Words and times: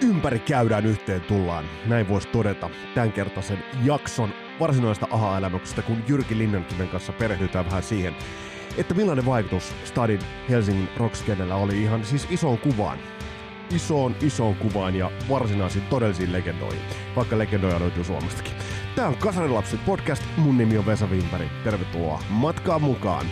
ympäri 0.00 0.38
käydään 0.38 0.86
yhteen 0.86 1.20
tullaan. 1.20 1.64
Näin 1.86 2.08
voisi 2.08 2.28
todeta 2.28 2.70
tämänkertaisen 2.94 3.64
jakson 3.84 4.30
varsinaista 4.60 5.06
aha-elämyksestä, 5.10 5.82
kun 5.82 6.04
Jyrki 6.08 6.38
Linnankiven 6.38 6.88
kanssa 6.88 7.12
perehdytään 7.12 7.66
vähän 7.66 7.82
siihen, 7.82 8.16
että 8.78 8.94
millainen 8.94 9.26
vaikutus 9.26 9.74
Stadin 9.84 10.20
Helsingin 10.48 10.88
Rockskenellä 10.96 11.56
oli 11.56 11.82
ihan 11.82 12.04
siis 12.04 12.26
isoon 12.30 12.58
kuvaan. 12.58 12.98
Isoon, 13.70 14.16
isoon 14.20 14.54
kuvaan 14.54 14.94
ja 14.94 15.10
varsinaisiin 15.28 15.84
todellisiin 15.84 16.32
legendoihin, 16.32 16.80
vaikka 17.16 17.38
legendoja 17.38 17.80
löytyy 17.80 18.04
Suomestakin. 18.04 18.52
Tämä 18.96 19.08
on 19.08 19.16
Kasarilapsi 19.16 19.76
podcast, 19.76 20.22
mun 20.36 20.58
nimi 20.58 20.78
on 20.78 20.86
Vesa 20.86 21.10
Vimpari. 21.10 21.50
Tervetuloa 21.64 22.22
matkaan 22.28 22.82
mukaan! 22.82 23.26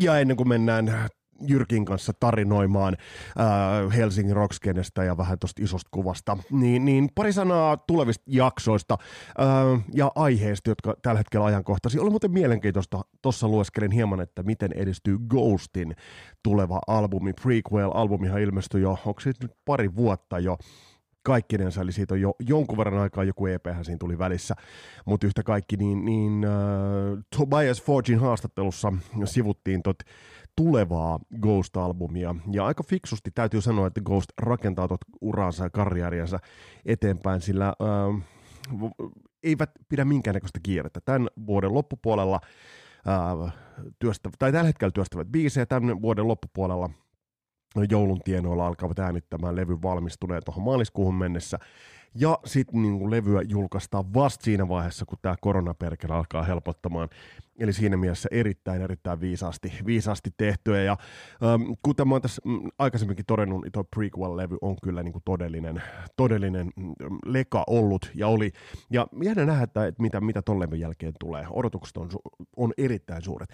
Ja 0.00 0.18
ennen 0.18 0.36
kuin 0.36 0.48
mennään 0.48 1.08
Jyrkin 1.48 1.84
kanssa 1.84 2.12
tarinoimaan 2.20 2.96
äh, 3.40 3.96
Helsingin 3.96 4.36
Rockskenestä 4.36 5.04
ja 5.04 5.16
vähän 5.16 5.38
tuosta 5.38 5.62
isosta 5.62 5.88
kuvasta, 5.90 6.36
niin, 6.50 6.84
niin 6.84 7.08
pari 7.14 7.32
sanaa 7.32 7.76
tulevista 7.76 8.24
jaksoista 8.26 8.98
äh, 9.00 9.84
ja 9.94 10.12
aiheista, 10.14 10.70
jotka 10.70 10.94
tällä 11.02 11.18
hetkellä 11.18 11.46
ajankohtaisia. 11.46 12.02
Oli 12.02 12.10
muuten 12.10 12.32
mielenkiintoista, 12.32 13.02
tuossa 13.22 13.48
lueskelin 13.48 13.90
hieman, 13.90 14.20
että 14.20 14.42
miten 14.42 14.72
edistyy 14.72 15.18
Ghostin 15.18 15.94
tuleva 16.42 16.80
albumi, 16.86 17.32
prequel-albumihan 17.32 18.40
ilmestyi 18.40 18.82
jo, 18.82 18.90
onko 18.90 19.20
se 19.20 19.32
nyt 19.42 19.52
pari 19.64 19.96
vuotta 19.96 20.38
jo, 20.38 20.56
kaikkinensa, 21.22 21.80
eli 21.80 21.92
siitä 21.92 22.14
on 22.14 22.20
jo 22.20 22.34
jonkun 22.48 22.78
verran 22.78 22.98
aikaa, 22.98 23.24
joku 23.24 23.46
EP 23.46 23.66
siinä 23.82 23.98
tuli 23.98 24.18
välissä, 24.18 24.54
mutta 25.04 25.26
yhtä 25.26 25.42
kaikki, 25.42 25.76
niin, 25.76 26.04
niin 26.04 26.44
uh, 26.44 27.18
Tobias 27.36 27.82
Forgin 27.82 28.18
haastattelussa 28.18 28.92
sivuttiin 29.24 29.82
tot 29.82 29.98
tulevaa 30.56 31.20
Ghost-albumia, 31.40 32.34
ja 32.52 32.66
aika 32.66 32.82
fiksusti 32.82 33.30
täytyy 33.30 33.60
sanoa, 33.60 33.86
että 33.86 34.00
Ghost 34.00 34.30
rakentaa 34.38 34.88
tot 34.88 35.00
uransa 35.20 35.64
ja 35.64 35.70
karjääriänsä 35.70 36.38
eteenpäin, 36.84 37.40
sillä 37.40 37.72
uh, 37.80 38.22
eivät 39.42 39.70
pidä 39.88 40.04
minkäännäköistä 40.04 40.60
kiirettä. 40.62 41.00
Tämän 41.00 41.28
vuoden 41.46 41.74
loppupuolella 41.74 42.40
uh, 43.42 43.50
työstävät, 43.98 44.34
tai 44.38 44.52
tällä 44.52 44.66
hetkellä 44.66 44.92
työstävät 44.92 45.28
biisejä, 45.28 45.66
tämän 45.66 46.02
vuoden 46.02 46.28
loppupuolella 46.28 46.90
joulun 47.90 48.20
tienoilla 48.24 48.66
alkavat 48.66 48.98
äänittämään 48.98 49.56
levy 49.56 49.78
valmistuneen 49.82 50.42
tuohon 50.44 50.64
maaliskuuhun 50.64 51.14
mennessä. 51.14 51.58
Ja 52.14 52.38
sitten 52.44 52.82
niin 52.82 53.10
levyä 53.10 53.42
julkaistaan 53.42 54.14
vasta 54.14 54.44
siinä 54.44 54.68
vaiheessa, 54.68 55.06
kun 55.06 55.18
tämä 55.22 55.34
koronaperkele 55.40 56.14
alkaa 56.14 56.42
helpottamaan. 56.42 57.08
Eli 57.58 57.72
siinä 57.72 57.96
mielessä 57.96 58.28
erittäin, 58.32 58.82
erittäin 58.82 59.20
viisaasti, 59.20 59.72
viisaasti 59.86 60.30
tehtyä. 60.36 60.82
Ja 60.82 60.96
ähm, 61.44 61.62
kuten 61.82 62.08
mä 62.08 62.14
oon 62.14 62.22
tässä 62.22 62.42
mm, 62.44 62.60
aikaisemminkin 62.78 63.26
todennut, 63.26 63.62
niin 63.62 63.72
tuo 63.72 63.84
prequel-levy 63.96 64.56
on 64.60 64.76
kyllä 64.82 65.02
niin 65.02 65.12
kuin 65.12 65.22
todellinen, 65.24 65.82
todellinen 66.16 66.70
mm, 66.76 66.94
leka 67.24 67.64
ollut 67.66 68.10
ja 68.14 68.28
oli. 68.28 68.52
Ja 68.90 69.06
jännä 69.22 69.46
nähdä, 69.46 69.64
että 69.64 69.92
mitä, 69.98 70.20
mitä 70.20 70.42
ton 70.42 70.60
levyn 70.60 70.80
jälkeen 70.80 71.12
tulee. 71.20 71.46
Odotukset 71.50 71.96
on, 71.96 72.08
on 72.56 72.72
erittäin 72.78 73.22
suuret. 73.22 73.50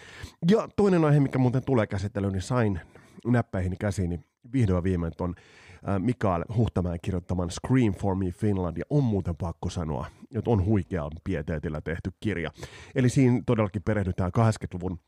Ja 0.51 0.69
toinen 0.77 1.05
aihe, 1.05 1.21
mikä 1.21 1.39
muuten 1.39 1.65
tulee 1.65 1.87
käsittelyyn, 1.87 2.33
niin 2.33 2.43
sain 2.43 2.81
näppäihin 3.25 3.79
käsiini 3.81 4.21
vihdoin 4.53 4.85
viimein 4.85 5.13
äh, 5.23 5.99
Mikael 5.99 6.45
Huhtamäen 6.57 6.99
kirjoittaman 7.03 7.51
Scream 7.51 7.95
for 7.95 8.15
Me 8.15 8.31
Finland, 8.31 8.77
ja 8.77 8.85
on 8.91 9.05
muuten 9.05 9.37
pakko 9.37 9.71
sanoa, 9.71 10.07
että 10.35 10.51
on 10.51 10.65
huikean 10.65 11.11
pieteetillä 11.25 11.81
tehty 11.81 12.13
kirja. 12.21 12.51
Eli 12.95 13.09
siinä 13.09 13.43
todellakin 13.47 13.83
perehdytään 13.83 14.33
80-luvun 14.39 14.99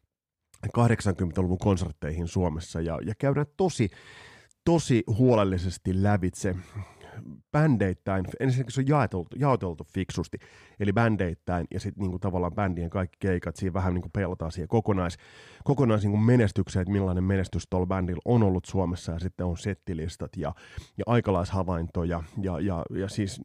80-luvun 0.66 1.58
konsertteihin 1.58 2.28
Suomessa 2.28 2.80
ja, 2.80 2.98
ja 3.06 3.14
käydään 3.18 3.46
tosi, 3.56 3.90
tosi 4.64 5.04
huolellisesti 5.06 6.02
lävitse 6.02 6.56
bändeittäin, 7.52 8.24
ensinnäkin 8.40 8.72
se 8.72 8.80
on 8.80 8.88
jaoteltu, 8.88 9.36
jaoteltu 9.36 9.84
fiksusti, 9.94 10.38
eli 10.80 10.92
bändeittäin 10.92 11.66
ja 11.70 11.80
sitten 11.80 12.02
niinku 12.02 12.18
tavallaan 12.18 12.54
bändien 12.54 12.90
kaikki 12.90 13.16
keikat, 13.20 13.56
siinä 13.56 13.72
vähän 13.72 13.94
niinku 13.94 14.08
peilataan 14.12 14.52
siihen 14.52 14.68
kokonais, 14.68 15.16
kokonais 15.64 16.02
niinku 16.02 16.18
menestykseen, 16.18 16.82
että 16.82 16.92
millainen 16.92 17.24
menestys 17.24 17.66
tuolla 17.70 17.86
bändillä 17.86 18.22
on 18.24 18.42
ollut 18.42 18.64
Suomessa 18.64 19.12
ja 19.12 19.18
sitten 19.18 19.46
on 19.46 19.56
settilistat 19.56 20.36
ja, 20.36 20.54
ja 20.98 21.04
aikalaishavaintoja 21.06 22.22
ja, 22.42 22.60
ja, 22.60 22.84
ja 22.90 23.08
siis 23.08 23.40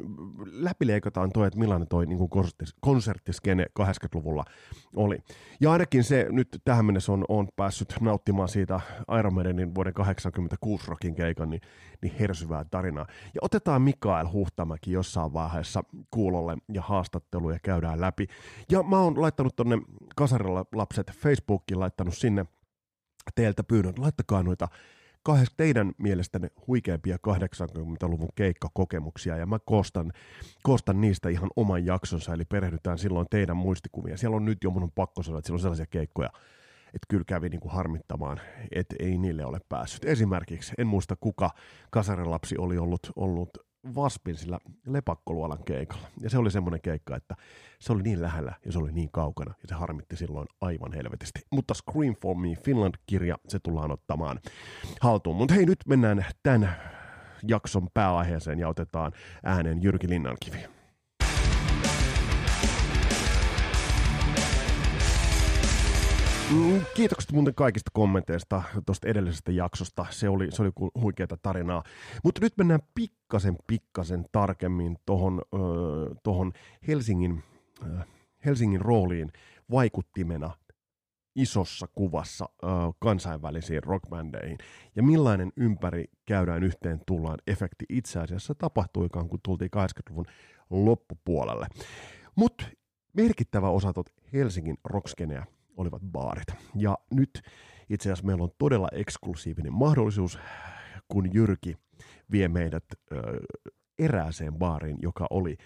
läpileikataan 0.52 1.32
toi, 1.32 1.48
että 1.48 1.60
millainen 1.60 1.88
toi 1.88 2.06
niinku 2.06 2.28
konserttis, 2.28 2.76
konserttiskene 2.82 3.66
80-luvulla 3.80 4.46
oli. 4.96 5.20
Ja 5.62 5.72
ainakin 5.72 6.04
se 6.04 6.28
nyt 6.30 6.48
tähän 6.66 6.86
mennessä 6.86 7.12
on, 7.12 7.26
on 7.30 7.48
päässyt 7.56 7.96
nauttimaan 8.02 8.50
siitä 8.50 8.80
Iron 9.20 9.34
Maidenin 9.34 9.76
vuoden 9.76 9.94
86 9.94 10.88
rockin 10.88 11.16
keikan, 11.16 11.50
niin, 11.50 11.62
niin 12.02 12.16
hersyvää 12.20 12.66
tarinaa. 12.72 13.06
Ja 13.34 13.40
otetaan 13.42 13.82
Mikael 13.82 14.28
Huhtamäki 14.34 14.92
jossain 14.92 15.34
vaiheessa 15.34 15.84
kuulolle 16.12 16.58
ja 16.74 16.82
haastatteluja 17.24 17.60
käydään 17.64 18.02
läpi. 18.02 18.28
Ja 18.72 18.84
mä 18.84 19.00
oon 19.00 19.22
laittanut 19.22 19.56
tonne 19.56 19.78
Kasarilla 20.16 20.66
lapset 20.76 21.12
Facebookiin, 21.12 21.80
laittanut 21.80 22.18
sinne 22.18 22.46
teiltä 23.36 23.64
pyynnön, 23.64 23.94
laittakaa 23.98 24.44
noita 24.44 24.68
teidän 25.58 25.92
mielestänne 25.98 26.50
huikeampia 26.68 27.18
80-luvun 27.28 28.30
keikkakokemuksia, 28.36 29.38
ja 29.38 29.46
mä 29.46 29.60
koostan, 29.66 30.12
koostan 30.64 31.02
niistä 31.02 31.30
ihan 31.30 31.50
oman 31.56 31.86
jaksonsa, 31.86 32.34
eli 32.34 32.46
perehdytään 32.46 32.98
silloin 32.98 33.28
teidän 33.30 33.58
muistikuvia. 33.58 34.18
Siellä 34.18 34.38
on 34.38 34.46
nyt 34.46 34.64
jo 34.64 34.70
mun 34.70 34.84
on 34.84 34.92
pakko 34.92 35.24
sanoa, 35.24 35.40
että 35.40 35.48
siellä 35.48 35.58
on 35.58 35.62
sellaisia 35.62 35.86
keikkoja, 35.86 36.30
että 36.86 37.08
kyllä 37.10 37.24
kävi 37.28 37.50
niin 37.50 37.60
kuin 37.60 37.72
harmittamaan, 37.72 38.40
että 38.72 38.96
ei 39.00 39.18
niille 39.18 39.46
ole 39.46 39.60
päässyt. 39.70 40.06
Esimerkiksi 40.06 40.74
en 40.78 40.88
muista 40.88 41.16
kuka 41.16 41.50
kasarilapsi 41.90 42.58
oli 42.58 42.78
ollut, 42.78 43.12
ollut 43.16 43.58
Vaspin 43.96 44.36
sillä 44.36 44.60
lepakkoluolan 44.88 45.64
keikalla. 45.64 46.08
Ja 46.22 46.30
se 46.30 46.38
oli 46.38 46.52
semmoinen 46.52 46.82
keikka, 46.82 47.16
että 47.16 47.36
se 47.80 47.94
oli 47.94 48.04
niin 48.04 48.22
lähellä 48.22 48.54
ja 48.66 48.72
se 48.72 48.80
oli 48.80 48.92
niin 48.92 49.10
kaukana 49.12 49.54
ja 49.62 49.68
se 49.68 49.76
harmitti 49.76 50.16
silloin 50.16 50.48
aivan 50.62 50.94
helvetisti. 50.94 51.42
Mutta 51.52 51.74
Scream 51.74 52.16
for 52.22 52.36
Me 52.36 52.56
Finland-kirja, 52.64 53.38
se 53.48 53.60
tullaan 53.60 53.92
ottamaan 53.92 54.40
haltuun. 55.02 55.36
Mutta 55.36 55.54
hei, 55.54 55.66
nyt 55.66 55.80
mennään 55.88 56.26
tämän 56.44 56.76
jakson 57.48 57.88
pääaiheeseen 57.94 58.60
ja 58.60 58.70
otetaan 58.70 59.12
äänen 59.44 59.84
Jyrki 59.84 60.10
Linnankivi. 60.10 60.73
Kiitokset 66.94 67.32
muuten 67.32 67.56
kaikista 67.56 67.92
kommenteista 67.94 68.64
tuosta 68.86 69.08
edellisestä 69.08 69.52
jaksosta. 69.52 70.06
Se 70.10 70.30
oli, 70.30 70.52
se 70.52 70.62
oli 70.62 70.72
huikeata 71.02 71.38
tarinaa. 71.38 71.84
Mutta 72.24 72.42
nyt 72.42 72.58
mennään 72.58 72.80
pikkasen, 72.96 73.58
pikkasen 73.68 74.26
tarkemmin 74.32 74.98
tuohon 75.06 75.42
tohon 76.24 76.54
Helsingin, 76.88 77.44
Helsingin 78.46 78.82
rooliin 78.82 79.32
vaikuttimena 79.72 80.52
isossa 81.36 81.88
kuvassa 81.88 82.50
äh, 82.64 82.70
kansainvälisiin 83.00 83.84
rockbändeihin. 83.84 84.58
Ja 84.96 85.04
millainen 85.04 85.52
ympäri 85.58 86.06
käydään 86.26 86.64
yhteen 86.64 87.02
tullaan 87.06 87.38
efekti 87.48 87.86
itse 87.90 88.20
asiassa 88.20 88.56
tapahtui, 88.56 89.10
kun 89.10 89.40
tultiin 89.44 89.72
80-luvun 89.76 90.26
loppupuolelle. 90.70 91.68
Mutta 92.36 92.66
merkittävä 93.14 93.70
osa 93.70 93.94
Helsingin 94.34 94.78
rockskeneä 94.84 95.46
olivat 95.78 96.02
baarit. 96.02 96.48
Ja 96.76 96.98
nyt 97.12 97.42
itse 97.90 98.10
asiassa 98.10 98.26
meillä 98.26 98.44
on 98.44 98.52
todella 98.58 98.88
eksklusiivinen 98.92 99.74
mahdollisuus, 99.74 100.40
kun 101.08 101.34
Jyrki 101.34 101.78
vie 102.32 102.48
meidät 102.48 102.84
ö, 102.92 103.16
erääseen 104.00 104.54
baariin, 104.54 104.98
joka 105.02 105.28
oli 105.30 105.58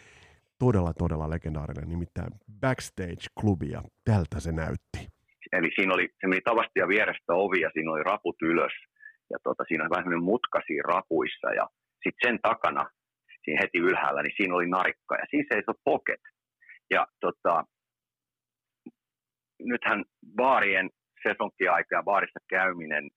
todella, 0.59 0.93
todella 0.93 1.29
legendaarinen, 1.29 1.89
nimittäin 1.89 2.31
Backstage-klubi, 2.61 3.69
ja 3.71 3.81
tältä 4.05 4.39
se 4.39 4.51
näytti. 4.51 4.99
Eli 5.51 5.69
siinä 5.75 5.93
oli, 5.93 6.09
se 6.21 6.27
meni 6.27 6.41
tavasti 6.41 6.79
ja 6.79 6.87
vierestä 6.87 7.33
ovi, 7.33 7.61
ja 7.61 7.69
siinä 7.73 7.91
oli 7.91 8.03
raput 8.03 8.35
ylös, 8.41 8.73
ja 9.31 9.37
tota, 9.43 9.63
siinä 9.67 9.83
oli 9.83 9.89
vähän 9.89 10.23
mutka 10.23 10.61
siinä 10.67 10.83
rapuissa, 10.93 11.47
ja 11.59 11.69
sitten 12.03 12.23
sen 12.23 12.39
takana, 12.41 12.89
siinä 13.43 13.61
heti 13.61 13.77
ylhäällä, 13.77 14.21
niin 14.23 14.33
siinä 14.37 14.55
oli 14.55 14.69
narikka, 14.69 15.15
ja 15.15 15.25
siinä 15.29 15.47
seisoi 15.51 15.75
pocket. 15.83 16.21
Ja 16.89 17.07
tota, 17.19 17.63
nythän 19.59 20.03
baarien 20.35 20.89
sesonkiaika 21.23 21.95
ja 21.95 22.03
baarissa 22.03 22.39
käyminen 22.49 23.09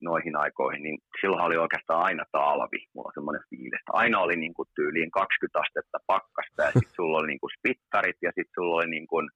noihin 0.00 0.36
aikoihin, 0.36 0.82
niin 0.82 0.98
silloin 1.20 1.44
oli 1.46 1.56
oikeastaan 1.56 2.04
aina 2.08 2.24
talvi. 2.32 2.80
Mulla 2.94 3.08
on 3.08 3.16
semmoinen 3.18 3.48
fiilis. 3.50 3.84
Aina 4.02 4.18
oli 4.20 4.36
niin 4.36 4.54
kuin 4.54 4.68
tyyliin 4.74 5.10
20 5.10 5.60
astetta 5.62 5.98
pakkasta 6.06 6.62
ja 6.62 6.72
sitten 6.72 6.96
sulla 6.98 7.18
oli 7.18 7.28
niin 7.30 7.42
kuin 7.42 7.54
spittarit 7.56 8.18
ja 8.22 8.30
sitten 8.36 8.56
sulla 8.56 8.76
oli 8.76 8.90
niin 8.96 9.06
kuin 9.12 9.26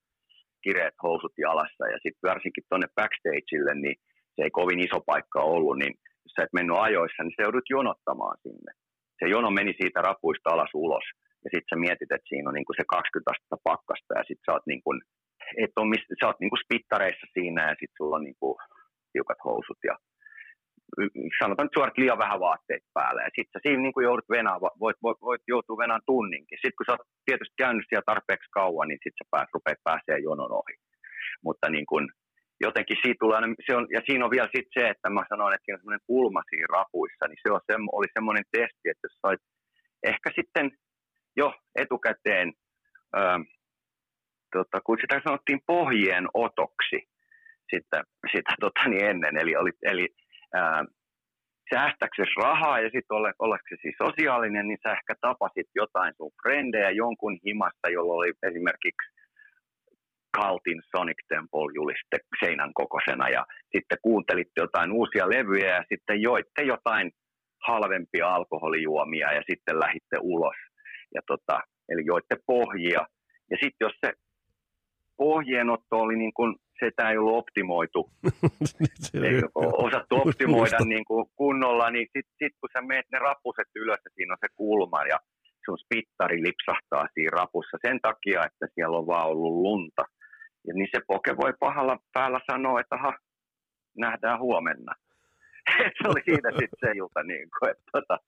kireet 0.65 0.97
housut 1.03 1.35
jalassa 1.47 1.85
ja 1.93 1.99
sitten 2.03 2.29
varsinkin 2.31 2.65
tuonne 2.69 2.89
backstageille, 2.97 3.75
niin 3.75 3.97
se 4.35 4.41
ei 4.43 4.51
kovin 4.59 4.81
iso 4.87 4.99
paikka 5.11 5.41
ollut, 5.55 5.79
niin 5.79 5.95
jos 6.25 6.33
sä 6.35 6.43
et 6.45 6.57
mennyt 6.59 6.79
ajoissa, 6.87 7.23
niin 7.23 7.37
se 7.37 7.43
joudut 7.43 7.71
jonottamaan 7.77 8.37
sinne. 8.43 8.71
se 9.19 9.27
jono 9.35 9.51
meni 9.59 9.73
siitä 9.81 10.01
rapuista 10.09 10.51
alas 10.51 10.73
ulos. 10.75 11.07
Ja 11.45 11.49
sitten 11.53 11.71
sä 11.71 11.77
mietit, 11.85 12.11
että 12.13 12.31
siinä 12.31 12.49
on 12.51 12.57
niin 12.59 12.69
kuin 12.69 12.79
se 12.81 12.85
20 12.89 13.31
astetta 13.33 13.59
pakkasta 13.71 14.13
ja 14.19 14.25
sitten 14.29 14.45
sä 14.47 14.53
oot, 14.53 14.67
niin 14.73 14.83
kuin, 14.85 14.99
et 15.63 15.73
on 15.77 15.89
mist, 15.89 16.07
sä 16.21 16.27
oot 16.27 16.41
niin 16.41 16.51
kuin 16.51 16.65
spittareissa 16.65 17.27
siinä 17.35 17.63
ja 17.69 17.75
sitten 17.81 17.97
sulla 17.97 18.17
on 18.17 18.25
niin 18.25 18.41
kuin 18.41 18.57
tiukat 19.13 19.41
housut 19.45 19.79
ja 19.85 19.95
sanotaan 21.41 21.67
nyt 21.67 21.77
suorat 21.77 21.99
liian 21.99 22.25
vähän 22.25 22.41
vaatteet 22.41 22.85
päälle. 22.95 23.21
Ja 23.23 23.31
sitten 23.39 23.63
siinä 23.63 23.83
niin 23.83 23.95
kuin 23.95 24.05
joudut 24.05 24.29
venaan, 24.37 24.61
voit, 24.61 24.99
voit, 25.03 25.21
voit 25.29 25.45
joutua 25.49 25.83
venaan 25.85 26.07
tunninkin. 26.07 26.59
Sitten 26.59 26.79
kun 26.79 26.87
sä 26.87 26.93
oot 26.93 27.07
tietysti 27.27 27.55
käynyt 27.63 27.87
siellä 27.89 28.11
tarpeeksi 28.11 28.51
kauan, 28.59 28.89
niin 28.89 29.01
sitten 29.03 29.21
sä 29.21 29.33
pääs, 29.33 29.49
rupeat 29.55 29.87
pääsee 29.89 30.19
jonon 30.29 30.53
ohi. 30.61 30.75
Mutta 31.47 31.67
niin 31.71 31.87
kuin, 31.91 32.05
jotenkin 32.67 32.99
siitä 33.03 33.21
tulee, 33.21 33.41
se 33.67 33.73
on, 33.79 33.87
ja 33.97 34.01
siinä 34.07 34.25
on 34.25 34.35
vielä 34.37 34.55
sit 34.57 34.69
se, 34.77 34.83
että 34.93 35.09
mä 35.11 35.23
sanoin, 35.33 35.55
että 35.55 35.65
siinä 35.65 35.77
on 35.77 35.83
semmoinen 35.83 36.09
kulma 36.13 36.43
siinä 36.51 36.67
rapuissa, 36.79 37.25
niin 37.27 37.41
se 37.43 37.49
on 37.55 37.61
se, 37.67 37.75
oli 37.99 38.09
semmoinen 38.17 38.47
testi, 38.57 38.85
että 38.89 39.05
jos 39.07 39.17
sait 39.25 39.43
ehkä 40.13 40.29
sitten 40.39 40.67
jo 41.41 41.49
etukäteen, 41.83 42.49
ää, 43.21 43.39
tota, 44.53 44.81
kun 44.81 44.99
sitä 45.01 45.21
sanottiin 45.25 45.61
pohjien 45.67 46.27
otoksi 46.35 46.99
sitä, 47.71 48.03
sitä 48.33 48.53
tota, 48.61 48.89
niin 48.89 49.05
ennen, 49.05 49.37
eli, 49.37 49.57
oli, 49.57 49.71
eli 49.83 50.09
ää, 50.55 50.85
säästäksesi 51.75 52.31
rahaa 52.43 52.81
ja 52.81 52.91
sitten 52.91 53.17
ole, 53.17 53.33
oleksesi 53.39 53.93
sosiaalinen, 54.03 54.69
niin 54.69 54.79
sä 54.83 54.93
ehkä 54.93 55.15
tapasit 55.21 55.69
jotain 55.75 56.13
sun 56.17 56.33
frendejä 56.43 56.91
jonkun 56.91 57.39
himasta, 57.47 57.91
jolla 57.91 58.13
oli 58.15 58.33
esimerkiksi 58.43 59.07
Kaltin 60.37 60.83
Sonic 60.91 61.21
Temple 61.29 61.73
juliste 61.75 62.17
seinän 62.41 62.73
kokoisena 62.75 63.29
ja 63.29 63.47
sitten 63.75 63.99
kuuntelitte 64.03 64.61
jotain 64.61 64.93
uusia 64.93 65.29
levyjä 65.29 65.75
ja 65.75 65.85
sitten 65.89 66.23
joitte 66.23 66.63
jotain 66.63 67.11
halvempia 67.67 68.29
alkoholijuomia 68.29 69.33
ja 69.33 69.43
sitten 69.51 69.81
lähitte 69.81 70.17
ulos. 70.21 70.57
Ja 71.15 71.21
tota, 71.27 71.61
eli 71.89 72.03
joitte 72.07 72.37
pohjia. 72.47 73.07
Ja 73.51 73.57
sitten 73.63 73.87
jos 73.87 73.93
se 74.05 74.13
pohjienotto 75.17 75.97
oli 76.05 76.17
niin 76.17 76.35
kuin, 76.35 76.57
sitä 76.85 77.11
ei 77.11 77.19
ollut 77.19 77.39
optimoitu, 77.39 78.11
ei 79.27 79.43
osattu 79.87 80.15
optimoida 80.25 80.79
niin 80.85 81.05
kuin 81.05 81.27
kunnolla, 81.37 81.91
niin 81.91 82.07
sitten 82.17 82.35
sit 82.39 82.53
kun 82.61 82.71
sä 82.73 82.81
meet 82.83 83.07
ne 83.13 83.19
rapuset 83.19 83.71
ylös 83.75 84.01
ja 84.05 84.11
siinä 84.15 84.33
on 84.33 84.39
se 84.41 84.49
kulma 84.57 85.05
ja 85.05 85.19
sun 85.65 85.79
spittari 85.79 86.43
lipsahtaa 86.43 87.07
siinä 87.15 87.37
rapussa 87.41 87.77
sen 87.87 87.99
takia, 88.03 88.47
että 88.47 88.67
siellä 88.75 88.99
on 88.99 89.07
vaan 89.07 89.29
ollut 89.29 89.55
lunta, 89.67 90.03
ja 90.67 90.75
niin 90.75 90.89
se 90.95 91.01
poke 91.07 91.37
voi 91.37 91.53
pahalla 91.61 91.99
päällä 92.13 92.41
sanoa, 92.51 92.81
että 92.81 92.95
aha, 92.95 93.13
nähdään 93.97 94.39
huomenna. 94.41 94.93
se 95.97 96.09
oli 96.09 96.23
siitä 96.25 96.49
sitten 96.51 96.81
se 96.81 96.91
ilta. 97.01 97.23
Niin 97.23 97.49
kuin, 97.59 97.71
että, 97.71 97.85
tota, 97.93 98.19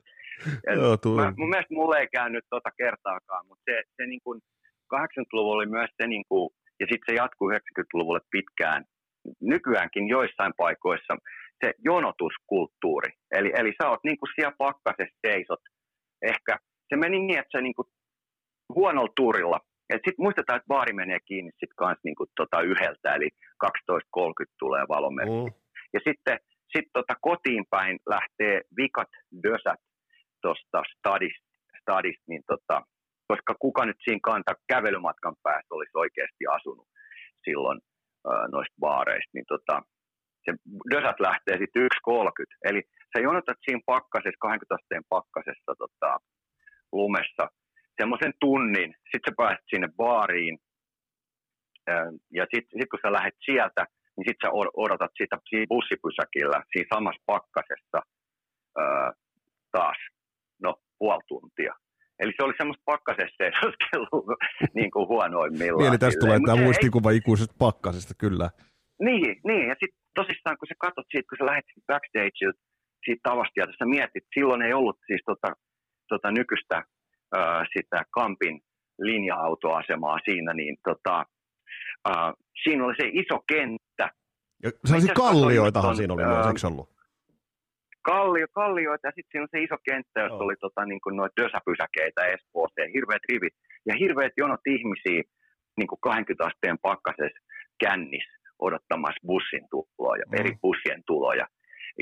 Joo, 0.77 1.17
mä, 1.17 1.33
mun 1.37 1.49
mielestä 1.49 1.75
mulle 1.75 1.99
ei 1.99 2.09
käynyt 2.13 2.45
tota 2.51 2.71
kertaakaan, 2.77 3.47
mutta 3.47 3.63
se, 3.65 3.83
se 3.97 4.07
niin 4.07 4.21
kuin 4.25 4.41
80-luvulla 4.95 5.57
oli 5.57 5.67
myös 5.67 5.91
se, 6.03 6.07
niin 6.07 6.25
kuin, 6.29 6.51
ja 6.81 6.87
sitten 6.91 7.07
se 7.09 7.15
jatkuu 7.15 7.51
90-luvulle 7.51 8.21
pitkään, 8.31 8.85
nykyäänkin 9.41 10.09
joissain 10.09 10.53
paikoissa, 10.57 11.17
se 11.65 11.73
jonotuskulttuuri. 11.85 13.13
Eli, 13.31 13.53
eli 13.55 13.73
sä 13.83 13.89
oot 13.89 14.05
niin 14.05 14.19
kuin 14.19 14.31
siellä 14.35 14.55
pakkasessa 14.59 15.19
seisot. 15.27 15.61
Ehkä 16.23 16.59
se 16.89 16.97
meni 16.97 17.19
niin, 17.19 17.39
että 17.39 17.53
sä 17.53 17.61
niin 17.61 17.75
kuin 17.75 17.89
huonolla 18.75 19.13
tuurilla 19.17 19.61
sitten 19.93 20.25
muistetaan, 20.25 20.57
että 20.57 20.69
baari 20.69 20.93
menee 20.93 21.19
kiinni 21.21 21.51
sit 21.61 21.71
kans 21.77 21.99
niinku 22.05 22.27
tota 22.37 22.61
yhdeltä, 22.61 23.15
eli 23.15 23.29
12.30 23.65 23.71
tulee 24.59 24.85
valomerkki. 24.89 25.51
Mm. 25.51 25.61
Ja 25.95 26.01
sitten 26.09 26.39
sit 26.77 26.89
tota 26.93 27.15
kotiin 27.21 27.65
päin 27.71 27.99
lähtee 28.09 28.61
vikat 28.77 29.09
dösät 29.45 29.81
tuosta 30.43 30.83
stadista, 30.97 31.49
stadist, 31.81 32.23
niin 32.29 32.43
tota, 32.47 32.83
koska 33.29 33.55
kuka 33.65 33.83
nyt 33.87 34.01
siinä 34.05 34.21
kanta 34.23 34.53
kävelymatkan 34.73 35.35
päästä 35.43 35.75
olisi 35.75 35.95
oikeasti 35.95 36.45
asunut 36.57 36.89
silloin 37.45 37.81
noista 38.53 38.77
baareista, 38.81 39.31
niin 39.35 39.49
tota, 39.49 39.83
se 40.45 40.51
dösät 40.95 41.21
lähtee 41.21 41.57
sitten 41.59 41.83
1.30. 41.83 42.71
Eli 42.71 42.83
sä 43.11 43.19
jonotat 43.23 43.59
siinä 43.65 43.81
pakkasessa, 43.87 44.41
20 44.41 44.75
asteen 44.75 45.05
pakkasessa 45.09 45.73
tota, 45.79 46.11
lumessa 46.93 47.45
semmoisen 48.01 48.33
tunnin, 48.41 48.91
sitten 49.11 49.27
sä 49.31 49.35
pääset 49.37 49.65
sinne 49.71 49.89
baariin, 49.97 50.59
ja 52.39 52.45
sitten 52.53 52.75
sit 52.81 52.91
kun 52.91 52.99
sä 53.03 53.13
lähdet 53.13 53.39
sieltä, 53.45 53.83
niin 54.17 54.27
sitten 54.29 54.43
sä 54.45 54.51
odotat 54.85 55.13
sitä 55.21 55.37
siinä 55.49 55.71
bussipysäkillä, 55.73 56.59
siinä 56.73 56.93
samassa 56.95 57.23
pakkasessa 57.27 57.99
ää, 58.79 59.13
taas, 59.73 59.97
no, 60.63 60.75
puoli 60.99 61.23
tuntia. 61.29 61.75
Eli 62.21 62.33
se 62.37 62.45
oli 62.45 62.55
semmoista 62.57 62.83
pakkasessa 62.93 63.37
seisoskelua 63.43 64.37
niin 64.75 64.91
kuin 64.91 65.09
huonoimmillaan. 65.09 65.79
Niin, 65.79 65.91
eli 65.91 65.99
tästä 65.99 66.21
tulee 66.21 66.39
tämä 66.47 66.63
muistikuva 66.63 67.11
ikuisesta 67.11 67.55
pakkasesta, 67.59 68.15
kyllä. 68.19 68.51
Niin, 69.01 69.41
niin, 69.49 69.69
ja 69.69 69.75
sitten 69.81 70.01
tosissaan 70.15 70.57
kun 70.59 70.69
sä 70.69 70.75
katsot 70.85 71.07
siitä, 71.11 71.29
kun 71.29 71.39
sä 71.39 71.47
lähdet 71.51 71.65
backstageilta 71.87 72.61
siitä 73.05 73.21
tavasta, 73.23 73.61
ja 73.61 73.67
sä 73.79 73.85
mietit, 73.85 74.25
silloin 74.35 74.63
ei 74.63 74.73
ollut 74.73 74.99
siis 75.07 75.23
tota, 75.27 75.51
tota 76.09 76.31
nykyistä 76.31 76.83
sitä 77.75 78.03
Kampin 78.11 78.61
linja-autoasemaa 78.99 80.19
siinä, 80.25 80.55
niin 80.55 80.77
tota, 80.85 81.25
äh, 82.09 82.33
siinä 82.63 82.85
oli 82.85 82.95
se 83.01 83.09
iso 83.13 83.39
kenttä. 83.49 84.11
Ja 84.63 84.71
sellaisia 84.85 85.15
kallioitahan 85.15 85.97
siinä 85.97 86.15
oli 86.15 86.25
myös, 86.25 86.47
eikö 86.47 86.67
ollut? 86.67 86.98
Kallio, 88.11 88.47
kallioita 88.61 89.09
ja 89.09 89.13
sitten 89.15 89.31
siinä 89.31 89.47
on 89.47 89.53
se 89.53 89.63
iso 89.67 89.77
kenttä, 89.89 90.21
jossa 90.21 90.43
oh. 90.43 90.47
oli 90.47 90.57
tota, 90.61 90.85
niin 90.85 91.17
noita 91.21 91.41
dösäpysäkeitä 91.43 92.21
Espoossa 92.35 92.81
ja 92.81 92.93
hirveät 92.95 93.25
rivit 93.31 93.57
ja 93.89 93.95
hirveät 94.03 94.35
jonot 94.37 94.65
ihmisiä 94.77 95.21
niin 95.79 95.91
kuin 95.91 96.01
20 96.01 96.45
asteen 96.49 96.79
pakkasessa 96.89 97.41
kännis 97.85 98.29
odottamassa 98.67 99.27
bussin 99.27 99.65
tuloja, 99.71 100.25
mm. 100.27 100.35
eri 100.41 100.53
bussien 100.63 101.03
tuloja. 101.07 101.47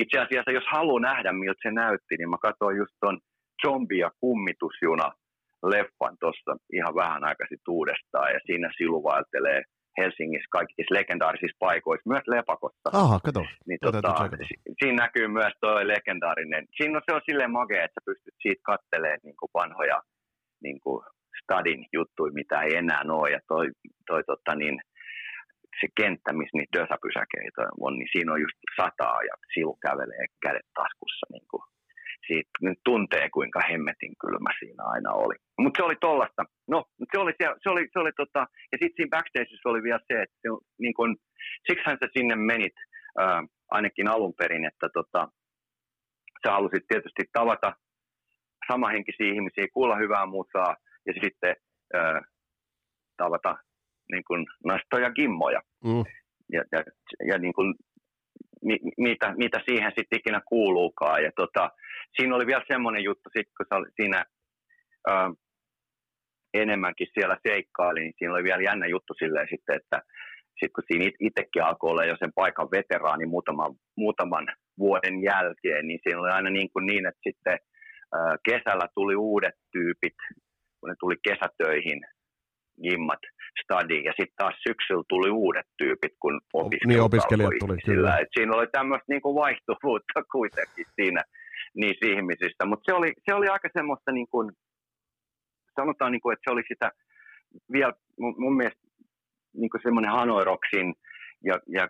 Itse 0.03 0.17
asiassa, 0.19 0.51
jos 0.59 0.69
haluaa 0.77 1.07
nähdä, 1.11 1.33
miltä 1.33 1.63
se 1.63 1.71
näytti, 1.71 2.15
niin 2.17 2.31
mä 2.31 2.39
katsoin 2.49 2.77
just 2.77 2.95
tuon 3.01 3.19
zombi- 3.63 4.03
ja 4.05 4.11
kummitusjuna 4.21 5.09
leffan 5.73 6.17
tuossa 6.21 6.53
ihan 6.73 6.95
vähän 6.95 7.25
aika 7.25 7.45
sitten 7.49 7.75
uudestaan 7.79 8.33
ja 8.35 8.41
siinä 8.47 8.69
siluvailtelee 8.79 9.63
Helsingissä 10.01 10.49
kaikissa 10.51 10.95
legendaarisissa 10.95 11.57
paikoissa, 11.59 12.11
myös 12.11 12.27
Lepakossa. 12.27 12.89
Aha, 12.93 13.21
kato. 13.21 13.43
Niin, 13.67 13.79
tota, 13.83 14.29
siinä 14.79 15.03
näkyy 15.03 15.29
myös 15.29 15.53
tuo 15.61 15.75
legendaarinen. 15.95 16.65
Siinä 16.77 16.99
on, 16.99 17.03
se 17.07 17.15
on 17.15 17.21
silleen 17.27 17.51
magea, 17.51 17.85
että 17.85 18.01
sä 18.01 18.05
pystyt 18.05 18.35
siitä 18.43 18.63
kattelemaan 18.71 19.21
niin 19.23 19.37
kuin 19.41 19.51
vanhoja 19.55 19.99
niin 20.63 20.81
kuin 20.81 21.05
stadin 21.43 21.87
juttuja, 21.93 22.33
mitä 22.33 22.63
ei 22.63 22.77
enää 22.77 23.03
ole. 23.09 23.31
Ja 23.31 23.41
toi, 23.49 23.67
toi 24.07 24.23
tota, 24.25 24.55
niin, 24.55 24.81
se 25.81 25.87
kenttä, 26.01 26.33
missä 26.33 26.57
niitä 26.57 26.79
dösäpysäkeitä 26.79 27.63
on, 27.81 27.93
niin 27.99 28.09
siinä 28.13 28.33
on 28.33 28.41
just 28.41 28.59
sataa 28.77 29.23
ja 29.23 29.35
silu 29.55 29.75
kävelee 29.87 30.27
kädet 30.43 30.69
taskussa 30.75 31.27
niin 31.33 31.47
kuin 31.51 31.63
siitä 32.27 32.51
nyt 32.63 32.79
tuntee, 32.85 33.31
kuinka 33.31 33.61
hemmetin 33.71 34.15
kylmä 34.21 34.51
siinä 34.59 34.83
aina 34.85 35.11
oli. 35.13 35.35
Mutta 35.59 35.79
se 35.79 35.85
oli 35.85 35.97
tollasta. 36.01 36.43
No, 36.69 36.85
se 37.13 37.19
oli, 37.19 37.33
se, 37.39 37.45
se 37.63 37.71
oli, 37.71 37.89
se 37.93 37.99
oli 37.99 38.13
tota, 38.17 38.41
ja 38.73 38.79
sitten 38.81 38.97
siinä 38.97 39.15
backstageissa 39.15 39.69
oli 39.69 39.83
vielä 39.83 40.01
se, 40.09 40.23
että 40.23 40.37
se, 40.43 40.49
niin 40.79 40.95
kun, 40.95 41.17
siksihän 41.67 41.99
sä 42.01 42.09
sinne 42.17 42.37
menit 42.37 42.77
ää, 43.19 43.43
ainakin 43.71 44.09
alun 44.09 44.35
perin, 44.39 44.65
että 44.65 44.89
tota, 44.95 45.29
sä 46.47 46.53
halusit 46.53 46.85
tietysti 46.89 47.23
tavata 47.33 47.73
samahenkisiä 48.73 49.35
ihmisiä, 49.35 49.67
kuulla 49.75 49.97
hyvää 49.97 50.27
musaa 50.27 50.77
ja 51.07 51.13
sitten 51.23 51.57
ää, 51.95 52.21
tavata 53.17 53.57
niin 54.13 54.25
kun, 54.27 54.47
nastoja 54.65 55.11
gimmoja. 55.11 55.61
Mm. 55.85 56.05
Ja, 56.53 56.63
ja, 56.73 56.83
ja 57.27 57.39
niin 57.39 57.55
kun, 57.55 57.75
mi, 58.65 58.79
mitä, 58.99 59.35
mitä 59.37 59.61
siihen 59.67 59.93
sitten 59.97 60.19
ikinä 60.19 60.41
kuuluukaan. 60.49 61.25
Ja 61.25 61.31
tota, 61.37 61.71
siinä 62.17 62.37
oli 62.37 62.47
vielä 62.47 62.65
semmoinen 62.69 63.05
juttu, 63.05 63.31
sit, 63.37 63.47
kun 63.57 63.87
siinä 63.97 64.25
ö, 65.11 65.13
enemmänkin 66.55 67.07
siellä 67.15 67.37
seikkaili, 67.49 68.01
niin 68.01 68.15
siinä 68.19 68.35
oli 68.35 68.45
vielä 68.45 68.63
jännä 68.63 68.87
juttu 68.87 69.15
silleen 69.19 69.49
sitten, 69.51 69.77
että 69.77 70.03
sitten 70.49 70.73
kun 70.75 70.85
siinä 70.87 71.11
itsekin 71.21 71.63
alkoi 71.63 71.91
olla 71.91 72.05
jo 72.05 72.17
sen 72.19 72.33
paikan 72.35 72.69
veteraani 72.71 73.27
muutaman, 73.27 73.75
muutaman 73.97 74.47
vuoden 74.79 75.23
jälkeen, 75.23 75.87
niin 75.87 76.01
siinä 76.03 76.21
oli 76.21 76.31
aina 76.31 76.51
niin, 76.51 76.71
kuin 76.73 76.87
niin 76.87 77.07
että 77.07 77.21
sitten 77.29 77.59
ö, 78.15 78.19
kesällä 78.49 78.89
tuli 78.95 79.17
uudet 79.17 79.55
tyypit, 79.73 80.19
kun 80.81 80.89
ne 80.91 80.95
tuli 81.01 81.17
kesätöihin, 81.29 82.01
gimmat, 82.83 83.23
stadi, 83.63 84.05
ja 84.05 84.13
sitten 84.17 84.37
taas 84.37 84.55
syksyllä 84.69 85.05
tuli 85.09 85.31
uudet 85.31 85.67
tyypit, 85.79 86.13
kun 86.21 86.41
opiskelijat, 86.53 86.89
niin, 86.89 87.01
opiskelijat 87.01 87.59
tuli, 87.61 87.79
kyllä. 87.85 88.19
Et 88.19 88.29
siinä 88.37 88.57
oli 88.57 88.67
tämmöistä 88.67 89.09
niin 89.09 89.37
vaihtuvuutta 89.43 90.19
kuitenkin 90.37 90.87
siinä 90.95 91.23
niissä 91.75 92.07
ihmisistä. 92.07 92.65
Mutta 92.65 92.85
se 92.87 92.93
oli, 92.99 93.13
se 93.25 93.35
oli 93.35 93.49
aika 93.49 93.69
semmoista, 93.73 94.13
niin 94.13 94.29
kuin, 94.31 94.51
sanotaan, 95.81 96.13
niin 96.13 96.21
kuin, 96.21 96.33
että 96.33 96.45
se 96.47 96.53
oli 96.53 96.63
sitä 96.69 96.91
vielä 97.73 97.93
mun, 98.21 98.35
mun 98.39 98.57
mielestä 98.57 98.87
niin 99.55 99.71
kuin 99.71 99.81
semmoinen 99.83 100.13
Hanoiroksin 100.13 100.95
ja, 101.45 101.59
ja 101.69 101.89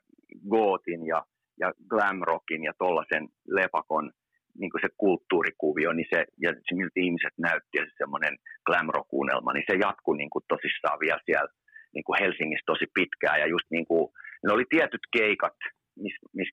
Gootin 0.50 1.06
ja, 1.06 1.24
ja 1.60 1.72
glam 1.88 2.18
rockin 2.22 2.64
ja 2.64 2.72
tollaisen 2.78 3.28
lepakon 3.48 4.12
niin 4.60 4.70
kuin 4.70 4.82
se 4.84 4.90
kulttuurikuvio 5.02 5.92
niin 5.92 6.10
se, 6.12 6.24
ja 6.44 6.50
se, 6.66 6.72
miltä 6.74 6.98
ihmiset 7.06 7.34
näytti 7.38 7.74
ja 7.78 7.84
se 7.84 7.92
semmoinen 7.98 8.34
glam 8.66 8.88
rock-unelma, 8.96 9.52
niin 9.52 9.68
se 9.70 9.76
jatkui 9.86 10.16
niin 10.16 10.30
kuin 10.30 10.44
tosissaan 10.48 10.98
vielä 11.00 11.20
siellä 11.26 11.50
niin 11.94 12.04
kuin 12.04 12.18
Helsingissä 12.22 12.70
tosi 12.72 12.86
pitkään. 12.94 13.40
Ja 13.40 13.46
just 13.54 13.68
niin 13.70 13.86
kuin, 13.90 14.04
ne 14.44 14.52
oli 14.52 14.64
tietyt 14.74 15.04
keikat, 15.18 15.58
missä 16.04 16.20
mis 16.36 16.50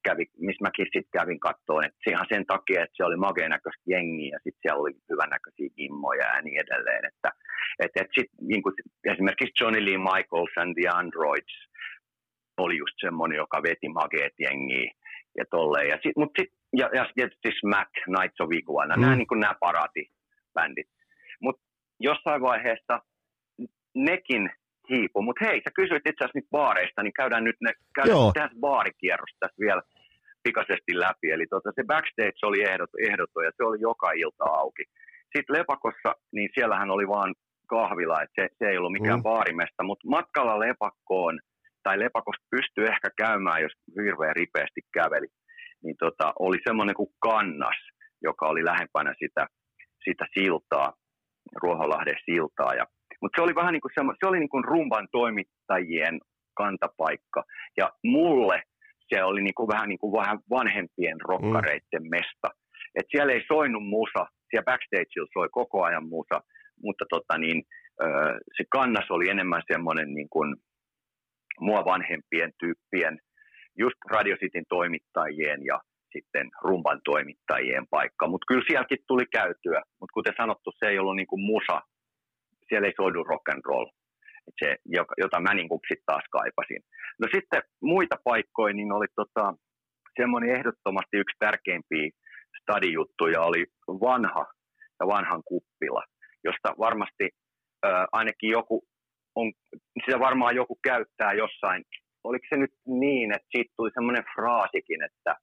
miss 0.48 0.62
mäkin 0.62 0.88
sitten 0.94 1.16
kävin 1.20 1.40
kattoon, 1.40 1.86
että 1.86 2.10
ihan 2.14 2.28
sen 2.34 2.46
takia, 2.54 2.84
että 2.84 2.98
se 2.98 3.04
oli 3.04 3.18
mageen 3.28 3.52
näköistä 3.56 3.84
jengiä 3.94 4.32
ja 4.36 4.40
sitten 4.44 4.62
siellä 4.62 4.82
oli 4.84 4.94
hyvännäköisiä 5.12 5.70
immoja 5.78 6.28
ja 6.36 6.42
niin 6.42 6.60
edelleen. 6.66 7.04
Että, 7.12 7.30
et, 7.84 7.92
et 8.02 8.12
sit, 8.18 8.30
niin 8.42 8.64
kuin, 8.64 8.74
esimerkiksi 9.14 9.58
Johnny 9.60 9.86
Lee 9.86 9.98
Michaels 10.12 10.54
and 10.62 10.72
the 10.80 10.88
Androids 11.00 11.54
oli 12.58 12.78
just 12.78 12.98
semmoinen, 13.06 13.38
joka 13.44 13.64
veti 13.64 13.90
mageet 13.90 14.36
jengiä 14.40 14.92
ja 15.38 15.46
tolleen. 15.50 15.88
Ja 15.90 15.98
sit, 16.04 16.16
mut 16.18 16.32
sit, 16.40 16.52
ja, 16.74 16.90
ja 16.94 17.06
tietysti 17.16 17.50
Smack, 17.60 17.92
Nights 18.08 18.42
of 18.42 18.50
Iguana, 18.52 18.96
mm. 18.96 19.02
nämä, 19.02 19.16
niin 19.16 19.28
nämä 19.40 19.56
bändit. 20.54 20.88
Mutta 21.42 21.62
jossain 22.00 22.42
vaiheessa 22.42 23.00
nekin 23.96 24.50
hiipu. 24.90 25.22
Mutta 25.22 25.46
hei, 25.46 25.62
sä 25.64 25.72
kysyit 25.76 26.08
itse 26.08 26.24
asiassa 26.24 26.40
nyt 26.40 26.50
baareista, 26.52 27.04
niin 27.04 27.14
käydään 27.14 27.44
nyt 27.44 27.56
ne, 27.62 27.72
käydään 27.96 28.34
tässä 28.34 28.58
baarikierros 28.60 29.36
tässä 29.40 29.60
vielä 29.60 29.82
pikaisesti 30.44 31.00
läpi. 31.00 31.32
Eli 31.32 31.46
tota, 31.50 31.72
se 31.76 31.84
backstage 31.84 32.40
oli 32.44 32.64
ehdoton, 32.64 33.02
ehdoton 33.10 33.46
ja 33.46 33.52
se 33.58 33.64
oli 33.64 33.78
joka 33.82 34.12
ilta 34.12 34.44
auki. 34.44 34.84
Sitten 35.36 35.56
Lepakossa, 35.58 36.16
niin 36.32 36.50
siellähän 36.54 36.92
oli 36.92 37.08
vaan 37.08 37.36
kahvila, 37.68 38.22
että 38.22 38.42
se, 38.42 38.48
se 38.60 38.66
ei 38.70 38.78
ollut 38.78 38.92
mikään 38.92 39.20
mm. 39.20 39.24
baarimesta, 39.24 39.84
mutta 39.84 40.10
matkalla 40.10 40.60
Lepakkoon, 40.60 41.40
tai 41.84 42.00
Lepakosta 42.00 42.46
pystyy 42.52 42.86
ehkä 42.86 43.10
käymään, 43.18 43.62
jos 43.62 43.74
hirveän 44.06 44.36
ripeästi 44.36 44.82
käveli, 44.94 45.28
niin 45.84 45.96
tota, 46.00 46.34
oli 46.40 46.58
semmoinen 46.68 46.96
kuin 46.96 47.10
kannas, 47.20 47.80
joka 48.22 48.48
oli 48.48 48.66
lähempänä 48.66 49.14
sitä, 49.20 49.48
sitä 50.04 50.26
siltaa, 50.34 50.94
Ruoholahden 51.62 52.20
siltaa, 52.26 52.74
ja 52.74 52.86
mutta 53.22 53.36
se 53.38 53.44
oli 53.44 53.56
vähän 53.56 53.74
niin 53.74 53.82
kuin, 53.82 53.92
semmo, 53.96 54.14
se 54.20 54.28
oli 54.30 54.40
niin 54.40 54.50
kuin 54.50 54.64
rumban 54.64 55.08
toimittajien 55.12 56.20
kantapaikka. 56.58 57.44
Ja 57.78 57.90
mulle 58.04 58.64
se 59.10 59.24
oli 59.24 59.42
niin 59.42 59.54
kuin 59.54 59.68
vähän, 59.68 59.90
niin 59.90 60.00
kuin 60.00 60.14
vähän 60.14 60.40
vanhempien 60.50 61.22
rokkareiden 61.22 62.04
mm. 62.04 62.10
mesta. 62.10 62.50
Et 62.96 63.06
siellä 63.12 63.34
ei 63.34 63.44
soinut 63.48 63.86
musa, 63.86 64.24
siellä 64.50 64.66
backstageilla 64.66 65.34
soi 65.34 65.50
koko 65.52 65.84
ajan 65.84 66.08
musa, 66.08 66.42
mutta 66.84 67.06
tota 67.10 67.38
niin, 67.38 67.64
se 68.58 68.64
kannas 68.70 69.12
oli 69.12 69.30
enemmän 69.30 69.62
semmoinen 69.72 70.14
niin 70.14 70.30
kuin 70.30 70.56
mua 71.60 71.86
vanhempien 71.86 72.52
tyyppien, 72.60 73.20
just 73.78 74.00
Radio 74.10 74.36
Cityn 74.36 74.66
toimittajien 74.70 75.66
ja 75.66 75.80
sitten 76.14 76.50
rumban 76.62 77.02
toimittajien 77.06 77.86
paikka. 77.90 78.28
Mutta 78.28 78.46
kyllä 78.48 78.64
sielläkin 78.68 78.98
tuli 79.08 79.26
käytyä, 79.26 79.82
mutta 80.00 80.14
kuten 80.14 80.34
sanottu, 80.38 80.72
se 80.80 80.86
ei 80.90 81.00
ollut 81.00 81.16
niin 81.16 81.28
kuin 81.28 81.42
musa 81.42 81.82
siellä 82.70 82.88
ei 82.88 82.94
soidu 83.02 83.24
rock 83.24 83.50
and 83.50 83.62
roll, 83.66 83.86
se, 84.60 84.76
jota 85.18 85.40
mä 85.40 85.54
niin 85.54 85.68
sitten 85.88 86.06
taas 86.06 86.26
kaipasin. 86.32 86.82
No 87.22 87.28
sitten 87.36 87.62
muita 87.82 88.16
paikkoja, 88.24 88.74
niin 88.74 88.92
oli 88.92 89.06
tota, 89.16 89.54
semmoinen 90.20 90.56
ehdottomasti 90.56 91.18
yksi 91.18 91.36
tärkeimpiä 91.40 92.10
stadijuttuja 92.62 93.42
oli 93.42 93.66
vanha 93.88 94.46
ja 95.00 95.08
vanhan 95.08 95.42
kuppila, 95.46 96.04
josta 96.44 96.70
varmasti 96.80 97.30
äh, 97.86 98.06
ainakin 98.12 98.50
joku 98.50 98.84
on, 99.36 99.52
sitä 100.06 100.20
varmaan 100.20 100.56
joku 100.56 100.80
käyttää 100.84 101.34
jossain. 101.34 101.84
Oliko 102.24 102.46
se 102.50 102.58
nyt 102.58 102.74
niin, 102.86 103.32
että 103.36 103.48
siitä 103.52 103.74
tuli 103.78 103.92
semmoinen 103.94 104.26
fraasikin, 104.36 105.04
että 105.04 105.36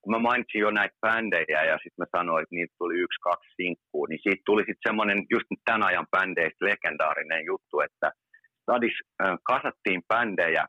kun 0.00 0.14
mä 0.14 0.18
mainitsin 0.18 0.60
jo 0.60 0.70
näitä 0.70 0.96
bändejä 1.00 1.60
ja 1.70 1.76
sitten 1.82 2.02
mä 2.02 2.18
sanoin, 2.18 2.42
että 2.42 2.54
niitä 2.54 2.74
tuli 2.78 2.94
yksi, 3.04 3.20
kaksi 3.28 3.50
sinkkuu, 3.56 4.06
niin 4.06 4.20
siitä 4.22 4.42
tuli 4.46 4.62
sitten 4.62 4.86
semmoinen 4.88 5.20
just 5.34 5.48
tämän 5.64 5.82
ajan 5.82 6.06
bändeistä 6.10 6.64
legendaarinen 6.64 7.44
juttu, 7.44 7.80
että 7.80 8.08
Stadis 8.62 8.96
äh, 9.22 9.38
kasattiin 9.42 10.02
bändejä, 10.08 10.64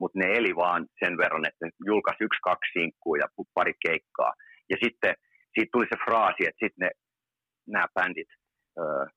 mutta 0.00 0.18
ne 0.18 0.26
eli 0.38 0.56
vaan 0.56 0.86
sen 1.04 1.18
verran, 1.18 1.46
että 1.48 1.66
julkaisi 1.86 2.24
yksi, 2.24 2.40
kaksi 2.42 2.70
sinkkuu 2.72 3.14
ja 3.14 3.26
pari 3.54 3.74
keikkaa. 3.86 4.32
Ja 4.70 4.76
sitten 4.84 5.14
siitä 5.54 5.72
tuli 5.72 5.86
se 5.88 5.96
fraasi, 6.04 6.42
että 6.46 6.64
sitten 6.64 6.90
nämä 7.66 7.86
bändit 7.94 8.30
äh, 8.80 9.08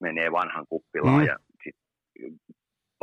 menee 0.00 0.32
vanhan 0.32 0.66
kuppilaan 0.68 1.20
mm. 1.20 1.26
ja 1.26 1.36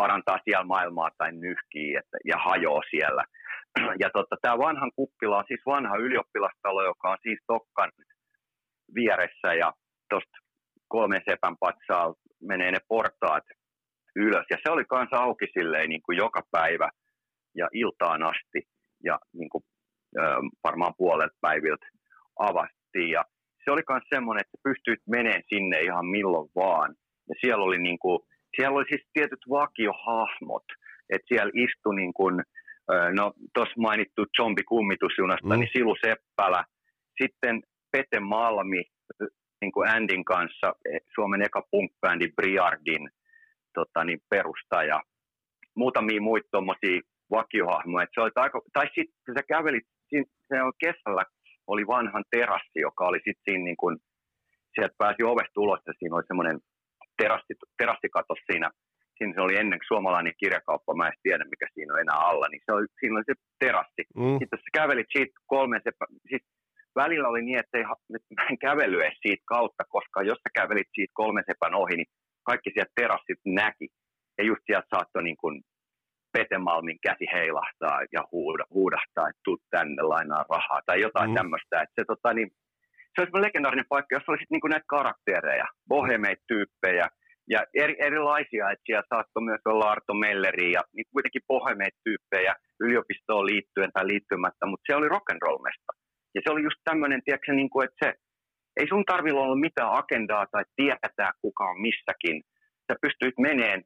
parantaa 0.01 0.39
siellä 0.43 0.71
maailmaa 0.73 1.09
tai 1.17 1.31
nyhkii 1.31 1.95
että, 1.95 2.17
ja 2.31 2.37
hajoaa 2.45 2.83
siellä– 2.91 3.23
ja 4.03 4.09
tota, 4.13 4.35
tämä 4.41 4.57
vanhan 4.57 4.91
kuppila 4.95 5.37
on 5.37 5.43
siis 5.47 5.61
vanha 5.65 5.95
ylioppilastalo, 5.97 6.83
joka 6.83 7.11
on 7.11 7.17
siis 7.21 7.39
Tokkan 7.47 7.91
vieressä 8.95 9.53
ja 9.53 9.73
tuosta 10.09 10.37
kolmen 10.87 11.21
sepän 11.29 11.55
patsaa 11.59 12.13
menee 12.41 12.71
ne 12.71 12.79
portaat 12.87 13.43
ylös. 14.15 14.45
Ja 14.49 14.57
se 14.63 14.71
oli 14.71 14.85
kanssa 14.85 15.17
auki 15.17 15.47
silleen 15.53 15.89
niin 15.89 16.01
kuin 16.05 16.17
joka 16.17 16.41
päivä 16.51 16.89
ja 17.55 17.67
iltaan 17.73 18.23
asti 18.23 18.59
ja 19.03 19.19
niin 19.33 19.49
kuin, 19.49 19.63
ö, 20.17 20.21
varmaan 20.63 20.93
puolet 20.97 21.31
päiviltä 21.41 21.87
avastiin. 22.39 23.09
Ja 23.11 23.25
se 23.63 23.71
oli 23.71 23.81
myös 23.89 24.03
semmoinen, 24.13 24.41
että 24.41 24.57
pystyit 24.63 24.99
meneen 25.09 25.43
sinne 25.49 25.79
ihan 25.79 26.05
milloin 26.05 26.49
vaan. 26.55 26.95
Ja 27.29 27.35
siellä 27.41 27.63
oli, 27.63 27.77
niin 27.77 27.99
kuin, 27.99 28.19
siellä 28.55 28.77
oli 28.77 28.85
siis 28.89 29.05
tietyt 29.13 29.43
vakiohahmot, 29.49 30.63
että 31.09 31.27
siellä 31.27 31.51
istui 31.53 31.95
niin 31.95 32.13
kuin, 32.13 32.43
No 33.13 33.33
tuossa 33.53 33.81
mainittu 33.81 34.25
Zombi 34.37 34.63
kummitusjunasta, 34.63 35.47
mm. 35.47 35.59
niin 35.59 35.69
Silu 35.73 35.95
Seppälä, 36.05 36.63
sitten 37.21 37.61
Pete 37.91 38.19
Malmi 38.19 38.83
niin 39.61 39.71
kuin 39.71 39.89
Andin 39.89 40.25
kanssa, 40.25 40.75
e, 40.85 40.97
Suomen 41.15 41.41
eka 41.41 41.61
punk-bändi 41.71 42.27
Briardin 42.35 43.09
tota, 43.73 44.03
niin 44.03 44.19
perustaja, 44.29 45.01
muutamia 45.75 46.21
muita 46.21 46.47
tuommoisia 46.51 47.01
vakiohahmoja. 47.31 48.07
se 48.13 48.21
oli 48.21 48.31
aika, 48.35 48.61
tai 48.73 48.85
sitten 48.95 49.35
sä 49.37 49.43
kävelit, 49.47 49.87
se 50.47 50.61
on 50.61 50.73
kesällä 50.79 51.23
oli 51.67 51.87
vanhan 51.87 52.23
terassi, 52.31 52.79
joka 52.79 53.05
oli 53.05 53.17
sitten 53.17 53.43
siinä 53.45 53.63
niin 53.63 53.77
kuin, 53.77 53.97
sieltä 54.75 54.95
pääsi 54.97 55.23
ovesta 55.23 55.61
ulos 55.61 55.79
ja 55.87 55.93
siinä 55.99 56.15
oli 56.15 56.23
semmoinen 56.27 56.59
terassi, 57.21 57.53
terassikatos 57.77 58.41
siinä 58.49 58.69
siinä 59.21 59.33
se 59.35 59.41
oli 59.41 59.57
ennen 59.57 59.79
suomalainen 59.87 60.33
kirjakauppa, 60.41 60.95
mä 60.95 61.07
en 61.07 61.23
tiedä 61.23 61.43
mikä 61.53 61.67
siinä 61.73 61.93
on 61.93 61.99
enää 61.99 62.19
alla, 62.29 62.47
niin 62.51 62.61
se 62.65 62.71
oli, 62.73 62.87
siinä 62.99 63.15
oli 63.17 63.29
se 63.31 63.35
terassi. 63.59 64.03
Mm. 64.15 64.37
Sitten 64.39 64.59
sä 64.59 64.77
kävelit 64.79 65.09
siitä 65.15 65.33
kolmen, 65.53 65.81
se, 65.83 65.91
siis 66.29 66.43
välillä 66.95 67.27
oli 67.27 67.41
niin, 67.41 67.59
että, 67.59 67.77
ei, 67.77 67.83
mä 68.37 68.43
en 68.49 68.57
kävely 68.67 68.97
edes 69.01 69.19
siitä 69.21 69.43
kautta, 69.45 69.83
koska 69.95 70.23
jos 70.29 70.39
sä 70.43 70.49
kävelit 70.59 70.89
siitä 70.95 71.19
kolmen 71.21 71.43
sepän 71.49 71.75
ohi, 71.81 71.95
niin 71.97 72.11
kaikki 72.49 72.69
sieltä 72.73 72.91
terassit 72.95 73.41
näki. 73.45 73.87
Ja 74.37 74.43
just 74.43 74.63
sieltä 74.65 74.87
saattoi 74.95 75.23
niin 75.23 75.37
kuin 75.43 75.61
Petemalmin 76.33 76.99
käsi 77.07 77.25
heilahtaa 77.33 77.99
ja 78.11 78.21
huuda, 78.31 78.63
huudahtaa, 78.77 79.29
että 79.29 79.41
tuu 79.45 79.57
tänne 79.69 80.01
lainaa 80.13 80.45
rahaa 80.49 80.81
tai 80.85 81.01
jotain 81.01 81.29
mm. 81.29 81.35
tämmöistä. 81.35 81.81
Että 81.81 81.95
se, 81.97 82.03
tota, 82.07 82.33
niin, 82.33 82.49
se 83.13 83.21
olisi 83.21 83.41
legendaarinen 83.45 83.91
paikka, 83.93 84.15
jos 84.15 84.29
olisi 84.29 84.45
niin 84.49 84.61
kuin 84.61 84.71
näitä 84.71 84.93
karaktereja, 84.95 85.67
bohemeita 85.87 86.43
tyyppejä, 86.47 87.07
ja 87.53 87.59
eri, 87.83 87.95
erilaisia, 87.99 88.71
että 88.71 88.85
siellä 88.85 89.11
saattoi 89.13 89.43
myös 89.43 89.61
olla 89.65 89.91
Arto 89.91 90.13
Melleri 90.13 90.71
ja 90.71 90.81
niin 90.95 91.05
kuitenkin 91.13 91.47
pohjemeet 91.47 91.95
tyyppejä 92.03 92.53
yliopistoon 92.79 93.45
liittyen 93.45 93.91
tai 93.93 94.07
liittymättä, 94.07 94.65
mutta 94.65 94.85
se 94.87 94.95
oli 94.95 95.07
rock'n'roll-mesta. 95.15 95.91
Ja 96.35 96.41
se 96.43 96.51
oli 96.51 96.63
just 96.63 96.79
tämmöinen, 96.83 97.21
tiedätkö, 97.25 97.53
niin 97.53 97.69
kuin, 97.69 97.85
että 97.85 98.05
se, 98.05 98.13
ei 98.79 98.87
sun 98.87 99.05
tarvilla 99.05 99.41
olla 99.41 99.65
mitään 99.67 99.93
agendaa 100.01 100.45
tai 100.51 100.63
tietää, 100.75 101.31
kuka 101.41 101.63
on 101.63 101.81
missäkin. 101.81 102.41
Sä 102.87 102.95
pystyit 103.01 103.37
meneen, 103.39 103.83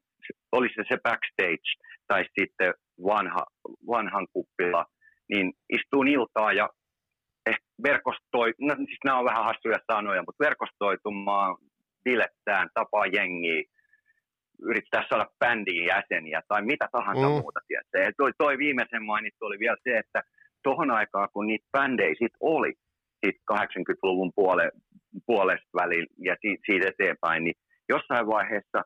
oli 0.52 0.68
se 0.68 0.82
se 0.88 0.96
backstage 1.02 1.68
tai 2.08 2.24
sitten 2.40 2.74
vanha, 3.04 3.44
vanhan 3.86 4.26
kuppila, 4.32 4.84
niin 5.28 5.52
istuun 5.76 6.08
iltaa 6.08 6.52
ja 6.52 6.68
verkostoi, 7.82 8.54
no 8.60 8.74
siis 8.76 8.98
nämä 9.04 9.18
on 9.18 9.24
vähän 9.24 9.44
hassuja 9.44 9.78
sanoja, 9.92 10.22
mutta 10.26 10.44
verkostoitumaan 10.44 11.56
bilettään, 12.04 12.68
tapaa 12.74 13.06
jengiä, 13.06 13.62
yrittää 14.62 15.04
saada 15.08 15.26
bändiin 15.38 15.84
jäseniä 15.84 16.42
tai 16.48 16.62
mitä 16.62 16.88
tahansa 16.92 17.28
mm. 17.28 17.32
muuta. 17.32 17.60
Tietysti. 17.68 17.98
Ja 17.98 18.12
toi, 18.16 18.30
toi 18.38 18.58
viimeisen 18.58 19.04
mainittu 19.04 19.46
oli 19.46 19.58
vielä 19.58 19.76
se, 19.84 19.98
että 19.98 20.22
tuohon 20.62 20.90
aikaan, 20.90 21.28
kun 21.32 21.46
niitä 21.46 21.66
bändejä 21.72 22.14
sit 22.18 22.32
oli, 22.40 22.72
sit 23.26 23.36
80-luvun 23.52 24.32
puole, 24.34 24.70
puolesta 25.26 25.68
välillä 25.76 26.06
ja 26.18 26.36
si, 26.40 26.58
siitä 26.66 26.88
eteenpäin, 26.88 27.44
niin 27.44 27.54
jossain 27.88 28.26
vaiheessa 28.26 28.82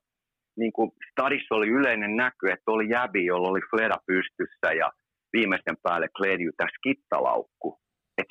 niin 0.57 0.73
kuin 0.73 0.91
stadissa 1.11 1.55
oli 1.55 1.69
yleinen 1.69 2.17
näky, 2.17 2.47
että 2.47 2.71
oli 2.71 2.89
jäbi, 2.91 3.25
jolla 3.25 3.49
oli 3.49 3.61
fleda 3.71 3.97
pystyssä 4.07 4.73
ja 4.79 4.93
viimeisten 5.33 5.77
päälle 5.83 6.09
kledjutä 6.17 6.67
skittalaukku. 6.79 7.80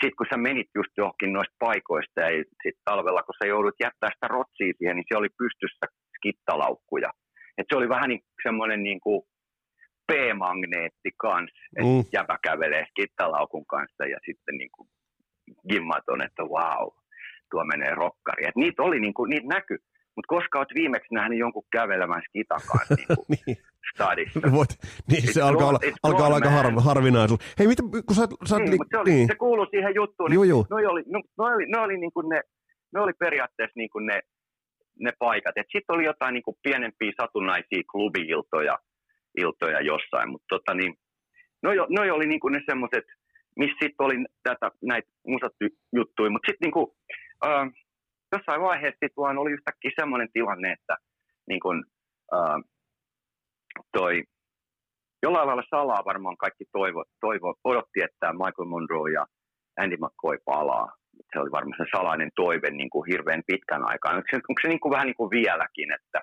Sitten 0.02 0.18
kun 0.18 0.28
sä 0.32 0.38
menit 0.38 0.70
just 0.76 0.94
johonkin 0.98 1.34
noista 1.34 1.56
paikoista 1.60 2.22
ja 2.22 2.30
sitten 2.64 2.86
talvella, 2.86 3.24
kun 3.24 3.36
sä 3.40 3.48
joudut 3.48 3.76
jättää 3.84 4.10
sitä 4.14 4.28
rotsia 4.28 4.74
siihen, 4.78 4.96
niin 4.96 5.10
se 5.10 5.18
oli 5.18 5.30
pystyssä 5.42 5.86
skittalaukkuja. 6.16 7.12
Et 7.58 7.68
se 7.70 7.78
oli 7.78 7.90
vähän 7.90 8.10
niin 8.10 8.24
semmoinen 8.44 8.84
niin 8.84 9.00
kuin 9.00 9.22
P-magneetti 10.08 11.12
kanssa, 11.18 11.62
että 11.78 11.94
mm. 11.94 12.04
jäpä 12.14 12.38
kävelee 12.44 12.86
skittalaukun 12.90 13.66
kanssa 13.66 14.04
ja 14.14 14.18
sitten 14.26 14.56
niin 14.58 14.74
kuin 14.76 14.88
gimmaton, 15.70 16.22
että 16.28 16.44
wow, 16.44 16.88
tuo 17.52 17.64
menee 17.66 17.96
rokkari. 17.96 18.46
Et 18.48 18.56
niitä 18.56 18.84
oli, 18.84 19.00
niin 19.00 19.14
kuin, 19.14 19.30
niitä 19.30 19.48
näky, 19.48 19.78
mutta 20.16 20.36
koska 20.36 20.60
olet 20.60 20.76
viimeksi 20.76 21.14
nähnyt 21.14 21.40
jonkun 21.40 21.64
kävelemään 21.72 22.24
skitakaan 22.28 22.86
niin 22.98 23.08
kuin 23.16 23.28
niin. 23.46 23.58
Stadissa. 23.94 24.40
Voit, 24.58 24.70
niin, 25.12 25.34
se 25.34 25.42
alkaa 25.42 25.68
olla, 25.70 25.80
alkaa 26.04 26.26
olla 26.26 26.36
aika 26.36 26.50
harv, 26.50 26.76
harvinaisuus. 26.78 27.40
Hei, 27.60 27.68
mitä, 27.68 27.84
kun 28.08 28.16
sä, 28.16 28.28
sä 28.46 28.60
niin, 28.60 28.72
li- 28.72 28.78
se, 28.92 28.98
oli, 28.98 29.12
niin. 29.12 29.28
se 29.28 29.36
kuuluu 29.36 29.68
siihen 29.72 29.96
juttuun. 29.96 30.32
Niin, 30.32 30.50
joo, 30.50 30.66
Noi 30.70 30.86
oli, 30.86 31.04
no, 31.08 31.22
noi 31.38 31.54
oli, 31.56 31.66
noi 31.66 31.84
oli, 31.84 31.98
niin 31.98 32.14
kuin 32.14 32.30
ne, 32.30 32.42
ne 32.94 33.02
oli 33.02 33.14
periaatteessa 33.20 33.80
niin 33.82 33.90
kuin 33.90 34.06
ne, 34.06 34.22
ne 35.00 35.12
paikat. 35.20 35.56
Sitten 35.56 35.96
oli 35.96 36.06
jotain 36.06 36.34
niin 36.34 36.44
kuin 36.44 36.58
pienempiä 36.64 37.12
satunnaisia 37.22 37.84
klubi-iltoja 37.92 38.78
iltoja 39.38 39.82
jossain, 39.82 40.30
mutta 40.30 40.46
tota, 40.50 40.74
niin, 40.74 40.94
noi, 41.64 41.76
noi 41.90 42.12
oli 42.12 42.26
niin 42.28 42.40
kuin 42.40 42.52
ne 42.52 42.62
semmoiset, 42.66 43.06
missä 43.58 43.78
sitten 43.82 44.06
oli 44.06 44.16
tätä, 44.44 44.72
näitä 44.82 45.10
musatjuttuja, 45.28 46.32
mutta 46.32 46.48
sitten 46.48 46.66
niin 46.66 46.78
kuin, 46.78 46.88
äh, 47.46 47.68
jossain 48.32 48.62
vaiheessa 48.62 48.98
sit 49.04 49.18
vaan 49.18 49.38
oli 49.38 49.52
yhtäkkiä 49.52 49.92
semmoinen 50.00 50.30
tilanne, 50.34 50.72
että 50.72 50.96
niin 51.48 51.60
kun, 51.60 51.86
ää, 52.32 52.60
toi, 53.98 54.24
jollain 55.24 55.48
lailla 55.48 55.64
salaa 55.70 56.06
varmaan 56.06 56.38
kaikki 56.38 56.66
toivo, 56.72 57.04
toivo, 57.22 57.56
odotti, 57.64 58.02
että 58.02 58.34
Michael 58.34 58.70
Monroe 58.70 59.12
ja 59.12 59.26
Andy 59.80 59.98
McCoy 59.98 60.38
palaa. 60.46 60.88
Se 61.34 61.40
oli 61.40 61.52
varmaan 61.52 61.78
se 61.78 61.98
salainen 61.98 62.32
toive 62.36 62.70
niin 62.72 62.90
kuin 62.90 63.08
hirveän 63.12 63.44
pitkän 63.48 63.90
aikaa. 63.90 64.14
Onko 64.14 64.28
se, 64.32 64.36
onko 64.36 64.62
se 64.62 64.68
niin 64.68 64.80
kuin 64.80 64.92
vähän 64.92 65.06
niin 65.06 65.22
kuin 65.22 65.32
vieläkin, 65.32 65.92
että, 65.92 66.20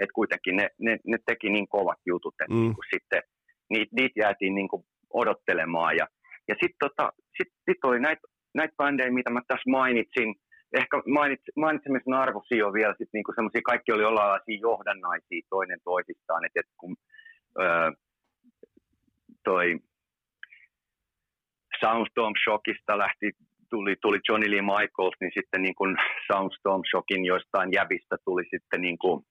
että 0.00 0.14
kuitenkin 0.14 0.56
ne, 0.56 0.68
ne, 0.78 0.98
ne 1.06 1.16
teki 1.26 1.50
niin 1.50 1.68
kovat 1.68 2.00
jutut, 2.06 2.34
että 2.34 2.54
mm. 2.54 2.60
niin 2.60 2.74
kuin 2.74 2.90
sitten 2.94 3.22
niitä, 3.70 3.90
niitä 3.98 4.20
jäätiin 4.20 4.54
niin 4.54 4.68
kuin 4.68 4.82
odottelemaan. 5.12 5.96
Ja, 5.96 6.06
ja 6.48 6.54
sitten 6.60 6.80
tota, 6.88 7.12
sit, 7.36 7.48
sit 7.66 7.84
oli 7.84 8.00
näitä 8.00 8.22
näit 8.54 8.70
bändejä, 8.76 9.10
mitä 9.10 9.30
mä 9.30 9.40
tässä 9.48 9.70
mainitsin, 9.70 10.34
ehkä 10.72 11.02
mainits, 11.06 11.44
mainitsemisen 11.56 12.14
arvosi 12.14 12.62
on 12.62 12.72
vielä 12.72 12.94
sit 12.98 13.08
niinku 13.12 13.32
semmoisia, 13.34 13.60
kaikki 13.64 13.92
oli 13.92 14.02
jollain 14.02 14.60
johdannaisia 14.60 15.46
toinen 15.50 15.78
toisistaan, 15.84 16.44
että 16.44 16.60
et 16.60 16.66
kun 16.76 16.96
öö, 17.60 17.90
toi 19.44 19.78
Soundstorm 21.80 22.34
Shockista 22.44 22.98
lähti, 22.98 23.30
tuli, 23.70 23.96
tuli 24.02 24.20
Johnny 24.28 24.50
Lee 24.50 24.62
Michaels, 24.62 25.16
niin 25.20 25.32
sitten 25.34 25.62
niin 25.62 25.74
kuin 25.74 25.96
Soundstorm 26.32 26.82
Shockin 26.90 27.24
joistain 27.24 27.72
jävistä 27.72 28.16
tuli 28.24 28.42
sitten 28.50 28.80
niin 28.80 28.98
kuin, 28.98 29.22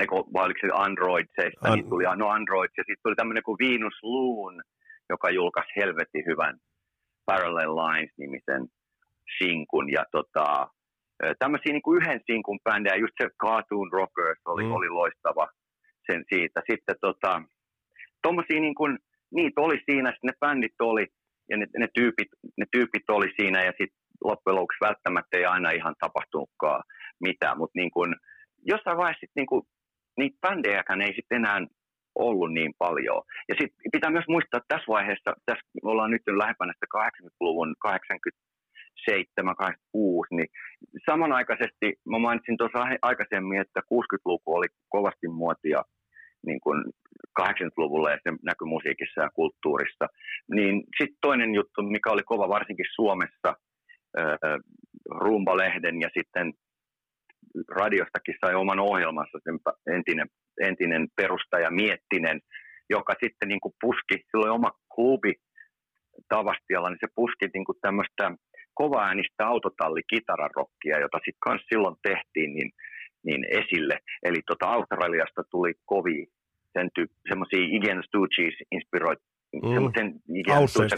eikö, 0.00 0.14
vai 0.14 0.44
oliko 0.44 0.60
se 0.60 0.68
Androidseista, 0.74 1.68
An... 1.68 1.72
niin 1.72 1.88
tuli 1.88 2.04
no 2.16 2.28
Android, 2.28 2.70
ja 2.76 2.84
sitten 2.86 3.02
tuli 3.02 3.14
tämmöinen 3.14 3.42
kuin 3.42 3.58
Venus 3.58 3.98
Loon, 4.02 4.62
joka 5.08 5.30
julkaisi 5.30 5.72
helvetin 5.76 6.24
hyvän 6.26 6.58
Parallel 7.26 7.76
Lines-nimisen 7.76 8.68
sinkun 9.38 9.92
ja 9.92 10.04
tota, 10.12 10.68
tämmöisiä 11.38 11.72
niin 11.72 11.82
kuin 11.82 12.02
yhden 12.02 12.20
sinkun 12.26 12.58
bändejä, 12.64 12.96
just 12.96 13.14
se 13.22 13.28
Cartoon 13.42 13.92
Rockers 13.92 14.40
oli, 14.44 14.64
mm. 14.64 14.72
oli 14.72 14.88
loistava 14.88 15.48
sen 16.06 16.24
siitä. 16.28 16.62
Sitten 16.70 16.96
tota, 17.00 17.42
tommosia 18.22 18.60
niin 18.60 18.74
kuin, 18.74 18.98
niitä 19.34 19.60
oli 19.60 19.80
siinä, 19.84 20.10
sitten 20.10 20.28
ne 20.28 20.32
bändit 20.40 20.80
oli 20.80 21.06
ja 21.50 21.56
ne, 21.56 21.66
ne, 21.78 21.88
tyypit, 21.94 22.28
ne 22.56 22.66
tyypit 22.72 23.10
oli 23.10 23.28
siinä 23.36 23.64
ja 23.64 23.72
sitten 23.78 24.00
loppujen 24.24 24.56
lopuksi 24.56 24.78
välttämättä 24.80 25.36
ei 25.38 25.44
aina 25.44 25.70
ihan 25.70 25.94
tapahtunutkaan 26.00 26.82
mitään, 27.20 27.58
mutta 27.58 27.78
niin 27.78 27.90
kuin, 27.90 28.14
jossain 28.66 28.96
vaiheessa 28.96 29.20
sit 29.20 29.36
niin 29.36 29.46
kuin, 29.46 29.62
niitä 30.18 30.38
bändejäkään 30.40 31.00
ei 31.00 31.14
sitten 31.14 31.36
enää 31.36 31.66
ollut 32.14 32.52
niin 32.52 32.72
paljon. 32.78 33.22
Ja 33.48 33.54
sitten 33.60 33.92
pitää 33.92 34.10
myös 34.10 34.28
muistaa, 34.28 34.58
että 34.58 34.74
tässä 34.74 34.92
vaiheessa, 34.96 35.30
tässä 35.46 35.64
me 35.84 35.90
ollaan 35.90 36.10
nyt 36.10 36.22
lähempänä 36.26 36.72
80-luvun, 36.96 37.74
80 37.78 38.45
87, 38.96 39.56
86, 39.56 40.34
niin 40.36 40.48
samanaikaisesti, 41.10 41.86
mä 42.10 42.18
mainitsin 42.18 42.56
tuossa 42.56 42.78
aikaisemmin, 43.02 43.60
että 43.60 43.80
60-luku 43.94 44.56
oli 44.56 44.66
kovasti 44.88 45.28
muotia 45.28 45.82
niin 46.46 46.60
kuin 46.60 46.84
80-luvulla 47.40 48.10
ja 48.10 48.18
se 48.22 48.30
näkyi 48.42 48.68
musiikissa 48.74 49.20
ja 49.22 49.30
kulttuurissa. 49.34 50.06
Niin 50.54 50.74
sitten 50.98 51.18
toinen 51.20 51.54
juttu, 51.54 51.82
mikä 51.82 52.10
oli 52.10 52.22
kova 52.22 52.48
varsinkin 52.48 52.86
Suomessa, 52.94 53.50
Rumba-lehden 55.10 56.00
ja 56.00 56.10
sitten 56.18 56.52
radiostakin 57.70 58.34
sai 58.40 58.54
oman 58.54 58.80
ohjelmansa 58.80 59.38
sen 59.44 59.58
entinen, 59.96 60.28
entinen 60.62 61.08
perustaja 61.16 61.70
Miettinen, 61.70 62.40
joka 62.90 63.14
sitten 63.22 63.48
niin 63.48 63.60
kuin 63.60 63.74
puski, 63.80 64.16
silloin 64.30 64.52
oma 64.52 64.70
klubi 64.94 65.32
Tavastialla, 66.28 66.90
niin 66.90 66.98
se 67.00 67.08
puski 67.14 67.46
niin 67.54 67.64
kuin 67.64 67.78
tämmöistä 67.80 68.24
kovaäänistä 68.82 69.42
autotalli-kitararokkia, 69.52 71.00
jota 71.04 71.18
sitten 71.18 71.44
kans 71.46 71.62
silloin 71.68 71.96
tehtiin 72.02 72.50
niin, 72.56 72.70
niin 73.26 73.42
esille. 73.60 73.96
Eli 74.22 74.40
tota 74.46 74.66
Australiasta 74.66 75.42
tuli 75.50 75.72
kovi 75.84 76.26
sen 76.74 76.88
tyy- 76.94 77.14
semmoisia 77.28 77.68
Iggy 77.76 78.02
Stooges 78.06 78.56
inspiroit, 78.72 79.18
mm. 79.52 79.74
semmoisen 79.74 80.20